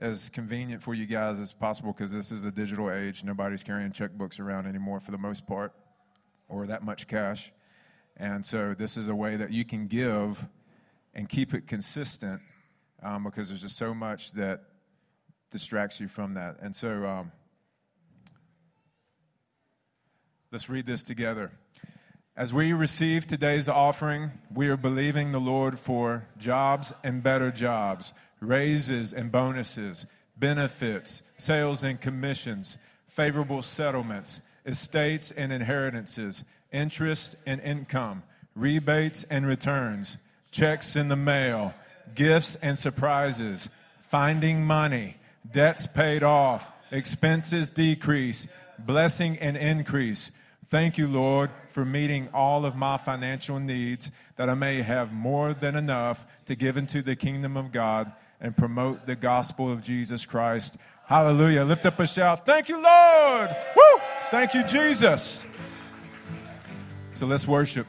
as 0.00 0.30
convenient 0.30 0.82
for 0.82 0.94
you 0.94 1.06
guys 1.06 1.38
as 1.38 1.52
possible 1.52 1.92
because 1.92 2.10
this 2.10 2.32
is 2.32 2.44
a 2.44 2.50
digital 2.50 2.90
age. 2.90 3.22
Nobody's 3.22 3.62
carrying 3.62 3.92
checkbooks 3.92 4.40
around 4.40 4.66
anymore 4.66 4.98
for 4.98 5.12
the 5.12 5.18
most 5.18 5.46
part 5.46 5.72
or 6.50 6.66
that 6.66 6.82
much 6.82 7.06
cash. 7.06 7.52
And 8.16 8.44
so 8.44 8.74
this 8.74 8.96
is 8.96 9.08
a 9.08 9.14
way 9.14 9.36
that 9.36 9.50
you 9.50 9.64
can 9.64 9.86
give 9.86 10.46
and 11.14 11.28
keep 11.28 11.54
it 11.54 11.66
consistent 11.66 12.42
um, 13.02 13.24
because 13.24 13.48
there's 13.48 13.62
just 13.62 13.78
so 13.78 13.94
much 13.94 14.32
that 14.32 14.64
distracts 15.50 16.00
you 16.00 16.08
from 16.08 16.34
that. 16.34 16.56
And 16.60 16.76
so 16.76 17.06
um, 17.06 17.32
let's 20.52 20.68
read 20.68 20.86
this 20.86 21.02
together. 21.02 21.52
As 22.36 22.54
we 22.54 22.72
receive 22.72 23.26
today's 23.26 23.68
offering, 23.68 24.30
we 24.54 24.68
are 24.68 24.76
believing 24.76 25.32
the 25.32 25.40
Lord 25.40 25.78
for 25.78 26.26
jobs 26.38 26.92
and 27.02 27.22
better 27.22 27.50
jobs 27.50 28.14
raises 28.40 29.12
and 29.12 29.30
bonuses, 29.30 30.06
benefits, 30.36 31.22
sales 31.36 31.84
and 31.84 32.00
commissions, 32.00 32.78
favorable 33.06 33.62
settlements, 33.62 34.40
estates 34.66 35.30
and 35.30 35.52
inheritances, 35.52 36.44
interest 36.72 37.36
and 37.46 37.60
income, 37.60 38.22
rebates 38.54 39.24
and 39.24 39.46
returns, 39.46 40.16
checks 40.50 40.96
in 40.96 41.08
the 41.08 41.16
mail, 41.16 41.74
gifts 42.14 42.56
and 42.56 42.78
surprises, 42.78 43.68
finding 44.00 44.64
money, 44.64 45.16
debts 45.50 45.86
paid 45.86 46.22
off, 46.22 46.72
expenses 46.90 47.70
decrease, 47.70 48.46
blessing 48.78 49.38
and 49.38 49.56
increase. 49.56 50.30
Thank 50.68 50.98
you, 50.98 51.08
Lord, 51.08 51.50
for 51.68 51.84
meeting 51.84 52.28
all 52.32 52.64
of 52.64 52.76
my 52.76 52.96
financial 52.96 53.58
needs 53.58 54.10
that 54.36 54.48
I 54.48 54.54
may 54.54 54.82
have 54.82 55.12
more 55.12 55.52
than 55.52 55.74
enough 55.74 56.26
to 56.46 56.54
give 56.54 56.76
into 56.76 57.02
the 57.02 57.16
kingdom 57.16 57.56
of 57.56 57.72
God 57.72 58.12
and 58.40 58.56
promote 58.56 59.06
the 59.06 59.16
gospel 59.16 59.70
of 59.70 59.82
Jesus 59.82 60.24
Christ. 60.24 60.76
Hallelujah. 61.06 61.64
Lift 61.64 61.86
up 61.86 61.98
a 61.98 62.06
shout. 62.06 62.46
Thank 62.46 62.68
you, 62.68 62.80
Lord. 62.80 63.54
Woo! 63.76 64.00
Thank 64.30 64.54
you, 64.54 64.62
Jesus. 64.62 65.44
So 67.14 67.26
let's 67.26 67.48
worship. 67.48 67.86